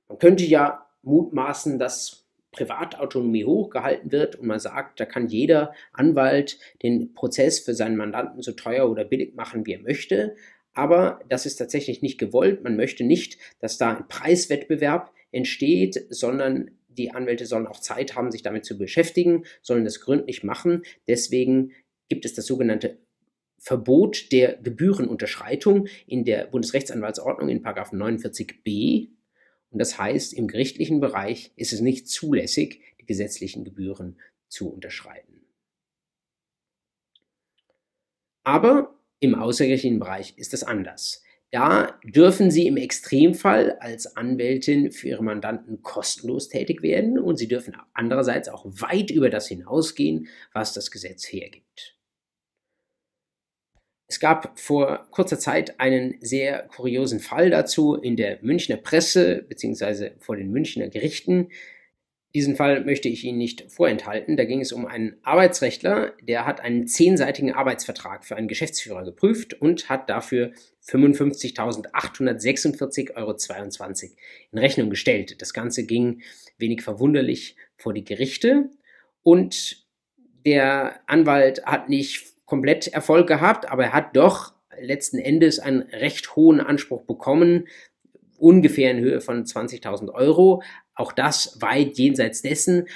Man 0.08 0.18
könnte 0.18 0.46
ja 0.46 0.88
mutmaßen, 1.02 1.80
dass 1.80 2.26
Privatautonomie 2.52 3.46
hochgehalten 3.46 4.12
wird 4.12 4.36
und 4.36 4.48
man 4.48 4.60
sagt, 4.60 5.00
da 5.00 5.06
kann 5.06 5.28
jeder 5.28 5.74
Anwalt 5.92 6.60
den 6.84 7.14
Prozess 7.14 7.60
für 7.60 7.74
seinen 7.74 7.98
Mandanten 7.98 8.42
so 8.42 8.52
teuer 8.52 8.90
oder 8.90 9.04
billig 9.04 9.36
machen, 9.36 9.66
wie 9.66 9.74
er 9.74 9.82
möchte. 9.82 10.36
Aber 10.74 11.20
das 11.30 11.46
ist 11.46 11.58
tatsächlich 11.58 12.02
nicht 12.02 12.18
gewollt. 12.18 12.64
Man 12.64 12.76
möchte 12.76 13.04
nicht, 13.04 13.38
dass 13.60 13.78
da 13.78 13.96
ein 13.96 14.08
Preiswettbewerb 14.08 15.12
entsteht, 15.32 16.06
sondern 16.10 16.72
die 16.88 17.12
Anwälte 17.12 17.46
sollen 17.46 17.68
auch 17.68 17.80
Zeit 17.80 18.16
haben, 18.16 18.32
sich 18.32 18.42
damit 18.42 18.66
zu 18.66 18.78
beschäftigen, 18.78 19.46
sollen 19.62 19.86
das 19.86 20.00
gründlich 20.00 20.44
machen. 20.44 20.84
Deswegen 21.08 21.72
gibt 22.10 22.26
es 22.26 22.34
das 22.34 22.46
sogenannte 22.46 22.98
Verbot 23.58 24.32
der 24.32 24.58
Gebührenunterschreitung 24.58 25.88
in 26.06 26.26
der 26.26 26.46
Bundesrechtsanwaltsordnung 26.48 27.50
in 27.50 27.64
49b 27.64 29.10
und 29.74 29.80
das 29.80 29.98
heißt, 29.98 30.34
im 30.34 30.48
gerichtlichen 30.48 31.00
Bereich 31.00 31.52
ist 31.56 31.74
es 31.74 31.82
nicht 31.82 32.08
zulässig, 32.08 32.82
die 33.02 33.08
gesetzlichen 33.08 33.64
Gebühren 33.64 34.22
zu 34.48 34.70
unterschreiten. 34.70 35.42
Aber 38.44 38.94
im 39.24 39.36
außergerichtlichen 39.36 40.00
Bereich 40.00 40.34
ist 40.38 40.54
es 40.54 40.64
anders. 40.64 41.24
Da 41.52 42.00
dürfen 42.04 42.52
Sie 42.52 42.68
im 42.68 42.78
Extremfall 42.78 43.78
als 43.80 44.18
Anwältin 44.18 44.92
für 44.92 45.10
Ihre 45.10 45.24
Mandanten 45.24 45.82
kostenlos 45.82 46.50
tätig 46.50 46.82
werden 46.82 47.20
und 47.20 47.38
Sie 47.38 47.48
dürfen 47.48 47.78
andererseits 47.94 48.50
auch 48.50 48.66
weit 48.66 49.12
über 49.12 49.30
das 49.30 49.48
hinausgehen, 49.48 50.28
was 50.52 50.74
das 50.74 50.92
Gesetz 50.92 51.26
hergibt. 51.26 51.96
Es 54.10 54.20
gab 54.20 54.60
vor 54.60 55.08
kurzer 55.12 55.40
Zeit 55.40 55.80
einen 55.80 56.16
sehr 56.20 56.64
kuriosen 56.64 57.20
Fall 57.20 57.50
dazu 57.50 57.96
in 57.96 58.18
der 58.18 58.40
Münchner 58.42 58.78
Presse 58.78 59.46
bzw. 59.48 60.12
vor 60.20 60.36
den 60.36 60.52
Münchner 60.52 60.88
Gerichten. 60.88 61.50
Diesen 62.36 62.56
Fall 62.56 62.84
möchte 62.84 63.10
ich 63.10 63.24
Ihnen 63.24 63.38
nicht 63.38 63.72
vorenthalten. 63.72 64.38
Da 64.38 64.46
ging 64.46 64.60
es 64.60 64.72
um 64.72 64.88
einen 64.88 65.18
Arbeitsrechtler, 65.22 66.14
der 66.22 66.48
hat 66.48 66.62
einen 66.62 66.88
zehnseitigen 66.88 67.54
Arbeitsvertrag 67.54 68.26
für 68.26 68.36
einen 68.36 68.48
Geschäftsführer 68.48 69.04
geprüft 69.04 69.54
und 69.54 69.88
hat 69.88 70.10
dafür 70.10 70.52
55.846,22 70.88 73.16
Euro 73.16 73.38
in 74.52 74.58
Rechnung 74.58 74.90
gestellt. 74.90 75.44
Das 75.44 75.54
Ganze 75.54 75.86
ging 75.86 76.24
wenig 76.58 76.82
verwunderlich 76.82 77.56
vor 77.78 77.94
die 77.94 78.04
Gerichte 78.04 78.72
und 79.22 79.86
der 80.46 81.00
Anwalt 81.08 81.66
hat 81.66 81.88
nicht 81.88 82.34
komplett 82.46 82.88
Erfolg 82.88 83.28
gehabt, 83.28 83.70
aber 83.70 83.86
er 83.86 83.94
hat 83.94 84.16
doch 84.16 84.54
letzten 84.80 85.20
Endes 85.20 85.60
einen 85.60 85.84
recht 85.84 86.36
hohen 86.36 86.60
Anspruch 86.60 87.04
bekommen, 87.04 87.68
ungefähr 88.44 88.92
in 88.92 89.00
Höhe 89.00 89.22
von 89.22 89.46
20.000 89.46 90.14
Euro. 90.14 90.62
Auch 90.94 91.14
das 91.14 91.62
weit 91.62 91.98
jenseits 91.98 92.42
dessen, 92.42 92.88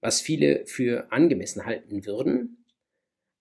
was 0.00 0.20
viele 0.20 0.66
für 0.66 1.10
angemessen 1.12 1.64
halten 1.64 2.04
würden. 2.04 2.64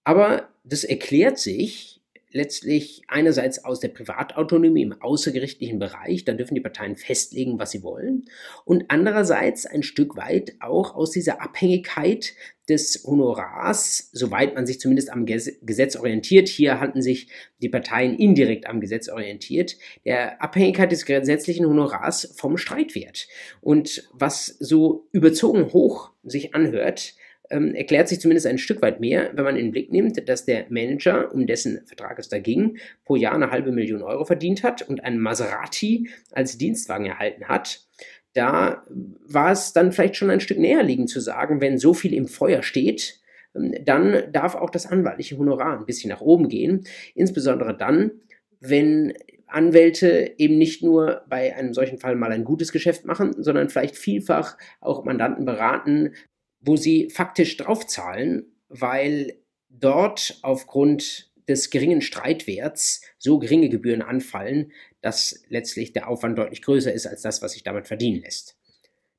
Aber 0.04 0.50
das 0.64 0.84
erklärt 0.84 1.40
sich, 1.40 1.97
letztlich 2.32 3.04
einerseits 3.08 3.64
aus 3.64 3.80
der 3.80 3.90
Privatautonomie 3.90 4.84
im 4.84 5.02
außergerichtlichen 5.02 5.80
Bereich, 5.80 6.26
da 6.26 6.34
dürfen 6.34 6.56
die 6.56 6.62
Parteien 6.62 6.96
festlegen, 6.96 7.60
was 7.60 7.72
sie 7.72 7.84
wollen, 7.84 8.26
und 8.66 8.86
andererseits 8.90 9.66
ein 9.66 9.84
Stück 9.84 10.18
weit 10.18 10.56
auch 10.60 10.96
aus 10.96 11.12
dieser 11.12 11.42
Abhängigkeit 11.42 12.34
des 12.70 13.06
Honorars, 13.06 14.10
soweit 14.12 14.56
man 14.56 14.66
sich 14.66 14.80
zumindest 14.80 15.10
am 15.10 15.26
Gesetz 15.26 15.96
orientiert. 15.96 16.50
Hier 16.50 16.82
hatten 16.82 17.02
sich 17.02 17.30
die 17.62 17.70
Parteien 17.70 18.18
indirekt 18.18 18.68
am 18.68 18.82
Gesetz 18.82 19.08
orientiert, 19.08 19.78
der 20.04 20.42
Abhängigkeit 20.42 20.92
des 20.92 21.06
gesetzlichen 21.06 21.66
Honorars 21.66 22.34
vom 22.36 22.58
Streitwert. 22.58 23.28
Und 23.62 24.10
was 24.12 24.48
so 24.48 25.08
überzogen 25.14 25.72
hoch 25.72 26.12
sich 26.24 26.56
anhört, 26.56 27.14
ähm, 27.50 27.74
erklärt 27.74 28.08
sich 28.08 28.20
zumindest 28.20 28.48
ein 28.48 28.58
Stück 28.58 28.82
weit 28.82 29.00
mehr, 29.00 29.32
wenn 29.34 29.44
man 29.44 29.56
in 29.56 29.66
den 29.66 29.72
Blick 29.72 29.92
nimmt, 29.92 30.28
dass 30.28 30.46
der 30.46 30.66
Manager, 30.70 31.34
um 31.34 31.48
dessen 31.48 31.86
Vertrag 31.86 32.20
es 32.20 32.30
da 32.30 32.40
ging, 32.40 32.78
pro 33.06 33.16
Jahr 33.16 33.36
eine 33.36 33.52
halbe 33.52 33.72
Million 33.72 34.02
Euro 34.02 34.26
verdient 34.26 34.64
hat 34.64 34.82
und 34.82 35.04
einen 35.04 35.20
Maserati 35.20 36.10
als 36.32 36.58
Dienstwagen 36.58 37.06
erhalten 37.06 37.46
hat. 37.48 37.82
Da 38.34 38.84
war 39.26 39.52
es 39.52 39.74
dann 39.74 39.92
vielleicht 39.92 40.16
schon 40.16 40.30
ein 40.30 40.40
Stück 40.40 40.60
näher 40.60 40.84
liegend 40.84 41.10
zu 41.10 41.20
sagen, 41.20 41.62
wenn 41.62 41.78
so 41.78 41.94
viel 41.94 42.14
im 42.14 42.28
Feuer 42.28 42.62
steht, 42.62 43.20
ähm, 43.56 43.74
dann 43.84 44.32
darf 44.32 44.56
auch 44.56 44.70
das 44.70 44.86
anwaltliche 44.86 45.38
Honorar 45.38 45.80
ein 45.80 45.86
bisschen 45.86 46.10
nach 46.10 46.22
oben 46.22 46.50
gehen. 46.50 46.84
Insbesondere 47.16 47.76
dann, 47.76 48.12
wenn 48.60 49.14
Anwälte 49.48 50.34
eben 50.38 50.58
nicht 50.58 50.84
nur 50.84 51.22
bei 51.30 51.56
einem 51.56 51.74
solchen 51.74 51.98
Fall 51.98 52.16
mal 52.16 52.32
ein 52.32 52.44
gutes 52.44 52.72
Geschäft 52.72 53.06
machen, 53.06 53.34
sondern 53.38 53.70
vielleicht 53.70 53.96
vielfach 53.96 54.58
auch 54.82 55.06
Mandanten 55.06 55.46
beraten, 55.46 56.14
wo 56.60 56.76
sie 56.76 57.10
faktisch 57.10 57.58
draufzahlen, 57.58 58.46
weil 58.70 59.40
dort 59.70 60.40
aufgrund 60.42 61.32
des 61.48 61.70
geringen 61.70 62.02
Streitwerts 62.02 63.02
so 63.18 63.40
geringe 63.40 63.70
Gebühren 63.70 64.02
anfallen, 64.02 64.72
dass 65.02 65.44
letztlich 65.48 65.94
der 65.94 66.10
Aufwand 66.10 66.38
deutlich 66.38 66.62
größer 66.62 66.92
ist 66.92 67.08
als 67.08 67.22
das, 67.22 67.42
was 67.42 67.54
sich 67.54 67.64
damit 67.64 67.88
verdienen 67.88 68.22
lässt. 68.22 68.58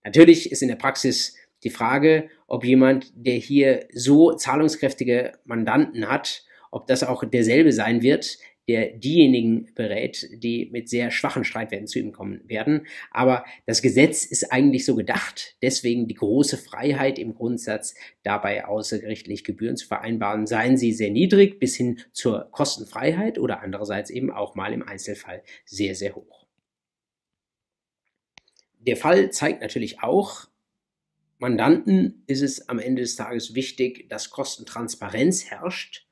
Natürlich 0.04 0.52
ist 0.52 0.62
in 0.62 0.68
der 0.68 0.76
Praxis 0.76 1.34
die 1.64 1.70
Frage, 1.70 2.28
ob 2.46 2.64
jemand, 2.64 3.12
der 3.14 3.34
hier 3.34 3.88
so 3.92 4.32
zahlungskräftige 4.32 5.32
Mandanten 5.44 6.08
hat, 6.08 6.44
ob 6.70 6.86
das 6.86 7.02
auch 7.02 7.24
derselbe 7.24 7.72
sein 7.72 8.02
wird, 8.02 8.38
der 8.68 8.90
diejenigen 8.90 9.72
berät, 9.74 10.28
die 10.32 10.68
mit 10.70 10.90
sehr 10.90 11.10
schwachen 11.10 11.42
Streitwerten 11.42 11.86
zu 11.86 11.98
ihm 11.98 12.12
kommen 12.12 12.42
werden. 12.46 12.86
Aber 13.10 13.44
das 13.64 13.80
Gesetz 13.80 14.24
ist 14.26 14.52
eigentlich 14.52 14.84
so 14.84 14.94
gedacht. 14.94 15.56
Deswegen 15.62 16.06
die 16.06 16.14
große 16.14 16.58
Freiheit 16.58 17.18
im 17.18 17.34
Grundsatz, 17.34 17.94
dabei 18.22 18.66
außergerichtlich 18.66 19.42
Gebühren 19.42 19.76
zu 19.76 19.86
vereinbaren, 19.86 20.46
seien 20.46 20.76
sie 20.76 20.92
sehr 20.92 21.10
niedrig 21.10 21.58
bis 21.58 21.76
hin 21.76 22.00
zur 22.12 22.50
Kostenfreiheit 22.50 23.38
oder 23.38 23.62
andererseits 23.62 24.10
eben 24.10 24.30
auch 24.30 24.54
mal 24.54 24.74
im 24.74 24.82
Einzelfall 24.82 25.42
sehr, 25.64 25.94
sehr 25.94 26.14
hoch. 26.14 26.46
Der 28.80 28.96
Fall 28.96 29.30
zeigt 29.30 29.62
natürlich 29.62 30.02
auch, 30.02 30.46
Mandanten 31.38 32.24
ist 32.26 32.42
es 32.42 32.68
am 32.68 32.78
Ende 32.78 33.02
des 33.02 33.16
Tages 33.16 33.54
wichtig, 33.54 34.08
dass 34.08 34.30
Kostentransparenz 34.30 35.46
herrscht 35.46 36.07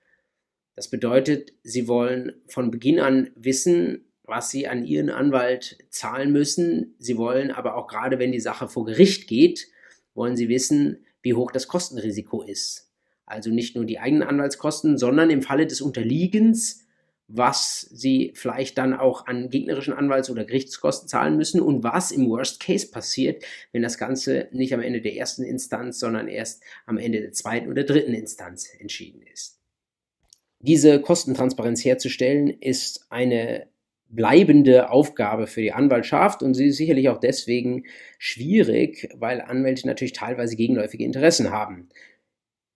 das 0.76 0.88
bedeutet, 0.88 1.54
Sie 1.62 1.88
wollen 1.88 2.34
von 2.46 2.70
Beginn 2.70 3.00
an 3.00 3.30
wissen, 3.34 4.04
was 4.24 4.50
Sie 4.50 4.68
an 4.68 4.84
Ihren 4.84 5.08
Anwalt 5.08 5.78
zahlen 5.88 6.32
müssen. 6.32 6.94
Sie 6.98 7.16
wollen 7.16 7.50
aber 7.50 7.76
auch 7.76 7.86
gerade, 7.86 8.18
wenn 8.18 8.32
die 8.32 8.40
Sache 8.40 8.68
vor 8.68 8.84
Gericht 8.84 9.26
geht, 9.26 9.68
wollen 10.14 10.36
Sie 10.36 10.50
wissen, 10.50 11.06
wie 11.22 11.32
hoch 11.34 11.50
das 11.50 11.66
Kostenrisiko 11.66 12.42
ist. 12.42 12.90
Also 13.24 13.50
nicht 13.50 13.74
nur 13.74 13.86
die 13.86 13.98
eigenen 13.98 14.28
Anwaltskosten, 14.28 14.98
sondern 14.98 15.30
im 15.30 15.42
Falle 15.42 15.66
des 15.66 15.80
Unterliegens, 15.80 16.84
was 17.26 17.80
Sie 17.80 18.32
vielleicht 18.34 18.76
dann 18.76 18.92
auch 18.92 19.26
an 19.26 19.48
gegnerischen 19.48 19.94
Anwalts- 19.94 20.30
oder 20.30 20.44
Gerichtskosten 20.44 21.08
zahlen 21.08 21.38
müssen 21.38 21.60
und 21.60 21.82
was 21.82 22.12
im 22.12 22.28
Worst 22.28 22.60
Case 22.60 22.88
passiert, 22.88 23.42
wenn 23.72 23.82
das 23.82 23.96
Ganze 23.96 24.48
nicht 24.52 24.74
am 24.74 24.80
Ende 24.80 25.00
der 25.00 25.16
ersten 25.16 25.42
Instanz, 25.42 25.98
sondern 25.98 26.28
erst 26.28 26.62
am 26.84 26.98
Ende 26.98 27.20
der 27.22 27.32
zweiten 27.32 27.70
oder 27.70 27.82
dritten 27.82 28.12
Instanz 28.14 28.68
entschieden 28.78 29.22
ist. 29.32 29.55
Diese 30.60 31.00
Kostentransparenz 31.00 31.84
herzustellen, 31.84 32.48
ist 32.48 33.06
eine 33.10 33.68
bleibende 34.08 34.90
Aufgabe 34.90 35.46
für 35.46 35.60
die 35.60 35.72
Anwaltschaft 35.72 36.42
und 36.42 36.54
sie 36.54 36.66
ist 36.66 36.76
sicherlich 36.76 37.08
auch 37.08 37.18
deswegen 37.18 37.84
schwierig, 38.18 39.08
weil 39.14 39.40
Anwälte 39.40 39.86
natürlich 39.86 40.12
teilweise 40.12 40.56
gegenläufige 40.56 41.04
Interessen 41.04 41.50
haben. 41.50 41.88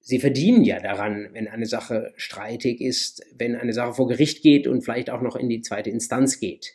Sie 0.01 0.19
verdienen 0.19 0.65
ja 0.65 0.81
daran, 0.81 1.29
wenn 1.33 1.47
eine 1.47 1.67
Sache 1.67 2.13
streitig 2.17 2.81
ist, 2.81 3.25
wenn 3.37 3.55
eine 3.55 3.73
Sache 3.73 3.95
vor 3.95 4.09
Gericht 4.09 4.43
geht 4.43 4.67
und 4.67 4.83
vielleicht 4.83 5.11
auch 5.11 5.21
noch 5.21 5.37
in 5.37 5.49
die 5.49 5.61
zweite 5.61 5.91
Instanz 5.91 6.41
geht. 6.41 6.75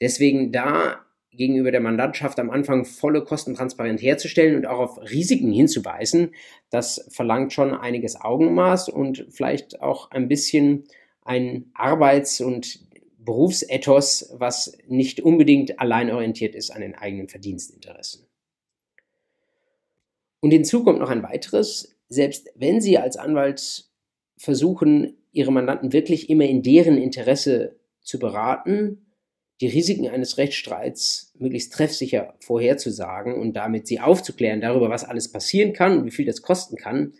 Deswegen 0.00 0.52
da 0.52 1.03
gegenüber 1.36 1.70
der 1.70 1.80
Mandantschaft 1.80 2.38
am 2.38 2.50
Anfang 2.50 2.84
volle 2.84 3.24
Kostentransparenz 3.24 4.00
herzustellen 4.02 4.56
und 4.56 4.66
auch 4.66 4.78
auf 4.78 4.98
Risiken 5.10 5.52
hinzuweisen, 5.52 6.34
das 6.70 7.06
verlangt 7.10 7.52
schon 7.52 7.74
einiges 7.74 8.20
Augenmaß 8.20 8.88
und 8.88 9.26
vielleicht 9.30 9.80
auch 9.82 10.10
ein 10.10 10.28
bisschen 10.28 10.84
ein 11.22 11.70
Arbeits- 11.74 12.40
und 12.40 12.80
Berufsethos, 13.18 14.34
was 14.36 14.76
nicht 14.86 15.20
unbedingt 15.20 15.80
allein 15.80 16.10
orientiert 16.10 16.54
ist 16.54 16.70
an 16.70 16.82
den 16.82 16.94
eigenen 16.94 17.28
Verdienstinteressen. 17.28 18.26
Und 20.40 20.50
hinzu 20.50 20.84
kommt 20.84 20.98
noch 20.98 21.08
ein 21.08 21.22
weiteres, 21.22 21.96
selbst 22.08 22.50
wenn 22.54 22.82
Sie 22.82 22.98
als 22.98 23.16
Anwalt 23.16 23.86
versuchen, 24.36 25.16
Ihre 25.32 25.52
Mandanten 25.52 25.92
wirklich 25.92 26.28
immer 26.28 26.44
in 26.44 26.62
deren 26.62 26.98
Interesse 26.98 27.80
zu 28.02 28.18
beraten, 28.18 29.03
die 29.64 29.70
Risiken 29.70 30.06
eines 30.08 30.36
Rechtsstreits 30.36 31.32
möglichst 31.38 31.72
treffsicher 31.72 32.34
vorherzusagen 32.40 33.32
und 33.32 33.54
damit 33.54 33.86
sie 33.86 33.98
aufzuklären 33.98 34.60
darüber, 34.60 34.90
was 34.90 35.04
alles 35.04 35.32
passieren 35.32 35.72
kann 35.72 35.96
und 35.96 36.04
wie 36.04 36.10
viel 36.10 36.26
das 36.26 36.42
kosten 36.42 36.76
kann, 36.76 37.14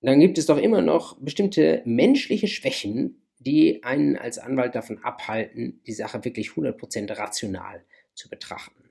dann 0.00 0.20
gibt 0.20 0.38
es 0.38 0.46
doch 0.46 0.56
immer 0.58 0.82
noch 0.82 1.18
bestimmte 1.18 1.82
menschliche 1.84 2.46
Schwächen, 2.46 3.26
die 3.40 3.82
einen 3.82 4.16
als 4.16 4.38
Anwalt 4.38 4.76
davon 4.76 5.02
abhalten, 5.02 5.80
die 5.84 5.94
Sache 5.94 6.24
wirklich 6.24 6.50
100% 6.50 7.18
rational 7.18 7.84
zu 8.14 8.28
betrachten. 8.28 8.84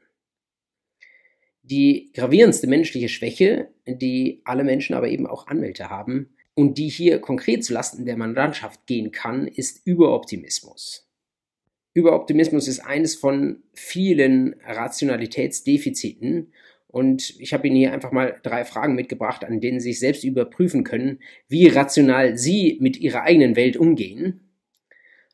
Die 1.62 2.12
gravierendste 2.14 2.68
menschliche 2.68 3.08
Schwäche, 3.08 3.70
die 3.88 4.42
alle 4.44 4.66
Menschen 4.66 4.94
aber 4.94 5.08
eben 5.08 5.26
auch 5.26 5.48
Anwälte 5.48 5.90
haben 5.90 6.36
und 6.54 6.78
die 6.78 6.90
hier 6.90 7.22
konkret 7.22 7.64
zulasten 7.64 8.04
der 8.04 8.18
Mandantschaft 8.18 8.86
gehen 8.88 9.14
kann, 9.14 9.48
ist 9.48 9.88
Überoptimismus. 9.88 11.13
Überoptimismus 11.94 12.68
ist 12.68 12.80
eines 12.80 13.16
von 13.16 13.64
vielen 13.74 14.56
Rationalitätsdefiziten. 14.66 16.52
Und 16.88 17.40
ich 17.40 17.54
habe 17.54 17.68
Ihnen 17.68 17.76
hier 17.76 17.94
einfach 17.94 18.12
mal 18.12 18.40
drei 18.44 18.66
Fragen 18.66 18.96
mitgebracht, 18.96 19.44
an 19.44 19.62
denen 19.62 19.80
Sie 19.80 19.92
sich 19.92 20.00
selbst 20.00 20.24
überprüfen 20.24 20.84
können, 20.84 21.20
wie 21.48 21.68
rational 21.68 22.38
Sie 22.38 22.78
mit 22.82 22.98
Ihrer 22.98 23.24
eigenen 23.24 23.56
Welt 23.56 23.78
umgehen. 23.78 24.42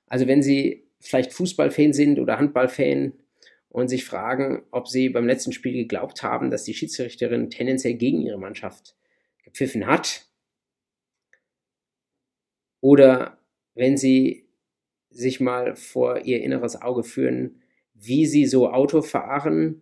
Also 0.07 0.27
wenn 0.27 0.41
Sie 0.41 0.87
vielleicht 0.99 1.33
Fußballfan 1.33 1.93
sind 1.93 2.19
oder 2.19 2.37
Handballfan 2.37 3.13
und 3.69 3.87
sich 3.87 4.03
fragen, 4.03 4.63
ob 4.71 4.87
Sie 4.87 5.09
beim 5.09 5.27
letzten 5.27 5.53
Spiel 5.53 5.73
geglaubt 5.73 6.23
haben, 6.23 6.49
dass 6.49 6.63
die 6.63 6.73
Schiedsrichterin 6.73 7.49
tendenziell 7.49 7.93
gegen 7.93 8.21
Ihre 8.21 8.39
Mannschaft 8.39 8.95
gepfiffen 9.43 9.85
hat. 9.85 10.25
Oder 12.81 13.37
wenn 13.75 13.97
Sie 13.97 14.48
sich 15.09 15.39
mal 15.39 15.75
vor 15.75 16.19
ihr 16.25 16.41
inneres 16.41 16.81
Auge 16.81 17.03
führen, 17.03 17.61
wie 17.93 18.25
sie 18.25 18.45
so 18.45 18.69
Auto 18.69 19.01
fahren, 19.01 19.81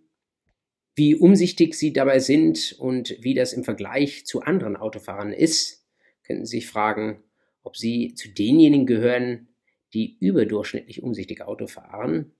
wie 0.96 1.16
umsichtig 1.16 1.76
sie 1.76 1.94
dabei 1.94 2.20
sind 2.20 2.76
und 2.80 3.18
wie 3.20 3.36
das 3.36 3.54
im 3.54 3.64
Vergleich 3.64 4.26
zu 4.26 4.42
anderen 4.42 4.76
Autofahrern 4.76 5.32
ist, 5.32 5.86
könnten 6.24 6.46
Sie 6.46 6.58
sich 6.58 6.68
fragen, 6.68 7.24
ob 7.64 7.78
Sie 7.78 8.14
zu 8.16 8.30
denjenigen 8.30 8.86
gehören, 8.86 9.48
die 9.94 10.18
überdurchschnittlich 10.20 11.04
umsichtig 11.04 11.42
Auto 11.42 11.68
fahren. 11.68 12.34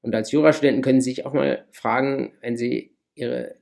Und 0.00 0.14
als 0.14 0.30
Jurastudenten 0.30 0.82
können 0.82 1.00
Sie 1.00 1.10
sich 1.10 1.26
auch 1.26 1.32
mal 1.32 1.66
fragen, 1.72 2.32
wenn 2.40 2.56
Sie 2.56 2.96
Ihre 3.14 3.56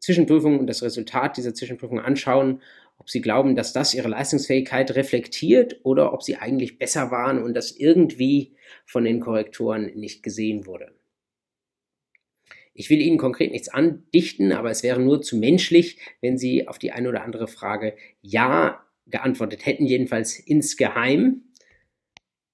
Zwischenprüfung 0.00 0.58
und 0.58 0.66
das 0.66 0.82
Resultat 0.82 1.36
dieser 1.36 1.54
Zwischenprüfung 1.54 2.00
anschauen, 2.00 2.62
ob 2.98 3.10
sie 3.10 3.20
glauben, 3.20 3.56
dass 3.56 3.72
das 3.72 3.94
ihre 3.94 4.08
Leistungsfähigkeit 4.08 4.94
reflektiert 4.94 5.80
oder 5.82 6.12
ob 6.12 6.22
sie 6.22 6.36
eigentlich 6.36 6.78
besser 6.78 7.10
waren 7.10 7.42
und 7.42 7.54
das 7.54 7.72
irgendwie 7.72 8.56
von 8.84 9.04
den 9.04 9.20
Korrektoren 9.20 9.92
nicht 9.94 10.22
gesehen 10.22 10.66
wurde. 10.66 10.92
Ich 12.78 12.90
will 12.90 13.00
Ihnen 13.00 13.16
konkret 13.16 13.52
nichts 13.52 13.68
andichten, 13.68 14.52
aber 14.52 14.70
es 14.70 14.82
wäre 14.82 15.00
nur 15.00 15.22
zu 15.22 15.38
menschlich, 15.38 15.98
wenn 16.20 16.36
Sie 16.36 16.68
auf 16.68 16.78
die 16.78 16.92
eine 16.92 17.08
oder 17.08 17.22
andere 17.22 17.48
Frage 17.48 17.96
Ja 18.20 18.84
geantwortet 19.06 19.64
hätten, 19.64 19.86
jedenfalls 19.86 20.38
insgeheim. 20.38 21.42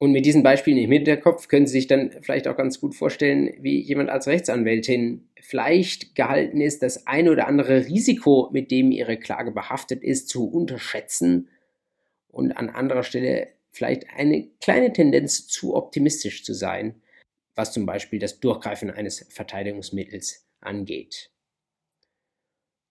Und 0.03 0.11
mit 0.11 0.27
diesen 0.27 0.43
Beispielen 0.43 0.79
im 0.79 0.91
Hinterkopf 0.91 1.47
können 1.47 1.69
Sie 1.69 1.75
sich 1.75 1.87
dann 1.87 2.11
vielleicht 2.23 2.49
auch 2.49 2.57
ganz 2.57 2.81
gut 2.81 2.97
vorstellen, 2.97 3.55
wie 3.61 3.79
jemand 3.79 4.11
als 4.11 4.27
Rechtsanwältin 4.27 5.29
vielleicht 5.41 6.17
gehalten 6.17 6.61
ist, 6.61 6.83
das 6.83 7.07
eine 7.07 7.31
oder 7.31 7.47
andere 7.47 7.87
Risiko, 7.87 8.51
mit 8.53 8.73
dem 8.73 8.91
Ihre 8.91 9.17
Klage 9.17 9.53
behaftet 9.53 10.03
ist, 10.03 10.29
zu 10.29 10.51
unterschätzen 10.51 11.51
und 12.27 12.51
an 12.51 12.69
anderer 12.69 13.05
Stelle 13.05 13.51
vielleicht 13.71 14.11
eine 14.11 14.49
kleine 14.61 14.93
Tendenz 14.93 15.47
zu 15.47 15.77
optimistisch 15.77 16.43
zu 16.43 16.53
sein, 16.53 17.01
was 17.55 17.73
zum 17.73 17.87
Beispiel 17.87 18.19
das 18.19 18.41
Durchgreifen 18.41 18.91
eines 18.91 19.25
Verteidigungsmittels 19.31 20.49
angeht. 20.61 21.31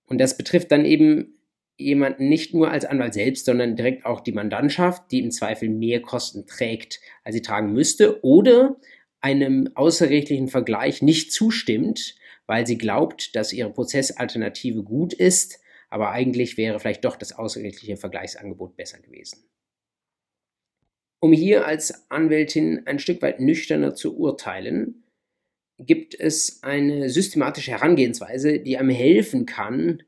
Und 0.06 0.22
das 0.22 0.38
betrifft 0.38 0.72
dann 0.72 0.86
eben 0.86 1.41
jemanden 1.82 2.30
nicht 2.30 2.54
nur 2.54 2.72
als 2.72 2.86
Anwalt 2.86 3.14
selbst, 3.14 3.46
sondern 3.46 3.76
direkt 3.76 4.06
auch 4.06 4.22
die 4.22 4.32
Mandantschaft, 4.32 5.12
die 5.12 5.20
im 5.20 5.32
Zweifel 5.32 5.70
mehr 5.70 6.02
Kosten 6.02 6.46
trägt, 6.46 7.00
als 7.24 7.36
sie 7.36 7.42
tragen 7.42 7.74
müsste, 7.74 8.24
oder 8.24 8.78
einem 9.22 9.70
außergerichtlichen 9.76 10.48
Vergleich 10.48 11.02
nicht 11.02 11.32
zustimmt, 11.32 12.16
weil 12.48 12.66
sie 12.66 12.78
glaubt, 12.78 13.36
dass 13.36 13.54
ihre 13.54 13.72
Prozessalternative 13.72 14.84
gut 14.84 15.14
ist, 15.14 15.60
aber 15.90 16.12
eigentlich 16.12 16.58
wäre 16.58 16.80
vielleicht 16.80 17.06
doch 17.06 17.16
das 17.16 17.34
außergerichtliche 17.34 17.98
Vergleichsangebot 17.98 18.76
besser 18.76 19.00
gewesen. 19.00 19.44
Um 21.22 21.34
hier 21.34 21.68
als 21.68 22.10
Anwältin 22.10 22.88
ein 22.88 22.98
Stück 22.98 23.22
weit 23.22 23.40
nüchterner 23.40 23.94
zu 23.94 24.18
urteilen, 24.18 25.04
gibt 25.78 26.20
es 26.20 26.64
eine 26.64 27.10
systematische 27.10 27.72
Herangehensweise, 27.72 28.60
die 28.60 28.78
einem 28.78 28.90
helfen 28.90 29.46
kann, 29.46 30.04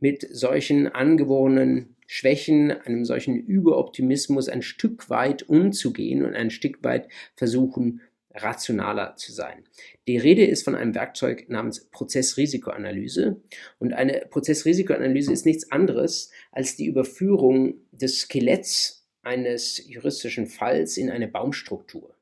mit 0.00 0.26
solchen 0.30 0.88
angeborenen 0.88 1.96
Schwächen, 2.06 2.70
einem 2.70 3.04
solchen 3.04 3.36
Überoptimismus 3.36 4.48
ein 4.48 4.62
Stück 4.62 5.10
weit 5.10 5.48
umzugehen 5.48 6.24
und 6.24 6.34
ein 6.34 6.50
Stück 6.50 6.82
weit 6.82 7.08
versuchen, 7.36 8.00
rationaler 8.34 9.16
zu 9.16 9.32
sein. 9.32 9.64
Die 10.06 10.16
Rede 10.16 10.44
ist 10.44 10.62
von 10.62 10.74
einem 10.74 10.94
Werkzeug 10.94 11.48
namens 11.48 11.86
Prozessrisikoanalyse 11.90 13.40
und 13.78 13.92
eine 13.92 14.26
Prozessrisikoanalyse 14.30 15.32
ist 15.32 15.46
nichts 15.46 15.70
anderes 15.70 16.30
als 16.52 16.76
die 16.76 16.86
Überführung 16.86 17.74
des 17.90 18.20
Skeletts 18.20 19.06
eines 19.22 19.86
juristischen 19.86 20.46
Falls 20.46 20.96
in 20.96 21.10
eine 21.10 21.28
Baumstruktur. 21.28 22.14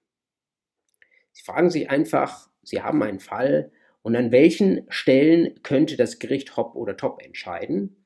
Sie 1.32 1.44
fragen 1.44 1.70
sich 1.70 1.90
einfach, 1.90 2.50
Sie 2.62 2.82
haben 2.82 3.02
einen 3.02 3.20
Fall 3.20 3.70
und 4.06 4.14
an 4.14 4.30
welchen 4.30 4.86
Stellen 4.88 5.60
könnte 5.64 5.96
das 5.96 6.20
Gericht 6.20 6.56
Hop 6.56 6.76
oder 6.76 6.96
Top 6.96 7.20
entscheiden 7.24 8.04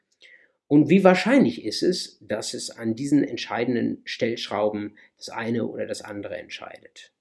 und 0.66 0.88
wie 0.88 1.04
wahrscheinlich 1.04 1.62
ist 1.62 1.82
es, 1.82 2.18
dass 2.22 2.54
es 2.54 2.70
an 2.70 2.94
diesen 2.94 3.22
entscheidenden 3.22 4.00
Stellschrauben 4.06 4.96
das 5.18 5.28
eine 5.28 5.66
oder 5.66 5.86
das 5.86 6.00
andere 6.00 6.38
entscheidet. 6.38 7.12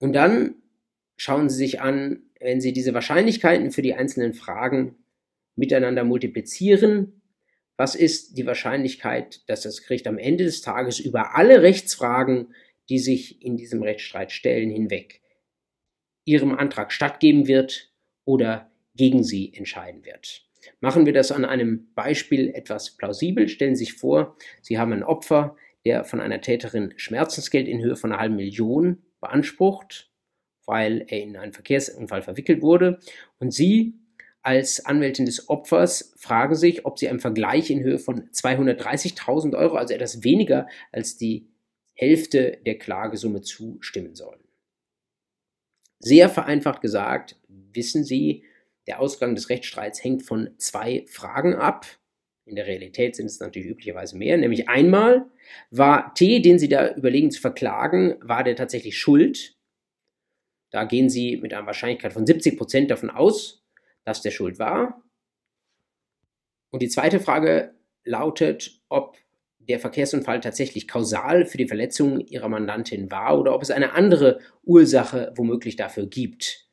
Und 0.00 0.12
dann 0.12 0.56
schauen 1.16 1.48
Sie 1.48 1.56
sich 1.56 1.80
an, 1.80 2.24
wenn 2.40 2.60
Sie 2.60 2.74
diese 2.74 2.92
Wahrscheinlichkeiten 2.92 3.70
für 3.70 3.80
die 3.80 3.94
einzelnen 3.94 4.34
Fragen 4.34 4.96
miteinander 5.56 6.04
multiplizieren, 6.04 7.22
was 7.78 7.94
ist 7.94 8.36
die 8.36 8.44
Wahrscheinlichkeit, 8.44 9.48
dass 9.48 9.62
das 9.62 9.80
Gericht 9.82 10.06
am 10.06 10.18
Ende 10.18 10.44
des 10.44 10.60
Tages 10.60 11.00
über 11.00 11.36
alle 11.36 11.62
Rechtsfragen, 11.62 12.52
die 12.90 12.98
sich 12.98 13.40
in 13.42 13.56
diesem 13.56 13.82
Rechtsstreit 13.82 14.30
stellen, 14.30 14.68
hinweg 14.68 15.22
Ihrem 16.28 16.54
Antrag 16.54 16.92
stattgeben 16.92 17.46
wird 17.48 17.90
oder 18.26 18.70
gegen 18.94 19.24
Sie 19.24 19.54
entscheiden 19.54 20.04
wird. 20.04 20.44
Machen 20.80 21.06
wir 21.06 21.14
das 21.14 21.32
an 21.32 21.46
einem 21.46 21.88
Beispiel 21.94 22.50
etwas 22.50 22.98
plausibel. 22.98 23.48
Stellen 23.48 23.74
Sie 23.74 23.86
sich 23.86 23.94
vor, 23.94 24.36
Sie 24.60 24.78
haben 24.78 24.92
ein 24.92 25.02
Opfer, 25.02 25.56
der 25.86 26.04
von 26.04 26.20
einer 26.20 26.42
Täterin 26.42 26.92
Schmerzensgeld 26.98 27.66
in 27.66 27.80
Höhe 27.80 27.96
von 27.96 28.12
einer 28.12 28.20
halben 28.20 28.36
Million 28.36 29.02
beansprucht, 29.22 30.10
weil 30.66 31.06
er 31.08 31.22
in 31.22 31.38
einen 31.38 31.54
Verkehrsunfall 31.54 32.20
verwickelt 32.20 32.60
wurde. 32.60 32.98
Und 33.38 33.54
Sie 33.54 33.94
als 34.42 34.84
Anwältin 34.84 35.24
des 35.24 35.48
Opfers 35.48 36.12
fragen 36.18 36.56
sich, 36.56 36.84
ob 36.84 36.98
Sie 36.98 37.08
einem 37.08 37.20
Vergleich 37.20 37.70
in 37.70 37.82
Höhe 37.82 37.98
von 37.98 38.28
230.000 38.32 39.56
Euro, 39.56 39.76
also 39.76 39.94
etwas 39.94 40.22
weniger 40.24 40.66
als 40.92 41.16
die 41.16 41.48
Hälfte 41.94 42.58
der 42.66 42.76
Klagesumme 42.76 43.40
zustimmen 43.40 44.14
sollen. 44.14 44.47
Sehr 46.00 46.28
vereinfacht 46.28 46.80
gesagt, 46.80 47.36
wissen 47.48 48.04
Sie, 48.04 48.44
der 48.86 49.00
Ausgang 49.00 49.34
des 49.34 49.50
Rechtsstreits 49.50 50.02
hängt 50.02 50.22
von 50.22 50.50
zwei 50.58 51.04
Fragen 51.08 51.54
ab. 51.54 51.86
In 52.46 52.56
der 52.56 52.66
Realität 52.66 53.16
sind 53.16 53.26
es 53.26 53.40
natürlich 53.40 53.68
üblicherweise 53.68 54.16
mehr. 54.16 54.36
Nämlich 54.38 54.68
einmal, 54.68 55.26
war 55.70 56.14
T, 56.14 56.40
den 56.40 56.58
Sie 56.58 56.68
da 56.68 56.94
überlegen 56.94 57.30
zu 57.30 57.40
verklagen, 57.40 58.16
war 58.20 58.44
der 58.44 58.56
tatsächlich 58.56 58.98
schuld? 58.98 59.56
Da 60.70 60.84
gehen 60.84 61.10
Sie 61.10 61.36
mit 61.36 61.52
einer 61.52 61.66
Wahrscheinlichkeit 61.66 62.12
von 62.12 62.26
70 62.26 62.56
Prozent 62.56 62.90
davon 62.90 63.10
aus, 63.10 63.62
dass 64.04 64.22
der 64.22 64.30
schuld 64.30 64.58
war. 64.58 65.02
Und 66.70 66.80
die 66.80 66.88
zweite 66.88 67.20
Frage 67.20 67.74
lautet, 68.04 68.80
ob 68.88 69.18
der 69.68 69.78
Verkehrsunfall 69.78 70.40
tatsächlich 70.40 70.88
kausal 70.88 71.44
für 71.44 71.58
die 71.58 71.68
Verletzung 71.68 72.20
Ihrer 72.20 72.48
Mandantin 72.48 73.10
war 73.10 73.38
oder 73.38 73.54
ob 73.54 73.62
es 73.62 73.70
eine 73.70 73.92
andere 73.92 74.40
Ursache 74.64 75.32
womöglich 75.36 75.76
dafür 75.76 76.06
gibt. 76.06 76.68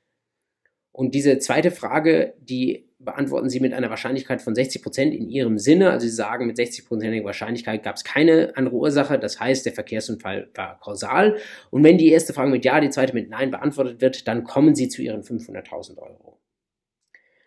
Und 0.91 1.13
diese 1.13 1.39
zweite 1.39 1.71
Frage, 1.71 2.35
die 2.39 2.89
beantworten 2.99 3.49
Sie 3.49 3.59
mit 3.59 3.73
einer 3.73 3.89
Wahrscheinlichkeit 3.89 4.41
von 4.41 4.55
60 4.55 4.81
Prozent 4.81 5.13
in 5.13 5.29
Ihrem 5.29 5.57
Sinne. 5.59 5.91
Also 5.91 6.07
Sie 6.07 6.13
sagen, 6.13 6.47
mit 6.47 6.57
60-prozentiger 6.57 7.25
Wahrscheinlichkeit 7.25 7.83
gab 7.83 7.97
es 7.97 8.05
keine 8.05 8.55
andere 8.55 8.75
Ursache. 8.75 9.19
Das 9.19 9.39
heißt, 9.39 9.65
der 9.65 9.73
Verkehrsunfall 9.73 10.49
war 10.55 10.79
kausal. 10.79 11.37
Und 11.69 11.83
wenn 11.83 11.97
die 11.97 12.09
erste 12.09 12.33
Frage 12.33 12.49
mit 12.49 12.63
Ja, 12.63 12.79
die 12.79 12.89
zweite 12.89 13.13
mit 13.13 13.29
Nein 13.29 13.51
beantwortet 13.51 13.99
wird, 13.99 14.27
dann 14.27 14.45
kommen 14.45 14.73
Sie 14.73 14.87
zu 14.87 15.01
Ihren 15.01 15.21
500.000 15.21 15.97
Euro. 15.97 16.39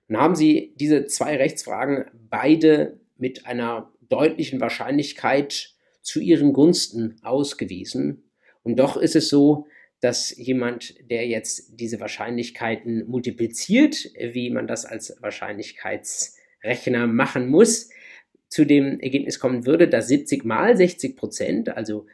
Dann 0.08 0.20
haben 0.20 0.34
Sie 0.34 0.74
diese 0.76 1.06
zwei 1.06 1.36
Rechtsfragen 1.36 2.06
beide 2.12 3.00
mit 3.16 3.46
einer 3.46 3.92
deutlichen 4.08 4.60
Wahrscheinlichkeit 4.60 5.74
zu 6.02 6.20
Ihren 6.20 6.52
Gunsten 6.52 7.16
ausgewiesen. 7.22 8.30
Und 8.62 8.78
doch 8.78 8.96
ist 8.96 9.16
es 9.16 9.28
so, 9.28 9.66
dass 10.00 10.36
jemand, 10.36 10.94
der 11.10 11.26
jetzt 11.26 11.80
diese 11.80 12.00
Wahrscheinlichkeiten 12.00 13.06
multipliziert, 13.08 14.10
wie 14.18 14.50
man 14.50 14.66
das 14.66 14.84
als 14.84 15.16
Wahrscheinlichkeitsrechner 15.20 17.06
machen 17.06 17.48
muss, 17.48 17.90
zu 18.48 18.64
dem 18.64 19.00
Ergebnis 19.00 19.40
kommen 19.40 19.66
würde, 19.66 19.88
dass 19.88 20.08
70 20.08 20.44
mal 20.44 20.76
60 20.76 21.16
Prozent, 21.16 21.68
also 21.68 22.06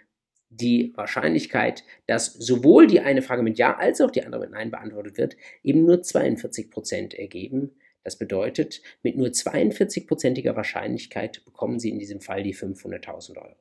die 0.49 0.93
Wahrscheinlichkeit, 0.97 1.85
dass 2.07 2.33
sowohl 2.33 2.87
die 2.87 3.01
eine 3.01 3.23
Frage 3.23 3.43
mit 3.43 3.59
Ja 3.59 3.77
als 3.77 4.01
auch 4.01 4.11
die 4.11 4.25
andere 4.25 4.43
mit 4.43 4.51
Nein 4.51 4.71
beantwortet 4.71 5.19
wird, 5.19 5.37
eben 5.63 5.85
nur 5.85 6.03
42 6.03 6.71
Prozent 6.71 7.15
ergeben. 7.15 7.73
Das 8.05 8.17
bedeutet, 8.17 8.83
mit 9.03 9.17
nur 9.17 9.29
42-prozentiger 9.29 10.55
Wahrscheinlichkeit 10.55 11.45
bekommen 11.45 11.79
Sie 11.79 11.91
in 11.91 11.99
diesem 11.99 12.21
Fall 12.21 12.43
die 12.43 12.55
500.000 12.55 13.39
Euro. 13.39 13.57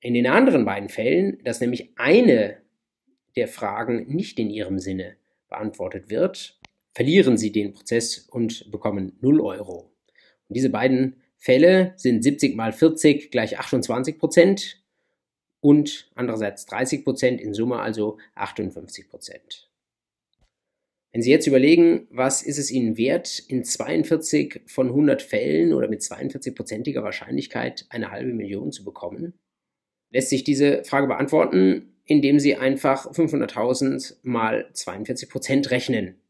In 0.00 0.14
den 0.14 0.28
anderen 0.28 0.64
beiden 0.64 0.88
Fällen, 0.88 1.42
dass 1.42 1.60
nämlich 1.60 1.90
eine 1.96 2.62
der 3.34 3.48
Fragen 3.48 4.06
nicht 4.08 4.38
in 4.38 4.50
ihrem 4.50 4.78
Sinne 4.78 5.16
beantwortet 5.48 6.08
wird, 6.08 6.58
verlieren 6.92 7.36
sie 7.36 7.52
den 7.52 7.72
Prozess 7.72 8.18
und 8.18 8.70
bekommen 8.70 9.16
0 9.20 9.40
Euro. 9.40 9.90
Und 10.48 10.56
diese 10.56 10.70
beiden 10.70 11.20
Fälle 11.36 11.94
sind 11.96 12.22
70 12.22 12.56
mal 12.56 12.72
40 12.72 13.30
gleich 13.30 13.58
28 13.58 14.18
Prozent 14.18 14.82
und 15.60 16.10
andererseits 16.14 16.66
30 16.66 17.04
Prozent, 17.04 17.40
in 17.40 17.54
Summe 17.54 17.80
also 17.80 18.18
58 18.34 19.08
Prozent. 19.08 19.67
Wenn 21.18 21.22
Sie 21.24 21.32
jetzt 21.32 21.48
überlegen, 21.48 22.06
was 22.12 22.42
ist 22.42 22.58
es 22.58 22.70
Ihnen 22.70 22.96
wert, 22.96 23.40
in 23.48 23.64
42 23.64 24.60
von 24.66 24.86
100 24.86 25.20
Fällen 25.20 25.72
oder 25.72 25.88
mit 25.88 26.00
42-prozentiger 26.00 27.02
Wahrscheinlichkeit 27.02 27.86
eine 27.88 28.12
halbe 28.12 28.32
Million 28.32 28.70
zu 28.70 28.84
bekommen, 28.84 29.32
lässt 30.12 30.28
sich 30.30 30.44
diese 30.44 30.84
Frage 30.84 31.08
beantworten, 31.08 31.92
indem 32.04 32.38
Sie 32.38 32.54
einfach 32.54 33.10
500.000 33.10 34.18
mal 34.22 34.70
42 34.72 35.28
Prozent 35.28 35.72
rechnen. 35.72 36.20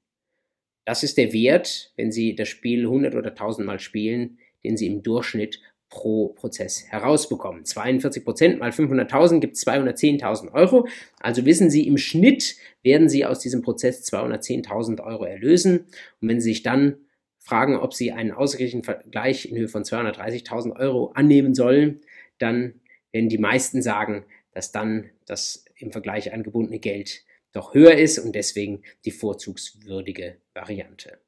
Das 0.87 1.03
ist 1.03 1.19
der 1.19 1.35
Wert, 1.35 1.93
wenn 1.97 2.11
Sie 2.11 2.35
das 2.35 2.49
Spiel 2.49 2.85
100 2.85 3.15
oder 3.15 3.29
1000 3.29 3.67
Mal 3.67 3.81
spielen, 3.81 4.39
den 4.65 4.79
Sie 4.79 4.87
im 4.87 5.03
Durchschnitt 5.03 5.61
pro 5.89 6.29
Prozess 6.29 6.85
herausbekommen. 6.89 7.65
42 7.65 8.25
Prozent 8.25 8.59
mal 8.59 8.71
500.000 8.71 9.41
gibt 9.41 9.57
210.000 9.57 10.53
Euro. 10.53 10.87
Also 11.19 11.45
wissen 11.47 11.71
Sie, 11.71 11.87
im 11.87 11.99
Schnitt 11.99 12.57
werden 12.83 13.09
Sie 13.09 13.25
aus 13.25 13.41
diesem 13.41 13.63
Prozess 13.63 14.05
210.000 14.13 15.03
Euro 15.03 15.25
erlösen. 15.25 15.87
Und 16.21 16.29
wenn 16.29 16.41
Sie 16.41 16.51
sich 16.51 16.63
dann 16.63 16.97
fragen, 17.39 17.77
ob 17.77 17.95
Sie 17.95 18.13
einen 18.13 18.33
ausgeglichenen 18.33 18.85
Vergleich 18.85 19.51
in 19.51 19.57
Höhe 19.57 19.69
von 19.69 19.83
230.000 19.83 20.77
Euro 20.79 21.13
annehmen 21.15 21.55
sollen, 21.55 22.01
dann 22.39 22.75
werden 23.11 23.31
die 23.31 23.39
meisten 23.39 23.81
sagen, 23.81 24.25
dass 24.53 24.73
dann 24.73 25.11
das 25.27 25.65
im 25.77 25.93
Vergleich 25.93 26.33
angebundene 26.33 26.79
Geld 26.79 27.25
doch 27.53 27.73
höher 27.73 27.97
ist 27.97 28.19
und 28.19 28.35
deswegen 28.35 28.83
die 29.05 29.11
vorzugswürdige 29.11 30.37
Variante. 30.53 31.19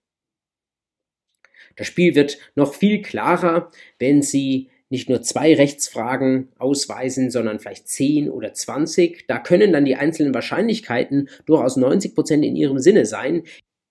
Das 1.77 1.87
Spiel 1.87 2.14
wird 2.14 2.39
noch 2.55 2.75
viel 2.75 3.03
klarer, 3.03 3.71
wenn 3.99 4.23
Sie 4.23 4.68
nicht 4.91 5.09
nur 5.09 5.23
zwei 5.23 5.55
Rechtsfragen 5.55 6.49
ausweisen, 6.59 7.31
sondern 7.31 7.61
vielleicht 7.61 7.89
zehn 7.89 8.29
oder 8.29 8.53
zwanzig. 8.55 9.25
Da 9.29 9.39
können 9.39 9.73
dann 9.73 9.85
die 9.85 9.95
einzelnen 9.95 10.35
Wahrscheinlichkeiten 10.35 11.29
durchaus 11.47 11.77
90 11.77 12.14
Prozent 12.14 12.45
in 12.45 12.57
Ihrem 12.57 12.81
Sinne 12.81 13.07
sein. 13.07 13.45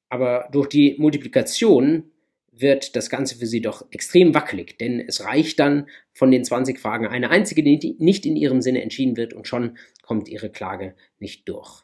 Aber 0.09 0.49
durch 0.51 0.67
die 0.67 0.95
Multiplikation 0.99 2.11
wird 2.51 2.97
das 2.97 3.09
Ganze 3.09 3.37
für 3.37 3.45
Sie 3.45 3.61
doch 3.61 3.85
extrem 3.91 4.33
wackelig, 4.33 4.77
denn 4.77 4.99
es 4.99 5.23
reicht 5.23 5.59
dann 5.59 5.87
von 6.11 6.29
den 6.31 6.43
20 6.43 6.77
Fragen 6.77 7.07
eine 7.07 7.29
einzige, 7.29 7.63
die 7.63 7.95
nicht 7.99 8.25
in 8.25 8.35
Ihrem 8.35 8.61
Sinne 8.61 8.81
entschieden 8.81 9.15
wird 9.15 9.33
und 9.33 9.47
schon 9.47 9.77
kommt 10.01 10.27
Ihre 10.27 10.49
Klage 10.49 10.95
nicht 11.19 11.47
durch. 11.47 11.83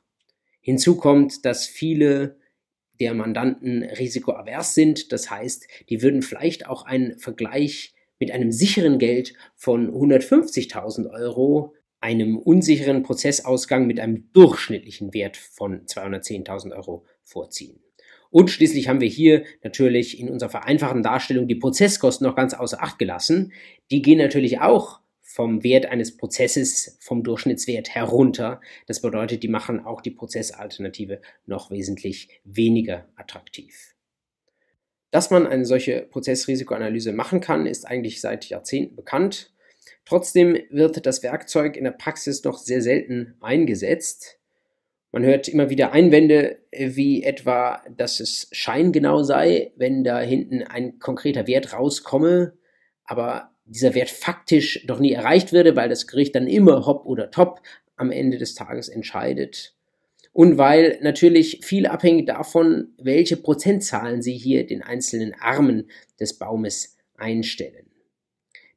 Hinzu 0.60 0.98
kommt, 0.98 1.46
dass 1.46 1.66
viele 1.66 2.38
der 3.00 3.14
Mandanten 3.14 3.84
risikoavers 3.84 4.76
sind, 4.76 5.12
das 5.12 5.30
heißt, 5.30 5.68
die 5.90 6.02
würden 6.02 6.22
vielleicht 6.22 6.68
auch 6.68 6.86
einen 6.86 7.18
Vergleich 7.18 7.94
mit 8.20 8.32
einem 8.32 8.52
sicheren 8.52 9.00
Geld 9.00 9.34
von 9.56 9.92
150.000 9.92 11.10
Euro 11.10 11.74
einem 12.00 12.38
unsicheren 12.38 13.04
Prozessausgang 13.04 13.88
mit 13.88 14.00
einem 14.00 14.30
durchschnittlichen 14.32 15.14
Wert 15.14 15.38
von 15.38 15.86
210.000 15.86 16.76
Euro 16.76 17.06
vorziehen. 17.24 17.82
Und 18.30 18.52
schließlich 18.52 18.90
haben 18.90 19.02
wir 19.02 19.08
hier 19.08 19.44
natürlich 19.64 20.20
in 20.20 20.30
unserer 20.30 20.50
vereinfachten 20.50 21.04
Darstellung 21.04 21.48
die 21.48 21.56
Prozesskosten 21.56 22.28
noch 22.28 22.36
ganz 22.36 22.54
außer 22.54 22.84
Acht 22.84 23.00
gelassen. 23.00 23.54
Die 23.92 24.02
gehen 24.02 24.18
natürlich 24.18 24.60
auch 24.60 25.00
vom 25.36 25.66
Wert 25.66 25.88
eines 25.88 26.16
Prozesses, 26.16 26.98
vom 27.02 27.22
Durchschnittswert 27.22 27.94
herunter. 27.94 28.62
Das 28.88 29.02
bedeutet, 29.02 29.44
die 29.44 29.50
machen 29.50 29.86
auch 29.86 30.00
die 30.00 30.12
Prozessalternative 30.12 31.20
noch 31.46 31.72
wesentlich 31.72 32.30
weniger 32.46 33.10
attraktiv. 33.18 33.96
Dass 35.12 35.32
man 35.32 35.46
eine 35.46 35.66
solche 35.66 36.04
Prozessrisikoanalyse 36.04 37.12
machen 37.12 37.42
kann, 37.42 37.66
ist 37.66 37.86
eigentlich 37.86 38.22
seit 38.22 38.46
Jahrzehnten 38.46 38.96
bekannt. 38.96 39.54
Trotzdem 40.06 40.58
wird 40.70 41.06
das 41.06 41.22
Werkzeug 41.22 41.76
in 41.76 41.84
der 41.84 41.92
Praxis 41.92 42.42
noch 42.46 42.58
sehr 42.58 42.82
selten 42.82 43.36
eingesetzt. 43.42 44.40
Man 45.12 45.26
hört 45.26 45.50
immer 45.50 45.70
wieder 45.70 45.92
Einwände, 45.92 46.60
wie 46.72 47.24
etwa, 47.24 47.84
dass 47.98 48.22
es 48.22 48.48
scheingenau 48.54 49.24
sei, 49.24 49.74
wenn 49.76 50.06
da 50.06 50.22
hinten 50.22 50.64
ein 50.64 50.98
konkreter 51.00 51.46
Wert 51.46 51.74
rauskomme, 51.74 52.54
aber 53.04 53.55
dieser 53.66 53.96
Wert 53.96 54.10
faktisch 54.10 54.86
doch 54.88 55.00
nie 55.00 55.12
erreicht 55.12 55.52
würde, 55.52 55.76
weil 55.76 55.90
das 55.90 56.08
Gericht 56.08 56.36
dann 56.36 56.48
immer 56.48 56.86
hopp 56.86 57.06
oder 57.06 57.32
top 57.32 57.62
am 57.96 58.12
Ende 58.12 58.38
des 58.38 58.56
Tages 58.56 58.90
entscheidet. 58.90 59.74
Und 60.34 60.58
weil 60.58 61.00
natürlich 61.02 61.62
viel 61.64 61.88
abhängig 61.88 62.28
davon, 62.28 62.94
welche 62.98 63.38
Prozentzahlen 63.38 64.22
Sie 64.22 64.36
hier 64.36 64.68
den 64.68 64.82
einzelnen 64.82 65.34
Armen 65.34 65.90
des 66.20 66.38
Baumes 66.38 66.98
einstellen. 67.16 67.86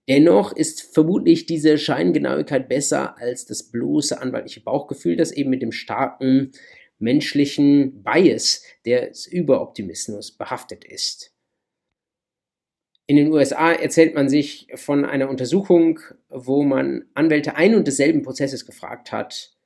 Dennoch 0.09 0.53
ist 0.57 0.95
vermutlich 0.95 1.45
diese 1.47 1.77
Scheingenauigkeit 1.77 2.69
besser 2.69 3.19
als 3.19 3.45
das 3.45 3.65
bloße 3.65 4.21
anwaltliche 4.23 4.61
Bauchgefühl, 4.61 5.17
das 5.17 5.33
eben 5.33 5.51
mit 5.51 5.61
dem 5.61 5.73
starken 5.73 6.53
menschlichen 6.99 8.03
Bias 8.03 8.63
des 8.87 9.27
Überoptimismus 9.27 10.33
behaftet 10.33 10.85
ist. 10.85 11.33
In 13.11 13.17
den 13.17 13.33
USA 13.33 13.73
erzählt 13.73 14.15
man 14.15 14.29
sich 14.29 14.69
von 14.75 15.07
einer 15.07 15.31
Untersuchung, 15.31 15.99
wo 16.29 16.63
man 16.63 17.07
Anwälte 17.15 17.57
ein 17.57 17.75
und 17.75 17.87
desselben 17.87 18.21
Prozesses 18.21 18.67
gefragt 18.67 19.13
hat, 19.13 19.57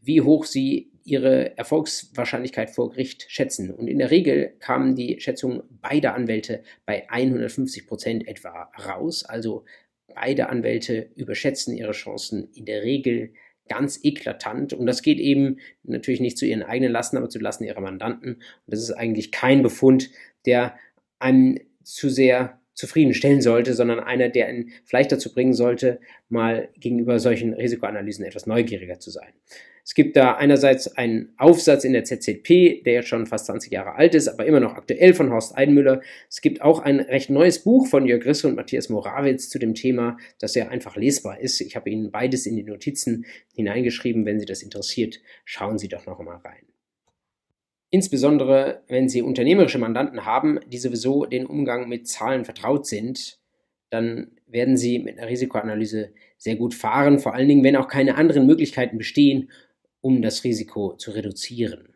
wie 0.00 0.22
hoch 0.22 0.46
sie 0.46 0.90
ihre 1.04 1.58
Erfolgswahrscheinlichkeit 1.58 2.70
vor 2.70 2.88
Gericht 2.88 3.26
schätzen. 3.28 3.70
Und 3.70 3.86
in 3.86 3.98
der 3.98 4.10
Regel 4.10 4.54
kamen 4.60 4.96
die 4.96 5.20
Schätzungen 5.20 5.62
beider 5.82 6.14
Anwälte 6.14 6.62
bei 6.86 7.06
150 7.10 7.86
Prozent 7.86 8.26
etwa 8.26 8.70
raus. 8.86 9.26
Also 9.26 9.66
beide 10.14 10.48
Anwälte 10.48 11.10
überschätzen 11.16 11.76
ihre 11.76 11.92
Chancen 11.92 12.48
in 12.54 12.64
der 12.64 12.82
Regel 12.82 13.34
ganz 13.68 14.02
eklatant. 14.02 14.72
Und 14.72 14.86
das 14.86 15.02
geht 15.02 15.18
eben 15.18 15.58
natürlich 15.82 16.20
nicht 16.20 16.38
zu 16.38 16.46
ihren 16.46 16.62
eigenen 16.62 16.92
Lasten, 16.92 17.18
aber 17.18 17.28
zu 17.28 17.40
Lasten 17.40 17.64
ihrer 17.64 17.82
Mandanten. 17.82 18.36
Und 18.36 18.42
das 18.66 18.80
ist 18.80 18.92
eigentlich 18.92 19.32
kein 19.32 19.62
Befund, 19.62 20.10
der 20.46 20.76
einem 21.18 21.58
zu 21.82 22.08
sehr 22.08 22.59
zufriedenstellen 22.80 23.42
sollte, 23.42 23.74
sondern 23.74 24.00
einer, 24.00 24.28
der 24.28 24.52
ihn 24.52 24.72
vielleicht 24.84 25.12
dazu 25.12 25.32
bringen 25.32 25.52
sollte, 25.52 26.00
mal 26.28 26.68
gegenüber 26.78 27.18
solchen 27.18 27.54
Risikoanalysen 27.54 28.24
etwas 28.24 28.46
neugieriger 28.46 28.98
zu 28.98 29.10
sein. 29.10 29.32
Es 29.84 29.94
gibt 29.94 30.16
da 30.16 30.34
einerseits 30.36 30.96
einen 30.96 31.32
Aufsatz 31.36 31.84
in 31.84 31.92
der 31.92 32.04
ZZP, 32.04 32.82
der 32.84 32.94
jetzt 32.94 33.08
schon 33.08 33.26
fast 33.26 33.46
20 33.46 33.72
Jahre 33.72 33.94
alt 33.94 34.14
ist, 34.14 34.28
aber 34.28 34.46
immer 34.46 34.60
noch 34.60 34.74
aktuell 34.74 35.14
von 35.14 35.30
Horst 35.30 35.56
Eidenmüller. 35.56 36.00
Es 36.28 36.40
gibt 36.40 36.62
auch 36.62 36.80
ein 36.80 37.00
recht 37.00 37.30
neues 37.30 37.60
Buch 37.60 37.86
von 37.86 38.06
Jörg 38.06 38.24
Risse 38.24 38.46
und 38.48 38.56
Matthias 38.56 38.88
Morawitz 38.88 39.48
zu 39.48 39.58
dem 39.58 39.74
Thema, 39.74 40.16
das 40.38 40.52
sehr 40.52 40.70
einfach 40.70 40.96
lesbar 40.96 41.40
ist. 41.40 41.60
Ich 41.60 41.76
habe 41.76 41.90
Ihnen 41.90 42.10
beides 42.10 42.46
in 42.46 42.56
die 42.56 42.62
Notizen 42.62 43.26
hineingeschrieben. 43.54 44.26
Wenn 44.26 44.38
Sie 44.38 44.46
das 44.46 44.62
interessiert, 44.62 45.20
schauen 45.44 45.78
Sie 45.78 45.88
doch 45.88 46.06
noch 46.06 46.20
einmal 46.20 46.36
rein. 46.36 46.70
Insbesondere, 47.90 48.82
wenn 48.88 49.08
Sie 49.08 49.20
unternehmerische 49.20 49.78
Mandanten 49.78 50.24
haben, 50.24 50.60
die 50.68 50.78
sowieso 50.78 51.26
den 51.26 51.46
Umgang 51.46 51.88
mit 51.88 52.06
Zahlen 52.06 52.44
vertraut 52.44 52.86
sind, 52.86 53.38
dann 53.90 54.30
werden 54.46 54.76
Sie 54.76 55.00
mit 55.00 55.18
einer 55.18 55.28
Risikoanalyse 55.28 56.12
sehr 56.38 56.54
gut 56.54 56.74
fahren, 56.74 57.18
vor 57.18 57.34
allen 57.34 57.48
Dingen, 57.48 57.64
wenn 57.64 57.76
auch 57.76 57.88
keine 57.88 58.14
anderen 58.14 58.46
Möglichkeiten 58.46 58.96
bestehen, 58.96 59.50
um 60.00 60.22
das 60.22 60.44
Risiko 60.44 60.94
zu 60.96 61.10
reduzieren. 61.10 61.88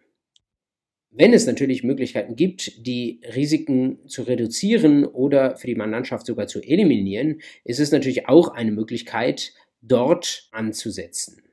Wenn 1.17 1.33
es 1.33 1.47
natürlich 1.47 1.85
Möglichkeiten 1.85 2.35
gibt, 2.35 2.85
die 2.85 3.21
Risiken 3.37 4.01
zu 4.09 4.23
reduzieren 4.23 5.05
oder 5.05 5.57
für 5.57 5.69
die 5.69 5.77
Mandantschaft 5.77 6.27
sogar 6.27 6.49
zu 6.49 6.61
eliminieren, 6.61 7.41
ist 7.63 7.79
es 7.79 7.93
natürlich 7.93 8.29
auch 8.29 8.49
eine 8.49 8.73
Möglichkeit, 8.73 9.53
dort 9.81 10.49
anzusetzen. 10.51 11.44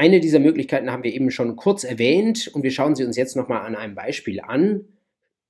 Eine 0.00 0.20
dieser 0.20 0.38
Möglichkeiten 0.38 0.90
haben 0.90 1.04
wir 1.04 1.12
eben 1.12 1.30
schon 1.30 1.56
kurz 1.56 1.84
erwähnt 1.84 2.48
und 2.54 2.62
wir 2.62 2.70
schauen 2.70 2.94
sie 2.94 3.04
uns 3.04 3.18
jetzt 3.18 3.36
nochmal 3.36 3.66
an 3.66 3.76
einem 3.76 3.94
Beispiel 3.94 4.40
an. 4.40 4.86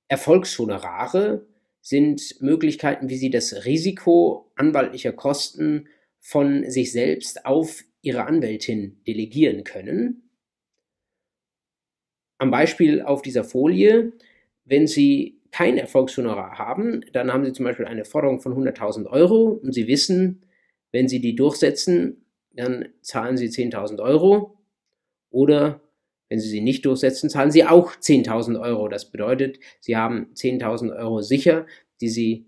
Erfolgshonorare 0.09 1.47
sind 1.79 2.41
Möglichkeiten, 2.41 3.07
wie 3.07 3.15
Sie 3.15 3.29
das 3.29 3.63
Risiko 3.63 4.51
anwaltlicher 4.55 5.13
Kosten 5.13 5.87
von 6.19 6.69
sich 6.69 6.91
selbst 6.91 7.45
auf 7.45 7.85
Ihre 8.01 8.25
Anwältin 8.25 8.99
delegieren 9.07 9.63
können. 9.63 10.29
Am 12.37 12.51
Beispiel 12.51 13.03
auf 13.03 13.21
dieser 13.21 13.45
Folie, 13.45 14.11
wenn 14.65 14.85
Sie 14.85 15.39
kein 15.51 15.77
Erfolgshonorar 15.77 16.57
haben, 16.57 17.05
dann 17.13 17.31
haben 17.31 17.45
Sie 17.45 17.53
zum 17.53 17.63
Beispiel 17.63 17.85
eine 17.85 18.03
Forderung 18.03 18.41
von 18.41 18.53
100.000 18.53 19.05
Euro 19.05 19.51
und 19.63 19.71
Sie 19.71 19.87
wissen, 19.87 20.45
wenn 20.91 21.07
Sie 21.07 21.21
die 21.21 21.37
durchsetzen, 21.37 22.25
dann 22.53 22.89
zahlen 23.01 23.37
Sie 23.37 23.47
10.000 23.47 24.01
Euro. 24.01 24.57
Oder 25.29 25.81
wenn 26.29 26.39
Sie 26.39 26.49
sie 26.49 26.61
nicht 26.61 26.85
durchsetzen, 26.85 27.29
zahlen 27.29 27.51
Sie 27.51 27.65
auch 27.65 27.95
10.000 27.95 28.59
Euro. 28.61 28.87
Das 28.87 29.11
bedeutet, 29.11 29.59
Sie 29.79 29.97
haben 29.97 30.31
10.000 30.33 30.95
Euro 30.97 31.21
sicher, 31.21 31.65
die 31.99 32.09
Sie 32.09 32.45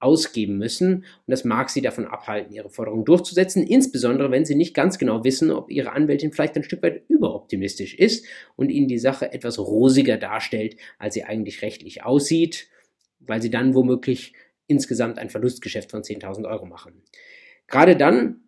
ausgeben 0.00 0.58
müssen. 0.58 0.96
Und 0.96 1.04
das 1.26 1.44
mag 1.44 1.70
Sie 1.70 1.82
davon 1.82 2.06
abhalten, 2.06 2.54
Ihre 2.54 2.70
Forderung 2.70 3.04
durchzusetzen, 3.04 3.66
insbesondere 3.66 4.30
wenn 4.30 4.44
Sie 4.44 4.54
nicht 4.54 4.74
ganz 4.74 4.98
genau 4.98 5.24
wissen, 5.24 5.50
ob 5.50 5.70
Ihre 5.70 5.92
Anwältin 5.92 6.32
vielleicht 6.32 6.56
ein 6.56 6.62
Stück 6.62 6.82
weit 6.82 7.02
überoptimistisch 7.08 7.94
ist 7.94 8.26
und 8.56 8.70
Ihnen 8.70 8.88
die 8.88 8.98
Sache 8.98 9.32
etwas 9.32 9.58
rosiger 9.58 10.16
darstellt, 10.16 10.76
als 10.98 11.14
sie 11.14 11.24
eigentlich 11.24 11.62
rechtlich 11.62 12.04
aussieht, 12.04 12.68
weil 13.18 13.42
Sie 13.42 13.50
dann 13.50 13.74
womöglich 13.74 14.34
insgesamt 14.66 15.18
ein 15.18 15.30
Verlustgeschäft 15.30 15.90
von 15.90 16.02
10.000 16.02 16.48
Euro 16.48 16.66
machen. 16.66 17.02
Gerade 17.66 17.96
dann 17.96 18.47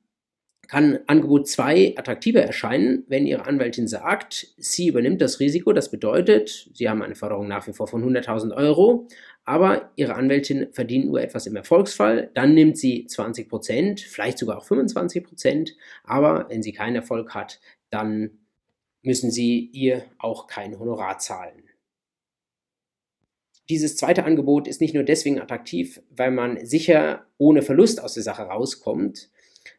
kann 0.71 1.01
Angebot 1.09 1.49
2 1.49 1.95
attraktiver 1.97 2.43
erscheinen, 2.43 3.03
wenn 3.09 3.27
Ihre 3.27 3.45
Anwältin 3.47 3.89
sagt, 3.89 4.55
sie 4.57 4.87
übernimmt 4.87 5.21
das 5.21 5.41
Risiko. 5.41 5.73
Das 5.73 5.91
bedeutet, 5.91 6.71
Sie 6.73 6.89
haben 6.89 7.03
eine 7.03 7.17
Forderung 7.17 7.49
nach 7.49 7.67
wie 7.67 7.73
vor 7.73 7.89
von 7.89 8.05
100.000 8.05 8.55
Euro, 8.57 9.09
aber 9.45 9.91
Ihre 9.97 10.15
Anwältin 10.15 10.69
verdient 10.71 11.07
nur 11.07 11.21
etwas 11.21 11.49
im 11.49 11.57
Erfolgsfall. 11.57 12.31
Dann 12.35 12.55
nimmt 12.55 12.79
sie 12.79 13.05
20 13.05 13.49
Prozent, 13.49 14.01
vielleicht 14.01 14.39
sogar 14.39 14.59
auch 14.59 14.65
25 14.65 15.25
Prozent. 15.25 15.77
Aber 16.05 16.47
wenn 16.49 16.63
sie 16.63 16.73
keinen 16.73 16.95
Erfolg 16.95 17.35
hat, 17.35 17.59
dann 17.91 18.39
müssen 19.03 19.33
Sie 19.33 19.71
ihr 19.73 20.05
auch 20.19 20.47
kein 20.47 20.79
Honorar 20.79 21.19
zahlen. 21.19 21.65
Dieses 23.69 23.97
zweite 23.97 24.23
Angebot 24.23 24.69
ist 24.69 24.81
nicht 24.81 24.95
nur 24.95 25.03
deswegen 25.03 25.41
attraktiv, 25.41 26.01
weil 26.11 26.31
man 26.31 26.65
sicher 26.65 27.27
ohne 27.39 27.63
Verlust 27.63 28.01
aus 28.01 28.15
der 28.15 28.23
Sache 28.23 28.43
rauskommt, 28.43 29.31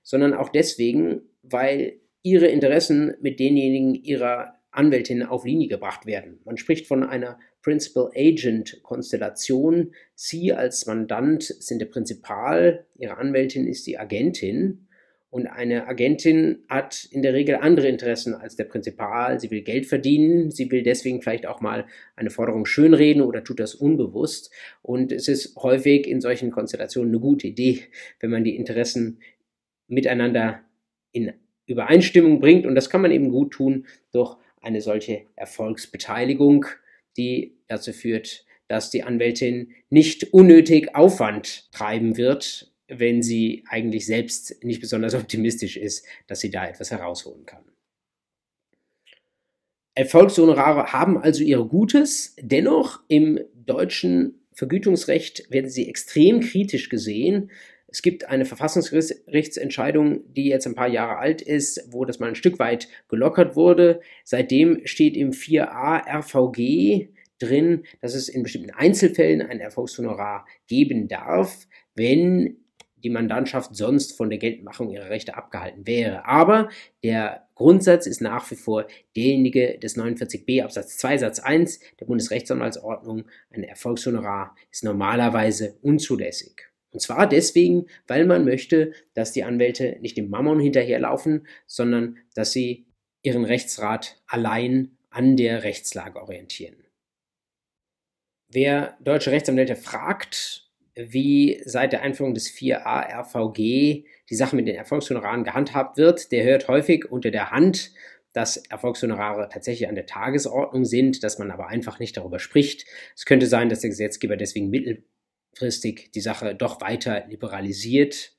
sondern 0.03 0.33
auch 0.33 0.49
deswegen, 0.49 1.21
weil 1.43 1.99
ihre 2.23 2.47
Interessen 2.47 3.15
mit 3.21 3.39
denjenigen 3.39 3.95
ihrer 3.95 4.55
Anwältin 4.71 5.23
auf 5.23 5.45
Linie 5.45 5.67
gebracht 5.67 6.05
werden. 6.05 6.39
Man 6.45 6.57
spricht 6.57 6.87
von 6.87 7.03
einer 7.03 7.37
Principal-Agent-Konstellation. 7.61 9.91
Sie 10.15 10.53
als 10.53 10.85
Mandant 10.85 11.43
sind 11.43 11.79
der 11.79 11.87
Prinzipal, 11.87 12.85
ihre 12.97 13.17
Anwältin 13.17 13.67
ist 13.67 13.85
die 13.87 13.99
Agentin. 13.99 14.87
Und 15.29 15.47
eine 15.47 15.87
Agentin 15.87 16.59
hat 16.67 17.07
in 17.09 17.21
der 17.21 17.33
Regel 17.33 17.55
andere 17.55 17.87
Interessen 17.87 18.33
als 18.33 18.57
der 18.57 18.65
Prinzipal. 18.65 19.39
Sie 19.39 19.49
will 19.49 19.61
Geld 19.61 19.85
verdienen, 19.85 20.51
sie 20.51 20.69
will 20.71 20.83
deswegen 20.83 21.21
vielleicht 21.21 21.45
auch 21.45 21.61
mal 21.61 21.85
eine 22.17 22.29
Forderung 22.29 22.65
schönreden 22.65 23.21
oder 23.21 23.41
tut 23.41 23.61
das 23.61 23.73
unbewusst. 23.73 24.51
Und 24.81 25.13
es 25.13 25.29
ist 25.29 25.55
häufig 25.55 26.05
in 26.05 26.19
solchen 26.19 26.51
Konstellationen 26.51 27.11
eine 27.11 27.21
gute 27.21 27.47
Idee, 27.47 27.79
wenn 28.19 28.29
man 28.29 28.43
die 28.43 28.57
Interessen 28.57 29.19
miteinander 29.91 30.61
in 31.11 31.33
Übereinstimmung 31.67 32.39
bringt. 32.39 32.65
Und 32.65 32.75
das 32.75 32.89
kann 32.89 33.01
man 33.01 33.11
eben 33.11 33.29
gut 33.29 33.51
tun 33.51 33.85
durch 34.11 34.37
eine 34.61 34.81
solche 34.81 35.25
Erfolgsbeteiligung, 35.35 36.65
die 37.17 37.57
dazu 37.67 37.93
führt, 37.93 38.45
dass 38.67 38.89
die 38.89 39.03
Anwältin 39.03 39.73
nicht 39.89 40.33
unnötig 40.33 40.95
Aufwand 40.95 41.71
treiben 41.71 42.17
wird, 42.17 42.71
wenn 42.87 43.21
sie 43.21 43.63
eigentlich 43.67 44.05
selbst 44.05 44.63
nicht 44.63 44.81
besonders 44.81 45.13
optimistisch 45.13 45.77
ist, 45.77 46.05
dass 46.27 46.39
sie 46.39 46.51
da 46.51 46.67
etwas 46.67 46.91
herausholen 46.91 47.45
kann. 47.45 47.63
Erfolgshonorare 49.93 50.93
haben 50.93 51.17
also 51.17 51.43
ihre 51.43 51.67
Gutes, 51.67 52.35
dennoch 52.39 53.01
im 53.09 53.39
deutschen 53.53 54.45
Vergütungsrecht 54.53 55.51
werden 55.51 55.69
sie 55.69 55.89
extrem 55.89 56.39
kritisch 56.39 56.89
gesehen, 56.89 57.51
es 57.91 58.01
gibt 58.01 58.29
eine 58.29 58.45
Verfassungsgerichtsentscheidung, 58.45 60.33
die 60.33 60.47
jetzt 60.47 60.65
ein 60.65 60.75
paar 60.75 60.87
Jahre 60.87 61.17
alt 61.17 61.41
ist, 61.41 61.87
wo 61.91 62.05
das 62.05 62.19
mal 62.19 62.29
ein 62.29 62.35
Stück 62.35 62.57
weit 62.57 62.87
gelockert 63.09 63.57
wurde. 63.57 63.99
Seitdem 64.23 64.85
steht 64.85 65.17
im 65.17 65.31
4a 65.31 66.07
RVG 66.07 67.09
drin, 67.37 67.83
dass 67.99 68.15
es 68.15 68.29
in 68.29 68.43
bestimmten 68.43 68.71
Einzelfällen 68.71 69.41
ein 69.41 69.59
Erfolgshonorar 69.59 70.45
geben 70.67 71.09
darf, 71.09 71.67
wenn 71.93 72.57
die 73.03 73.09
Mandantschaft 73.09 73.75
sonst 73.75 74.15
von 74.15 74.29
der 74.29 74.39
Geltendmachung 74.39 74.91
ihrer 74.91 75.09
Rechte 75.09 75.35
abgehalten 75.35 75.85
wäre. 75.85 76.25
Aber 76.25 76.69
der 77.03 77.47
Grundsatz 77.55 78.05
ist 78.05 78.21
nach 78.21 78.49
wie 78.51 78.55
vor 78.55 78.85
derjenige 79.15 79.79
des 79.79 79.97
49b 79.97 80.63
Absatz 80.63 80.97
2 80.97 81.17
Satz 81.17 81.39
1 81.39 81.79
der 81.99 82.05
Bundesrechtsanwaltsordnung. 82.05 83.25
Ein 83.49 83.63
Erfolgshonorar 83.63 84.55
ist 84.71 84.83
normalerweise 84.83 85.77
unzulässig. 85.81 86.70
Und 86.91 86.99
zwar 86.99 87.27
deswegen, 87.27 87.87
weil 88.07 88.25
man 88.25 88.45
möchte, 88.45 88.93
dass 89.13 89.31
die 89.31 89.43
Anwälte 89.43 89.97
nicht 90.01 90.17
dem 90.17 90.29
Mammon 90.29 90.59
hinterherlaufen, 90.59 91.47
sondern 91.65 92.17
dass 92.35 92.51
sie 92.51 92.85
ihren 93.23 93.45
Rechtsrat 93.45 94.21
allein 94.27 94.97
an 95.09 95.37
der 95.37 95.63
Rechtslage 95.63 96.21
orientieren. 96.21 96.75
Wer 98.49 98.97
deutsche 99.01 99.31
Rechtsanwälte 99.31 99.75
fragt, 99.75 100.69
wie 100.95 101.61
seit 101.65 101.93
der 101.93 102.01
Einführung 102.01 102.33
des 102.33 102.49
4a 102.49 103.09
RVG 103.21 104.05
die 104.29 104.35
Sache 104.35 104.55
mit 104.57 104.67
den 104.67 104.75
Erfolgshonoraren 104.75 105.45
gehandhabt 105.45 105.97
wird, 105.97 106.31
der 106.33 106.43
hört 106.43 106.67
häufig 106.67 107.09
unter 107.09 107.31
der 107.31 107.51
Hand, 107.51 107.91
dass 108.33 108.57
Erfolgshonorare 108.57 109.49
tatsächlich 109.49 109.87
an 109.87 109.95
der 109.95 110.05
Tagesordnung 110.05 110.85
sind, 110.85 111.23
dass 111.23 111.39
man 111.39 111.51
aber 111.51 111.67
einfach 111.67 111.99
nicht 111.99 112.15
darüber 112.17 112.39
spricht. 112.39 112.85
Es 113.15 113.25
könnte 113.25 113.45
sein, 113.45 113.69
dass 113.69 113.81
der 113.81 113.89
Gesetzgeber 113.89 114.37
deswegen 114.37 114.69
mittelfristig 115.51 116.11
die 116.11 116.21
Sache 116.21 116.55
doch 116.55 116.81
weiter 116.81 117.25
liberalisiert. 117.27 118.33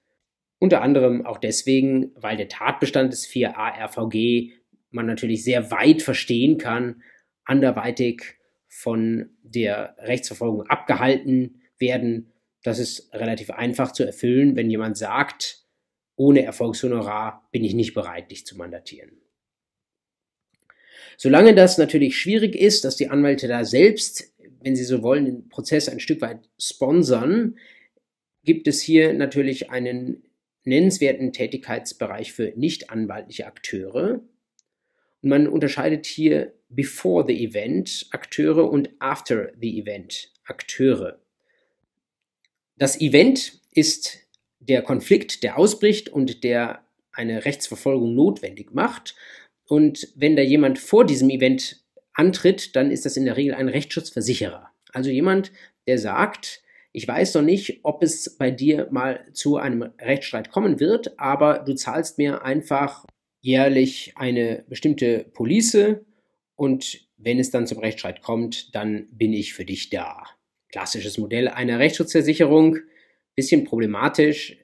Unter 0.58 0.82
anderem 0.82 1.26
auch 1.26 1.38
deswegen, 1.38 2.12
weil 2.14 2.36
der 2.36 2.48
Tatbestand 2.48 3.12
des 3.12 3.26
4a 3.28 3.84
RVG 3.84 4.52
man 4.90 5.06
natürlich 5.06 5.44
sehr 5.44 5.70
weit 5.70 6.02
verstehen 6.02 6.58
kann, 6.58 7.02
anderweitig 7.44 8.36
von 8.68 9.30
der 9.42 9.96
Rechtsverfolgung 9.98 10.66
abgehalten 10.68 11.62
werden. 11.78 12.32
Das 12.62 12.78
ist 12.78 13.12
relativ 13.12 13.50
einfach 13.50 13.92
zu 13.92 14.04
erfüllen, 14.04 14.54
wenn 14.54 14.70
jemand 14.70 14.96
sagt, 14.96 15.64
ohne 16.14 16.44
Erfolgshonorar 16.44 17.48
bin 17.50 17.64
ich 17.64 17.74
nicht 17.74 17.94
bereit, 17.94 18.30
dich 18.30 18.46
zu 18.46 18.56
mandatieren. 18.56 19.18
Solange 21.16 21.54
das 21.54 21.78
natürlich 21.78 22.16
schwierig 22.16 22.54
ist, 22.54 22.84
dass 22.84 22.96
die 22.96 23.08
Anwälte 23.08 23.48
da 23.48 23.64
selbst, 23.64 24.31
wenn 24.64 24.76
sie 24.76 24.84
so 24.84 25.02
wollen, 25.02 25.24
den 25.24 25.48
Prozess 25.48 25.88
ein 25.88 26.00
Stück 26.00 26.20
weit 26.20 26.48
sponsern, 26.58 27.56
gibt 28.44 28.68
es 28.68 28.80
hier 28.80 29.12
natürlich 29.12 29.70
einen 29.70 30.24
nennenswerten 30.64 31.32
Tätigkeitsbereich 31.32 32.32
für 32.32 32.52
nicht 32.56 32.90
anwaltliche 32.90 33.46
Akteure. 33.46 34.20
Und 35.22 35.28
man 35.28 35.46
unterscheidet 35.48 36.06
hier 36.06 36.54
before 36.68 37.24
the 37.26 37.44
event 37.44 38.06
Akteure 38.10 38.70
und 38.70 38.90
after 38.98 39.52
the 39.60 39.78
event 39.78 40.32
Akteure. 40.44 41.20
Das 42.76 43.00
Event 43.00 43.60
ist 43.72 44.18
der 44.58 44.82
Konflikt, 44.82 45.42
der 45.42 45.58
ausbricht 45.58 46.08
und 46.08 46.44
der 46.44 46.84
eine 47.12 47.44
Rechtsverfolgung 47.44 48.14
notwendig 48.14 48.72
macht. 48.72 49.14
Und 49.66 50.08
wenn 50.16 50.36
da 50.36 50.42
jemand 50.42 50.78
vor 50.78 51.04
diesem 51.04 51.30
Event 51.30 51.81
antritt, 52.14 52.76
dann 52.76 52.90
ist 52.90 53.06
das 53.06 53.16
in 53.16 53.24
der 53.24 53.36
Regel 53.36 53.54
ein 53.54 53.68
Rechtsschutzversicherer. 53.68 54.70
Also 54.92 55.10
jemand, 55.10 55.52
der 55.86 55.98
sagt, 55.98 56.62
ich 56.92 57.08
weiß 57.08 57.34
noch 57.34 57.42
nicht, 57.42 57.80
ob 57.84 58.02
es 58.02 58.36
bei 58.36 58.50
dir 58.50 58.88
mal 58.90 59.26
zu 59.32 59.56
einem 59.56 59.90
Rechtsstreit 60.00 60.50
kommen 60.50 60.78
wird, 60.78 61.18
aber 61.18 61.60
du 61.60 61.74
zahlst 61.74 62.18
mir 62.18 62.42
einfach 62.44 63.06
jährlich 63.40 64.12
eine 64.16 64.64
bestimmte 64.68 65.24
Police 65.32 65.96
und 66.54 67.08
wenn 67.16 67.38
es 67.38 67.50
dann 67.50 67.66
zum 67.66 67.78
Rechtsstreit 67.78 68.22
kommt, 68.22 68.74
dann 68.74 69.08
bin 69.10 69.32
ich 69.32 69.54
für 69.54 69.64
dich 69.64 69.90
da. 69.90 70.24
Klassisches 70.70 71.18
Modell 71.18 71.48
einer 71.48 71.78
Rechtsschutzversicherung, 71.78 72.78
bisschen 73.34 73.64
problematisch, 73.64 74.58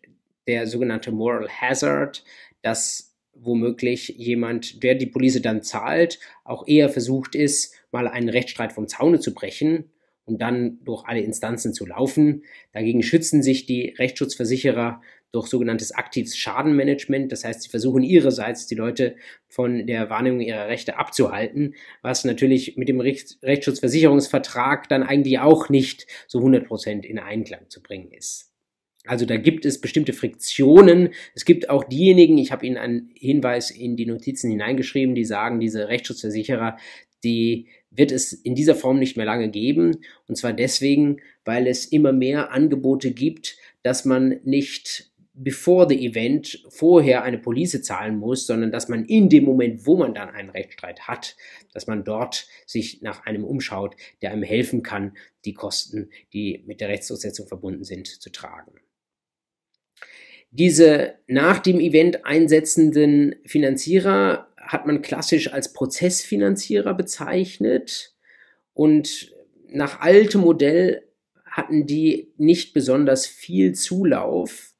der 0.46 0.66
sogenannte 0.66 1.12
Moral 1.12 1.48
Hazard, 1.48 2.24
dass 2.62 3.07
womöglich 3.40 4.08
jemand, 4.16 4.82
der 4.82 4.94
die 4.94 5.06
Police 5.06 5.40
dann 5.42 5.62
zahlt, 5.62 6.18
auch 6.44 6.66
eher 6.66 6.88
versucht 6.88 7.34
ist, 7.34 7.74
mal 7.92 8.08
einen 8.08 8.28
Rechtsstreit 8.28 8.72
vom 8.72 8.88
Zaune 8.88 9.20
zu 9.20 9.34
brechen 9.34 9.90
und 10.24 10.42
dann 10.42 10.78
durch 10.84 11.04
alle 11.06 11.20
Instanzen 11.20 11.72
zu 11.72 11.86
laufen. 11.86 12.42
Dagegen 12.72 13.02
schützen 13.02 13.42
sich 13.42 13.66
die 13.66 13.94
Rechtsschutzversicherer 13.98 15.00
durch 15.32 15.48
sogenanntes 15.48 15.92
aktives 15.92 16.36
Schadenmanagement. 16.36 17.30
Das 17.32 17.44
heißt, 17.44 17.62
sie 17.62 17.68
versuchen 17.68 18.02
ihrerseits 18.02 18.66
die 18.66 18.74
Leute 18.74 19.16
von 19.46 19.86
der 19.86 20.08
Wahrnehmung 20.10 20.40
ihrer 20.40 20.68
Rechte 20.68 20.98
abzuhalten, 20.98 21.74
was 22.02 22.24
natürlich 22.24 22.76
mit 22.76 22.88
dem 22.88 23.00
Rechtsschutzversicherungsvertrag 23.00 24.88
dann 24.88 25.02
eigentlich 25.02 25.38
auch 25.38 25.68
nicht 25.68 26.06
so 26.26 26.38
100 26.38 26.66
Prozent 26.66 27.04
in 27.04 27.18
Einklang 27.18 27.68
zu 27.68 27.82
bringen 27.82 28.10
ist. 28.12 28.47
Also 29.06 29.24
da 29.24 29.36
gibt 29.36 29.64
es 29.64 29.80
bestimmte 29.80 30.12
Friktionen. 30.12 31.10
Es 31.34 31.44
gibt 31.44 31.70
auch 31.70 31.84
diejenigen, 31.84 32.36
ich 32.36 32.52
habe 32.52 32.66
Ihnen 32.66 32.76
einen 32.76 33.10
Hinweis 33.14 33.70
in 33.70 33.96
die 33.96 34.06
Notizen 34.06 34.50
hineingeschrieben, 34.50 35.14
die 35.14 35.24
sagen, 35.24 35.60
diese 35.60 35.88
Rechtsschutzversicherer, 35.88 36.76
die 37.24 37.68
wird 37.90 38.12
es 38.12 38.32
in 38.32 38.54
dieser 38.54 38.74
Form 38.74 38.98
nicht 38.98 39.16
mehr 39.16 39.26
lange 39.26 39.50
geben. 39.50 39.98
Und 40.26 40.36
zwar 40.36 40.52
deswegen, 40.52 41.18
weil 41.44 41.66
es 41.66 41.86
immer 41.86 42.12
mehr 42.12 42.52
Angebote 42.52 43.12
gibt, 43.12 43.56
dass 43.82 44.04
man 44.04 44.40
nicht 44.44 45.10
before 45.38 45.86
the 45.88 46.04
event 46.04 46.64
vorher 46.68 47.22
eine 47.22 47.38
Police 47.38 47.80
zahlen 47.82 48.18
muss, 48.18 48.46
sondern 48.46 48.72
dass 48.72 48.88
man 48.88 49.04
in 49.04 49.28
dem 49.28 49.44
Moment, 49.44 49.86
wo 49.86 49.96
man 49.96 50.12
dann 50.12 50.30
einen 50.30 50.50
Rechtsstreit 50.50 51.02
hat, 51.06 51.36
dass 51.72 51.86
man 51.86 52.04
dort 52.04 52.48
sich 52.66 53.02
nach 53.02 53.24
einem 53.24 53.44
umschaut, 53.44 53.94
der 54.20 54.32
einem 54.32 54.42
helfen 54.42 54.82
kann, 54.82 55.16
die 55.44 55.54
Kosten, 55.54 56.10
die 56.32 56.64
mit 56.66 56.80
der 56.80 56.88
Rechtsdurchsetzung 56.88 57.46
verbunden 57.46 57.84
sind, 57.84 58.08
zu 58.08 58.30
tragen. 58.30 58.72
Diese 60.50 61.14
nach 61.26 61.58
dem 61.58 61.78
Event 61.78 62.24
einsetzenden 62.24 63.36
Finanzierer 63.44 64.48
hat 64.56 64.86
man 64.86 65.02
klassisch 65.02 65.52
als 65.52 65.72
Prozessfinanzierer 65.72 66.94
bezeichnet 66.94 68.14
und 68.74 69.34
nach 69.68 70.00
altem 70.00 70.40
Modell 70.42 71.08
hatten 71.44 71.86
die 71.86 72.32
nicht 72.36 72.72
besonders 72.72 73.26
viel 73.26 73.74
Zulauf. 73.74 74.74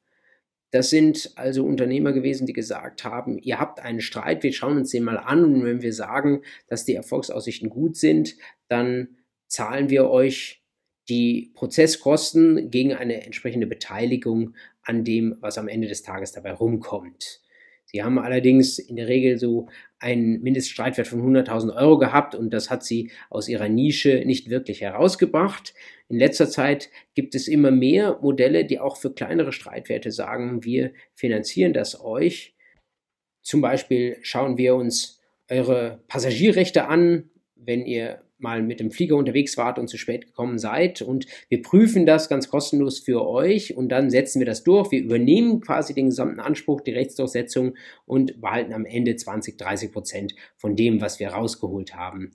Das 0.71 0.89
sind 0.89 1.31
also 1.35 1.65
Unternehmer 1.65 2.13
gewesen, 2.13 2.45
die 2.45 2.53
gesagt 2.53 3.03
haben, 3.03 3.39
ihr 3.39 3.59
habt 3.59 3.79
einen 3.79 4.01
Streit, 4.01 4.43
wir 4.43 4.53
schauen 4.53 4.77
uns 4.77 4.91
den 4.91 5.03
mal 5.03 5.17
an 5.17 5.43
und 5.43 5.65
wenn 5.65 5.81
wir 5.81 5.93
sagen, 5.93 6.43
dass 6.67 6.85
die 6.85 6.93
Erfolgsaussichten 6.93 7.69
gut 7.69 7.97
sind, 7.97 8.35
dann 8.67 9.17
zahlen 9.47 9.89
wir 9.89 10.09
euch 10.09 10.63
die 11.09 11.51
Prozesskosten 11.55 12.69
gegen 12.69 12.93
eine 12.93 13.25
entsprechende 13.25 13.65
Beteiligung 13.65 14.53
an 14.89 15.03
dem, 15.03 15.37
was 15.39 15.57
am 15.57 15.67
Ende 15.67 15.87
des 15.87 16.01
Tages 16.01 16.31
dabei 16.31 16.51
rumkommt. 16.51 17.41
Sie 17.85 18.03
haben 18.03 18.19
allerdings 18.19 18.77
in 18.77 18.97
der 18.97 19.07
Regel 19.07 19.37
so 19.39 19.67
einen 19.99 20.41
Mindeststreitwert 20.41 21.07
von 21.07 21.21
100.000 21.21 21.75
Euro 21.75 21.97
gehabt 21.97 22.35
und 22.35 22.51
das 22.51 22.69
hat 22.69 22.83
sie 22.83 23.11
aus 23.29 23.47
ihrer 23.47 23.69
Nische 23.69 24.23
nicht 24.25 24.49
wirklich 24.49 24.81
herausgebracht. 24.81 25.73
In 26.07 26.17
letzter 26.17 26.49
Zeit 26.49 26.89
gibt 27.15 27.33
es 27.33 27.47
immer 27.47 27.71
mehr 27.71 28.19
Modelle, 28.21 28.65
die 28.65 28.79
auch 28.79 28.97
für 28.97 29.13
kleinere 29.13 29.51
Streitwerte 29.51 30.11
sagen, 30.11 30.63
wir 30.63 30.91
finanzieren 31.13 31.73
das 31.73 31.99
euch. 31.99 32.55
Zum 33.41 33.61
Beispiel 33.61 34.17
schauen 34.21 34.57
wir 34.57 34.75
uns 34.75 35.21
eure 35.49 36.03
Passagierrechte 36.07 36.87
an, 36.87 37.29
wenn 37.55 37.85
ihr 37.85 38.21
mal 38.39 38.61
mit 38.61 38.79
dem 38.79 38.91
Flieger 38.91 39.15
unterwegs 39.15 39.57
wart 39.57 39.77
und 39.79 39.87
zu 39.87 39.97
spät 39.97 40.27
gekommen 40.27 40.57
seid 40.57 41.01
und 41.01 41.27
wir 41.49 41.61
prüfen 41.61 42.05
das 42.05 42.29
ganz 42.29 42.49
kostenlos 42.49 42.99
für 42.99 43.27
euch 43.27 43.75
und 43.75 43.89
dann 43.89 44.09
setzen 44.09 44.39
wir 44.39 44.45
das 44.45 44.63
durch. 44.63 44.91
Wir 44.91 45.01
übernehmen 45.01 45.61
quasi 45.61 45.93
den 45.93 46.07
gesamten 46.07 46.39
Anspruch, 46.39 46.81
die 46.81 46.91
Rechtsdurchsetzung 46.91 47.75
und 48.05 48.41
behalten 48.41 48.73
am 48.73 48.85
Ende 48.85 49.15
20, 49.15 49.57
30 49.57 49.91
Prozent 49.91 50.35
von 50.57 50.75
dem, 50.75 51.01
was 51.01 51.19
wir 51.19 51.29
rausgeholt 51.29 51.95
haben, 51.95 52.31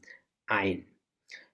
ein. 0.46 0.84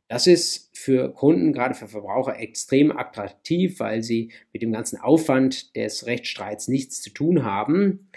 Das 0.09 0.27
ist 0.27 0.77
für 0.77 1.13
Kunden, 1.13 1.53
gerade 1.53 1.75
für 1.75 1.87
Verbraucher, 1.87 2.41
extrem 2.41 2.91
attraktiv, 2.91 3.79
weil 3.79 4.03
sie 4.03 4.33
mit 4.53 4.63
dem 4.63 4.73
ganzen 4.73 4.99
Aufwand 5.01 5.77
des 5.77 6.07
Rechtsstreits 6.07 6.67
nichts 6.67 7.01
zu 7.01 7.11
tun 7.11 7.45
haben 7.45 8.09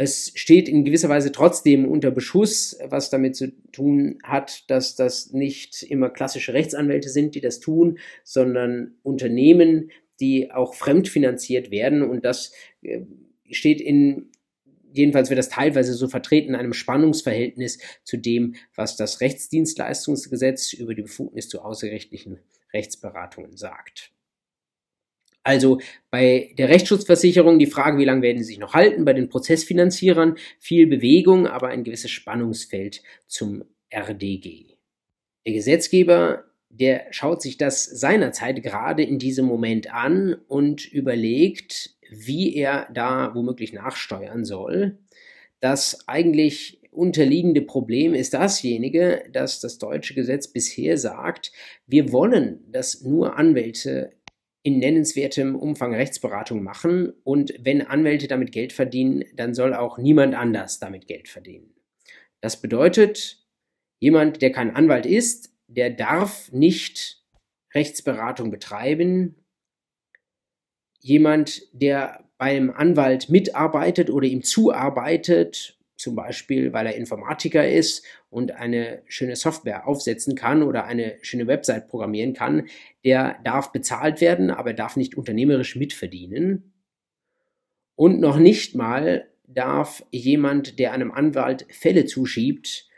es 0.00 0.30
steht 0.36 0.68
in 0.68 0.84
gewisser 0.84 1.08
Weise 1.08 1.32
trotzdem 1.32 1.84
unter 1.84 2.12
Beschuss, 2.12 2.78
was 2.84 3.10
damit 3.10 3.34
zu 3.34 3.50
tun 3.72 4.20
hat, 4.22 4.70
dass 4.70 4.94
das 4.94 5.32
nicht 5.32 5.82
immer 5.82 6.08
klassische 6.08 6.54
Rechtsanwälte 6.54 7.08
sind, 7.08 7.34
die 7.34 7.40
das 7.40 7.58
tun, 7.58 7.98
sondern 8.22 8.94
Unternehmen, 9.02 9.90
die 10.20 10.52
auch 10.52 10.74
fremdfinanziert 10.74 11.72
werden. 11.72 12.02
Und 12.02 12.24
das 12.24 12.52
äh, 12.82 13.00
steht 13.50 13.80
in, 13.80 14.30
jedenfalls 14.92 15.30
wird 15.30 15.38
das 15.38 15.48
teilweise 15.48 15.94
so 15.94 16.06
vertreten, 16.06 16.50
in 16.50 16.54
einem 16.54 16.74
Spannungsverhältnis 16.74 17.80
zu 18.04 18.18
dem, 18.18 18.54
was 18.76 18.94
das 18.94 19.20
Rechtsdienstleistungsgesetz 19.20 20.74
über 20.74 20.94
die 20.94 21.02
Befugnis 21.02 21.48
zu 21.48 21.60
außerrechtlichen 21.60 22.38
Rechtsberatungen 22.72 23.56
sagt. 23.56 24.12
Also 25.48 25.80
bei 26.10 26.52
der 26.58 26.68
Rechtsschutzversicherung 26.68 27.58
die 27.58 27.64
Frage, 27.64 27.96
wie 27.96 28.04
lange 28.04 28.20
werden 28.20 28.36
sie 28.36 28.44
sich 28.44 28.58
noch 28.58 28.74
halten, 28.74 29.06
bei 29.06 29.14
den 29.14 29.30
Prozessfinanzierern 29.30 30.36
viel 30.58 30.86
Bewegung, 30.86 31.46
aber 31.46 31.68
ein 31.68 31.84
gewisses 31.84 32.10
Spannungsfeld 32.10 33.02
zum 33.26 33.64
RDG. 33.88 34.76
Der 35.46 35.54
Gesetzgeber, 35.54 36.44
der 36.68 37.06
schaut 37.12 37.40
sich 37.40 37.56
das 37.56 37.86
seinerzeit 37.86 38.62
gerade 38.62 39.02
in 39.02 39.18
diesem 39.18 39.46
Moment 39.46 39.90
an 39.90 40.34
und 40.48 40.84
überlegt, 40.84 41.96
wie 42.10 42.54
er 42.54 42.86
da 42.92 43.34
womöglich 43.34 43.72
nachsteuern 43.72 44.44
soll. 44.44 44.98
Das 45.60 46.06
eigentlich 46.06 46.78
unterliegende 46.90 47.62
Problem 47.62 48.12
ist 48.12 48.34
dasjenige, 48.34 49.22
dass 49.32 49.60
das 49.60 49.78
deutsche 49.78 50.14
Gesetz 50.14 50.48
bisher 50.48 50.98
sagt, 50.98 51.52
wir 51.86 52.12
wollen, 52.12 52.60
dass 52.70 53.02
nur 53.02 53.38
Anwälte 53.38 54.12
in 54.62 54.78
nennenswertem 54.78 55.54
Umfang 55.54 55.94
Rechtsberatung 55.94 56.62
machen 56.62 57.12
und 57.24 57.54
wenn 57.60 57.82
Anwälte 57.82 58.28
damit 58.28 58.52
Geld 58.52 58.72
verdienen, 58.72 59.24
dann 59.34 59.54
soll 59.54 59.74
auch 59.74 59.98
niemand 59.98 60.34
anders 60.34 60.78
damit 60.78 61.06
Geld 61.06 61.28
verdienen. 61.28 61.74
Das 62.40 62.60
bedeutet, 62.60 63.46
jemand, 64.00 64.42
der 64.42 64.52
kein 64.52 64.74
Anwalt 64.74 65.06
ist, 65.06 65.54
der 65.68 65.90
darf 65.90 66.50
nicht 66.52 67.24
Rechtsberatung 67.74 68.50
betreiben. 68.50 69.36
Jemand, 71.00 71.62
der 71.72 72.28
beim 72.38 72.70
Anwalt 72.70 73.28
mitarbeitet 73.28 74.10
oder 74.10 74.26
ihm 74.26 74.42
zuarbeitet, 74.42 75.77
zum 75.98 76.14
Beispiel 76.14 76.72
weil 76.72 76.86
er 76.86 76.96
Informatiker 76.96 77.68
ist 77.68 78.06
und 78.30 78.52
eine 78.52 79.02
schöne 79.08 79.36
Software 79.36 79.86
aufsetzen 79.86 80.34
kann 80.36 80.62
oder 80.62 80.84
eine 80.84 81.18
schöne 81.22 81.46
Website 81.46 81.88
programmieren 81.88 82.32
kann, 82.32 82.68
der 83.04 83.38
darf 83.44 83.72
bezahlt 83.72 84.20
werden, 84.20 84.50
aber 84.50 84.72
darf 84.72 84.96
nicht 84.96 85.16
unternehmerisch 85.16 85.76
mitverdienen. 85.76 86.72
Und 87.96 88.20
noch 88.20 88.38
nicht 88.38 88.76
mal 88.76 89.28
darf 89.48 90.04
jemand, 90.12 90.78
der 90.78 90.92
einem 90.92 91.10
Anwalt 91.10 91.66
Fälle 91.68 92.06
zuschiebt, 92.06 92.88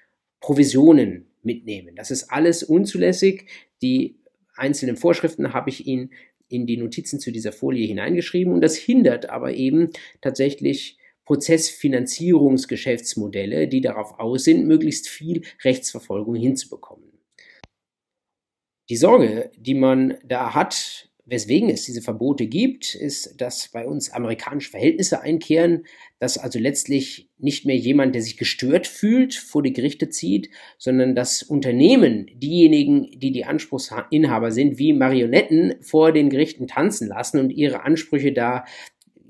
Provisionen 0.41 1.27
mitnehmen. 1.43 1.97
Das 1.97 2.11
ist 2.11 2.31
alles 2.31 2.63
unzulässig. 2.63 3.47
Die 3.81 4.19
einzelnen 4.57 4.97
Vorschriften 4.97 5.55
habe 5.55 5.71
ich 5.71 5.87
Ihnen 5.87 6.11
in 6.49 6.67
die 6.67 6.77
Notizen 6.77 7.19
zu 7.19 7.31
dieser 7.31 7.53
Folie 7.53 7.87
hineingeschrieben 7.87 8.53
und 8.53 8.61
das 8.61 8.77
hindert 8.77 9.31
aber 9.31 9.55
eben 9.55 9.91
tatsächlich 10.21 10.99
Prozessfinanzierungsgeschäftsmodelle, 11.31 13.69
die 13.69 13.81
darauf 13.81 14.19
aus 14.19 14.43
sind, 14.43 14.67
möglichst 14.67 15.09
viel 15.09 15.43
Rechtsverfolgung 15.63 16.35
hinzubekommen. 16.35 17.05
Die 18.89 18.97
Sorge, 18.97 19.53
die 19.57 19.75
man 19.75 20.17
da 20.25 20.55
hat, 20.55 21.09
weswegen 21.27 21.71
es 21.71 21.85
diese 21.85 22.03
Verbote 22.03 22.49
gibt, 22.49 22.97
ist, 22.97 23.41
dass 23.41 23.69
bei 23.69 23.87
uns 23.87 24.11
amerikanische 24.11 24.73
Verhältnisse 24.73 25.21
einkehren, 25.21 25.85
dass 26.19 26.37
also 26.37 26.59
letztlich 26.59 27.29
nicht 27.39 27.65
mehr 27.65 27.77
jemand, 27.77 28.17
der 28.17 28.23
sich 28.23 28.37
gestört 28.37 28.89
fühlt, 28.89 29.35
vor 29.35 29.63
die 29.63 29.73
Gerichte 29.73 30.09
zieht, 30.09 30.51
sondern 30.79 31.15
dass 31.15 31.45
Unternehmen 31.45 32.27
diejenigen, 32.35 33.09
die 33.15 33.31
die 33.31 33.45
Anspruchsinhaber 33.45 34.51
sind, 34.51 34.79
wie 34.79 34.93
Marionetten 34.93 35.77
vor 35.81 36.11
den 36.11 36.29
Gerichten 36.29 36.67
tanzen 36.67 37.07
lassen 37.07 37.39
und 37.39 37.51
ihre 37.51 37.85
Ansprüche 37.85 38.33
da 38.33 38.65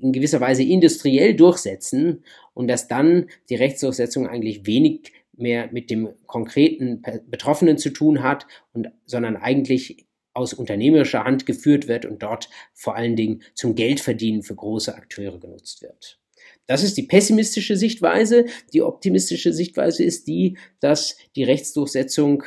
in 0.01 0.11
gewisser 0.13 0.41
Weise 0.41 0.63
industriell 0.63 1.35
durchsetzen 1.35 2.23
und 2.53 2.67
dass 2.67 2.87
dann 2.87 3.27
die 3.49 3.55
Rechtsdurchsetzung 3.55 4.27
eigentlich 4.27 4.65
wenig 4.65 5.11
mehr 5.33 5.69
mit 5.71 5.89
dem 5.89 6.09
konkreten 6.25 7.01
Betroffenen 7.27 7.77
zu 7.77 7.91
tun 7.91 8.23
hat 8.23 8.47
und 8.73 8.91
sondern 9.05 9.37
eigentlich 9.37 10.05
aus 10.33 10.53
unternehmerischer 10.53 11.23
Hand 11.23 11.45
geführt 11.45 11.87
wird 11.87 12.05
und 12.05 12.23
dort 12.23 12.49
vor 12.73 12.95
allen 12.95 13.15
Dingen 13.15 13.41
zum 13.53 13.75
Geldverdienen 13.75 14.43
für 14.43 14.55
große 14.55 14.95
Akteure 14.95 15.39
genutzt 15.39 15.81
wird. 15.81 16.19
Das 16.67 16.83
ist 16.83 16.95
die 16.97 17.03
pessimistische 17.03 17.75
Sichtweise. 17.75 18.45
Die 18.73 18.81
optimistische 18.81 19.51
Sichtweise 19.51 20.03
ist 20.03 20.27
die, 20.27 20.57
dass 20.79 21.17
die 21.35 21.43
Rechtsdurchsetzung 21.43 22.43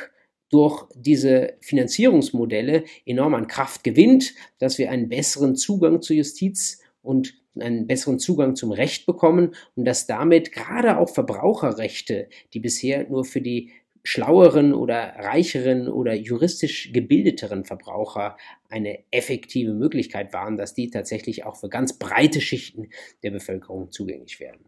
durch 0.49 0.85
diese 0.95 1.57
Finanzierungsmodelle 1.61 2.85
enorm 3.05 3.35
an 3.35 3.47
Kraft 3.47 3.83
gewinnt, 3.83 4.33
dass 4.57 4.77
wir 4.77 4.89
einen 4.89 5.09
besseren 5.09 5.55
Zugang 5.55 6.01
zur 6.01 6.15
Justiz 6.15 6.81
und 7.01 7.33
einen 7.59 7.87
besseren 7.87 8.19
Zugang 8.19 8.55
zum 8.55 8.71
Recht 8.71 9.05
bekommen 9.05 9.55
und 9.75 9.85
dass 9.85 10.07
damit 10.07 10.51
gerade 10.51 10.97
auch 10.97 11.09
Verbraucherrechte, 11.09 12.29
die 12.53 12.59
bisher 12.59 13.07
nur 13.09 13.25
für 13.25 13.41
die 13.41 13.71
schlaueren 14.03 14.73
oder 14.73 15.15
reicheren 15.17 15.87
oder 15.87 16.13
juristisch 16.13 16.93
gebildeteren 16.93 17.65
Verbraucher 17.65 18.37
eine 18.69 18.99
effektive 19.11 19.73
Möglichkeit 19.73 20.31
waren, 20.31 20.57
dass 20.57 20.75
die 20.75 20.91
tatsächlich 20.91 21.43
auch 21.43 21.55
für 21.55 21.69
ganz 21.69 21.97
breite 21.97 22.39
Schichten 22.39 22.89
der 23.23 23.31
Bevölkerung 23.31 23.91
zugänglich 23.91 24.39
werden. 24.39 24.63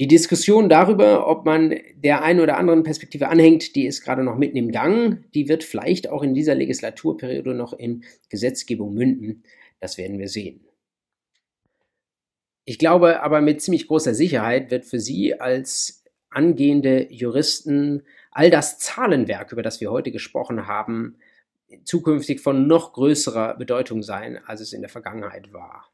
Die 0.00 0.08
Diskussion 0.08 0.68
darüber, 0.68 1.28
ob 1.28 1.44
man 1.44 1.76
der 1.94 2.24
einen 2.24 2.40
oder 2.40 2.56
anderen 2.58 2.82
Perspektive 2.82 3.28
anhängt, 3.28 3.76
die 3.76 3.86
ist 3.86 4.02
gerade 4.02 4.24
noch 4.24 4.36
mitten 4.36 4.56
im 4.56 4.72
Gang. 4.72 5.30
Die 5.34 5.48
wird 5.48 5.62
vielleicht 5.62 6.08
auch 6.10 6.24
in 6.24 6.34
dieser 6.34 6.56
Legislaturperiode 6.56 7.54
noch 7.54 7.72
in 7.72 8.02
Gesetzgebung 8.28 8.92
münden. 8.92 9.44
Das 9.80 9.98
werden 9.98 10.18
wir 10.18 10.28
sehen. 10.28 10.66
Ich 12.64 12.78
glaube 12.78 13.22
aber 13.22 13.40
mit 13.40 13.60
ziemlich 13.60 13.86
großer 13.86 14.14
Sicherheit 14.14 14.70
wird 14.70 14.86
für 14.86 15.00
Sie 15.00 15.38
als 15.38 16.04
angehende 16.30 17.12
Juristen 17.12 18.02
all 18.30 18.50
das 18.50 18.78
Zahlenwerk, 18.78 19.52
über 19.52 19.62
das 19.62 19.80
wir 19.80 19.90
heute 19.90 20.10
gesprochen 20.10 20.66
haben, 20.66 21.16
zukünftig 21.84 22.40
von 22.40 22.66
noch 22.66 22.92
größerer 22.92 23.56
Bedeutung 23.56 24.02
sein, 24.02 24.38
als 24.46 24.60
es 24.60 24.72
in 24.72 24.80
der 24.80 24.90
Vergangenheit 24.90 25.52
war. 25.52 25.90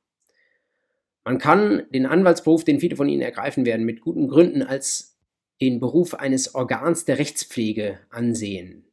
Man 1.24 1.38
kann 1.38 1.84
den 1.92 2.06
Anwaltsberuf, 2.06 2.64
den 2.64 2.80
viele 2.80 2.96
von 2.96 3.08
Ihnen 3.08 3.22
ergreifen 3.22 3.66
werden, 3.66 3.84
mit 3.84 4.00
guten 4.00 4.28
Gründen 4.28 4.62
als 4.62 5.18
den 5.60 5.78
Beruf 5.78 6.14
eines 6.14 6.54
Organs 6.54 7.04
der 7.04 7.18
Rechtspflege 7.18 7.98
ansehen. 8.08 8.89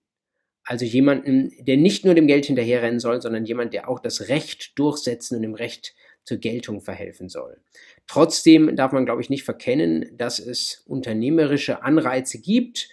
Also 0.70 0.84
jemanden, 0.84 1.53
der 1.59 1.78
nicht 1.78 2.03
nur 2.03 2.13
dem 2.13 2.28
Geld 2.28 2.45
hinterherrennen 2.45 2.99
soll, 2.99 3.22
sondern 3.22 3.45
jemand, 3.45 3.74
der 3.74 3.88
auch 3.88 3.99
das 3.99 4.28
Recht 4.28 4.78
durchsetzen 4.78 5.38
und 5.38 5.41
dem 5.41 5.53
Recht 5.53 5.95
zur 6.26 6.39
Geltung 6.39 6.82
verhelfen 6.82 7.30
soll. 7.30 7.61
Trotzdem 8.05 8.76
darf 8.76 8.91
man, 8.91 9.05
glaube 9.05 9.22
ich, 9.22 9.30
nicht 9.30 9.45
verkennen, 9.45 10.18
dass 10.18 10.39
es 10.39 10.84
unternehmerische 10.86 11.84
Anreize 11.84 12.41
gibt 12.41 12.89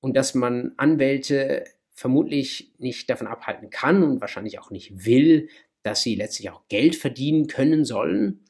und 0.00 0.16
dass 0.16 0.34
man 0.34 0.72
Anwälte 0.78 1.62
vermutlich 1.92 2.74
nicht 2.78 3.08
davon 3.08 3.28
abhalten 3.28 3.70
kann 3.70 4.02
und 4.02 4.20
wahrscheinlich 4.20 4.58
auch 4.58 4.72
nicht 4.72 5.06
will, 5.06 5.48
dass 5.84 6.02
sie 6.02 6.16
letztlich 6.16 6.50
auch 6.50 6.66
Geld 6.68 6.96
verdienen 6.96 7.46
können 7.46 7.84
sollen. 7.84 8.40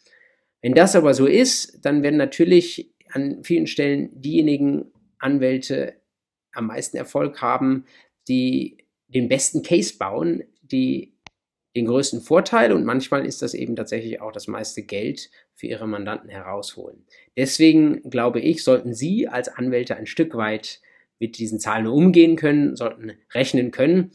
Wenn 0.62 0.72
das 0.72 0.96
aber 0.96 1.12
so 1.12 1.26
ist, 1.26 1.84
dann 1.84 2.02
werden 2.02 2.16
natürlich 2.16 2.90
an 3.10 3.44
vielen 3.44 3.66
Stellen 3.66 4.18
diejenigen 4.18 4.92
Anwälte 5.18 6.00
am 6.52 6.68
meisten 6.68 6.96
Erfolg 6.96 7.42
haben, 7.42 7.84
die 8.28 8.78
den 9.08 9.28
besten 9.28 9.62
Case 9.62 9.96
bauen, 9.98 10.44
die 10.62 11.16
den 11.76 11.86
größten 11.86 12.22
Vorteil 12.22 12.72
und 12.72 12.84
manchmal 12.84 13.26
ist 13.26 13.42
das 13.42 13.52
eben 13.52 13.76
tatsächlich 13.76 14.20
auch 14.20 14.32
das 14.32 14.48
meiste 14.48 14.82
Geld 14.82 15.30
für 15.54 15.66
ihre 15.66 15.86
Mandanten 15.86 16.30
herausholen. 16.30 17.04
Deswegen 17.36 18.02
glaube 18.08 18.40
ich, 18.40 18.64
sollten 18.64 18.94
Sie 18.94 19.28
als 19.28 19.48
Anwälte 19.48 19.96
ein 19.96 20.06
Stück 20.06 20.34
weit 20.34 20.80
mit 21.18 21.38
diesen 21.38 21.60
Zahlen 21.60 21.86
umgehen 21.86 22.36
können, 22.36 22.76
sollten 22.76 23.12
rechnen 23.32 23.70
können. 23.70 24.10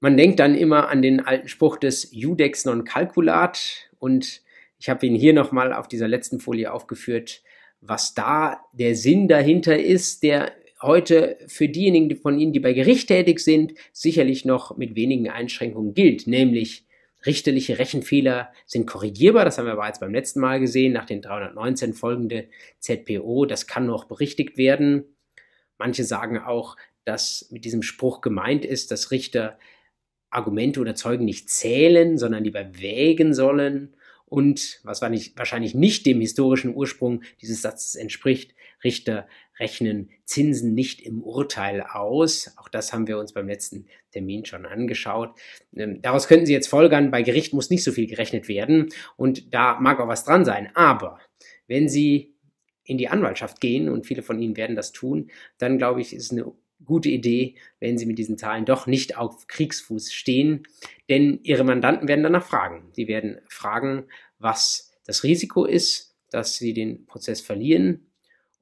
Man 0.00 0.16
denkt 0.16 0.38
dann 0.38 0.54
immer 0.54 0.88
an 0.88 1.02
den 1.02 1.20
alten 1.20 1.48
Spruch 1.48 1.78
des 1.78 2.12
Judex 2.12 2.66
non 2.66 2.84
calculat 2.84 3.90
und 3.98 4.42
ich 4.78 4.88
habe 4.88 5.06
ihn 5.06 5.14
hier 5.14 5.32
nochmal 5.32 5.72
auf 5.72 5.88
dieser 5.88 6.08
letzten 6.08 6.40
Folie 6.40 6.72
aufgeführt, 6.72 7.42
was 7.80 8.14
da 8.14 8.64
der 8.72 8.94
Sinn 8.94 9.28
dahinter 9.28 9.78
ist, 9.78 10.22
der 10.22 10.52
heute 10.80 11.36
für 11.46 11.68
diejenigen 11.68 12.16
von 12.16 12.38
Ihnen, 12.38 12.52
die 12.52 12.60
bei 12.60 12.72
Gericht 12.72 13.08
tätig 13.08 13.40
sind, 13.40 13.74
sicherlich 13.92 14.44
noch 14.44 14.76
mit 14.76 14.94
wenigen 14.94 15.28
Einschränkungen 15.28 15.94
gilt, 15.94 16.26
nämlich 16.26 16.86
richterliche 17.26 17.78
Rechenfehler 17.78 18.52
sind 18.64 18.86
korrigierbar, 18.86 19.44
das 19.44 19.58
haben 19.58 19.66
wir 19.66 19.74
bereits 19.74 20.00
beim 20.00 20.14
letzten 20.14 20.40
Mal 20.40 20.60
gesehen, 20.60 20.92
nach 20.92 21.06
den 21.06 21.20
319 21.20 21.94
folgende 21.94 22.48
ZPO, 22.78 23.44
das 23.44 23.66
kann 23.66 23.86
noch 23.86 24.04
berichtigt 24.04 24.56
werden. 24.56 25.04
Manche 25.78 26.04
sagen 26.04 26.38
auch, 26.38 26.76
dass 27.04 27.48
mit 27.50 27.64
diesem 27.64 27.82
Spruch 27.82 28.20
gemeint 28.20 28.64
ist, 28.64 28.90
dass 28.90 29.10
Richter 29.10 29.58
Argumente 30.30 30.80
oder 30.80 30.94
Zeugen 30.94 31.24
nicht 31.24 31.48
zählen, 31.50 32.18
sondern 32.18 32.44
lieber 32.44 32.78
wägen 32.78 33.34
sollen 33.34 33.94
und 34.28 34.80
was 34.82 35.00
wahrscheinlich 35.00 35.74
nicht 35.74 36.06
dem 36.06 36.20
historischen 36.20 36.74
Ursprung 36.74 37.22
dieses 37.40 37.62
Satzes 37.62 37.94
entspricht, 37.94 38.54
Richter 38.84 39.26
rechnen 39.58 40.10
Zinsen 40.24 40.74
nicht 40.74 41.00
im 41.00 41.22
Urteil 41.22 41.82
aus. 41.82 42.54
Auch 42.58 42.68
das 42.68 42.92
haben 42.92 43.08
wir 43.08 43.18
uns 43.18 43.32
beim 43.32 43.48
letzten 43.48 43.86
Termin 44.12 44.44
schon 44.44 44.66
angeschaut. 44.66 45.36
Ähm, 45.74 46.00
daraus 46.00 46.28
könnten 46.28 46.46
Sie 46.46 46.52
jetzt 46.52 46.68
folgern, 46.68 47.10
bei 47.10 47.22
Gericht 47.22 47.52
muss 47.52 47.70
nicht 47.70 47.82
so 47.82 47.92
viel 47.92 48.06
gerechnet 48.06 48.48
werden 48.48 48.90
und 49.16 49.52
da 49.52 49.80
mag 49.80 49.98
auch 50.00 50.08
was 50.08 50.24
dran 50.24 50.44
sein. 50.44 50.70
Aber 50.74 51.18
wenn 51.66 51.88
Sie 51.88 52.34
in 52.84 52.98
die 52.98 53.08
Anwaltschaft 53.08 53.60
gehen, 53.60 53.88
und 53.88 54.06
viele 54.06 54.22
von 54.22 54.40
Ihnen 54.40 54.56
werden 54.56 54.76
das 54.76 54.92
tun, 54.92 55.30
dann 55.58 55.76
glaube 55.76 56.00
ich, 56.00 56.14
ist 56.14 56.32
eine 56.32 56.52
gute 56.84 57.08
Idee, 57.08 57.56
wenn 57.80 57.98
Sie 57.98 58.06
mit 58.06 58.18
diesen 58.18 58.38
Zahlen 58.38 58.64
doch 58.64 58.86
nicht 58.86 59.16
auf 59.16 59.46
Kriegsfuß 59.46 60.12
stehen, 60.12 60.62
denn 61.08 61.40
Ihre 61.42 61.64
Mandanten 61.64 62.08
werden 62.08 62.22
danach 62.22 62.46
fragen. 62.46 62.90
Sie 62.92 63.08
werden 63.08 63.40
fragen, 63.48 64.06
was 64.38 64.92
das 65.04 65.24
Risiko 65.24 65.64
ist, 65.64 66.16
dass 66.30 66.56
Sie 66.56 66.74
den 66.74 67.06
Prozess 67.06 67.40
verlieren 67.40 68.08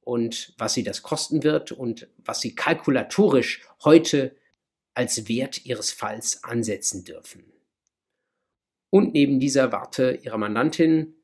und 0.06 0.54
was 0.56 0.74
sie 0.74 0.84
das 0.84 1.02
kosten 1.02 1.42
wird 1.42 1.72
und 1.72 2.08
was 2.18 2.40
sie 2.40 2.54
kalkulatorisch 2.54 3.66
heute 3.82 4.36
als 4.94 5.28
Wert 5.28 5.66
ihres 5.66 5.90
Falls 5.90 6.44
ansetzen 6.44 7.02
dürfen. 7.02 7.52
Und 8.88 9.14
neben 9.14 9.40
dieser 9.40 9.72
Warte 9.72 10.20
ihrer 10.22 10.38
Mandantin 10.38 11.16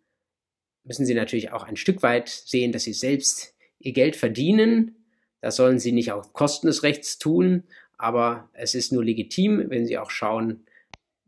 müssen 0.83 1.07
sie 1.07 1.15
natürlich 1.15 1.53
auch 1.53 1.63
ein 1.63 1.77
Stück 1.77 2.03
weit 2.03 2.29
sehen, 2.29 2.73
dass 2.73 2.83
sie 2.83 2.93
selbst 2.93 3.55
ihr 3.79 3.93
Geld 3.93 4.17
verdienen. 4.17 5.02
Das 5.43 5.57
sollen 5.57 5.79
sie 5.79 5.93
nicht 5.93 6.13
auf 6.13 6.33
Kosten 6.33 6.69
des 6.69 6.83
Rechts 6.83 7.19
tun, 7.19 7.65
aber 7.99 8.49
es 8.55 8.75
ist 8.75 8.93
nur 8.93 9.05
legitim, 9.05 9.65
wenn 9.69 9.87
Sie 9.87 9.99
auch 9.99 10.11
schauen, 10.11 10.65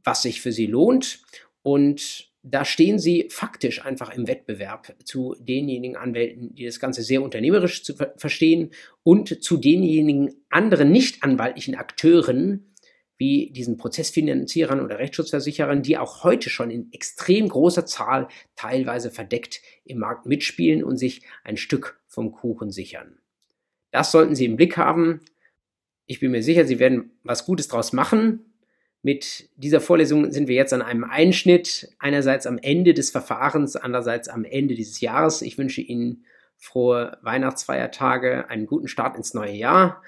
was 0.03 0.23
sich 0.23 0.41
für 0.41 0.53
Sie 0.53 0.67
lohnt. 0.67 1.21
Und 1.63 2.33
da 2.43 2.65
stehen 2.65 2.99
Sie 2.99 3.29
faktisch 3.31 3.85
einfach 3.85 4.15
im 4.15 4.27
Wettbewerb 4.27 4.95
zu 5.05 5.35
denjenigen 5.39 5.97
Anwälten, 5.97 6.55
die 6.55 6.65
das 6.65 6.81
Ganze 6.81 7.03
sehr 7.03 7.23
unternehmerisch 7.23 7.83
zu 7.83 7.95
ver 7.95 8.15
verstehen 8.17 8.71
und 9.03 9.43
zu 9.43 9.57
denjenigen 9.57 10.35
anderen 10.51 10.93
nicht 10.93 11.23
anwaltlichen 11.23 11.75
Akteuren, 11.75 12.75
wie 13.17 13.51
diesen 13.51 13.77
Prozessfinanzierern 13.77 14.81
oder 14.81 14.99
Rechtsschutzversicherern, 14.99 15.83
die 15.83 15.97
auch 15.97 16.25
heute 16.25 16.51
schon 16.51 16.71
in 16.71 16.93
extrem 16.93 17.49
großer 17.49 17.87
Zahl 17.87 18.29
teilweise 18.57 19.11
verdeckt 19.11 19.61
im 19.85 19.99
Markt 19.99 20.27
mitspielen 20.27 20.85
und 20.85 20.99
sich 20.99 21.23
ein 21.45 21.57
Stück 21.57 22.01
vom 22.09 22.33
Kuchen 22.33 22.71
sichern. 22.71 23.19
Das 23.95 24.11
sollten 24.11 24.35
Sie 24.35 24.45
im 24.45 24.57
Blick 24.57 24.77
haben. 24.77 25.21
Ich 26.07 26.19
bin 26.19 26.33
mir 26.33 26.43
sicher, 26.43 26.65
Sie 26.65 26.81
werden 26.81 27.13
was 27.23 27.47
Gutes 27.47 27.69
draus 27.69 27.93
machen. 27.93 28.41
Mit 29.03 29.49
dieser 29.55 29.81
Vorlesung 29.81 30.33
sind 30.33 30.49
wir 30.49 30.57
jetzt 30.57 30.73
an 30.73 30.83
einem 30.83 31.05
Einschnitt, 31.05 31.95
einerseits 32.01 32.49
am 32.49 32.59
Ende 32.59 32.93
des 32.93 33.13
Verfahrens, 33.13 33.77
andererseits 33.77 34.29
am 34.29 34.45
Ende 34.45 34.75
dieses 34.75 35.01
Jahres. 35.01 35.43
Ich 35.43 35.59
wünsche 35.59 35.81
Ihnen 35.81 36.25
frohe 36.57 37.19
Weihnachtsfeiertage, 37.23 38.51
einen 38.51 38.67
guten 38.67 38.89
Start 38.89 39.17
ins 39.17 39.33
neue 39.33 39.53
Jahr. 39.53 40.03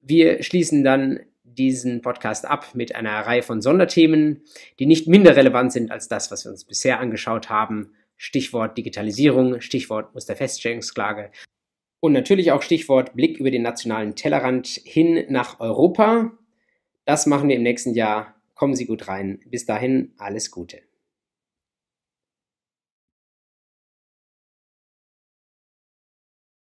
Wir 0.00 0.44
schließen 0.44 0.84
dann 0.84 1.18
diesen 1.42 2.02
Podcast 2.02 2.46
ab 2.46 2.76
mit 2.76 2.94
einer 2.94 3.18
Reihe 3.18 3.42
von 3.42 3.60
Sonderthemen, 3.60 4.44
die 4.78 4.86
nicht 4.86 5.08
minder 5.08 5.34
relevant 5.34 5.72
sind 5.72 5.90
als 5.90 6.06
das, 6.06 6.30
was 6.30 6.44
wir 6.44 6.52
uns 6.52 6.64
bisher 6.64 7.00
angeschaut 7.00 7.50
haben. 7.50 7.94
Stichwort 8.16 8.78
Digitalisierung, 8.78 9.60
Stichwort 9.60 10.14
Musterfeststellungsklage 10.14 11.32
und 12.04 12.12
natürlich 12.12 12.52
auch 12.52 12.60
Stichwort 12.60 13.14
Blick 13.14 13.38
über 13.38 13.50
den 13.50 13.62
nationalen 13.62 14.14
Tellerrand 14.14 14.66
hin 14.66 15.24
nach 15.30 15.58
Europa. 15.58 16.32
Das 17.06 17.24
machen 17.24 17.48
wir 17.48 17.56
im 17.56 17.62
nächsten 17.62 17.94
Jahr. 17.94 18.34
Kommen 18.54 18.76
Sie 18.76 18.84
gut 18.84 19.08
rein. 19.08 19.40
Bis 19.46 19.64
dahin 19.64 20.12
alles 20.18 20.50
Gute. 20.50 20.82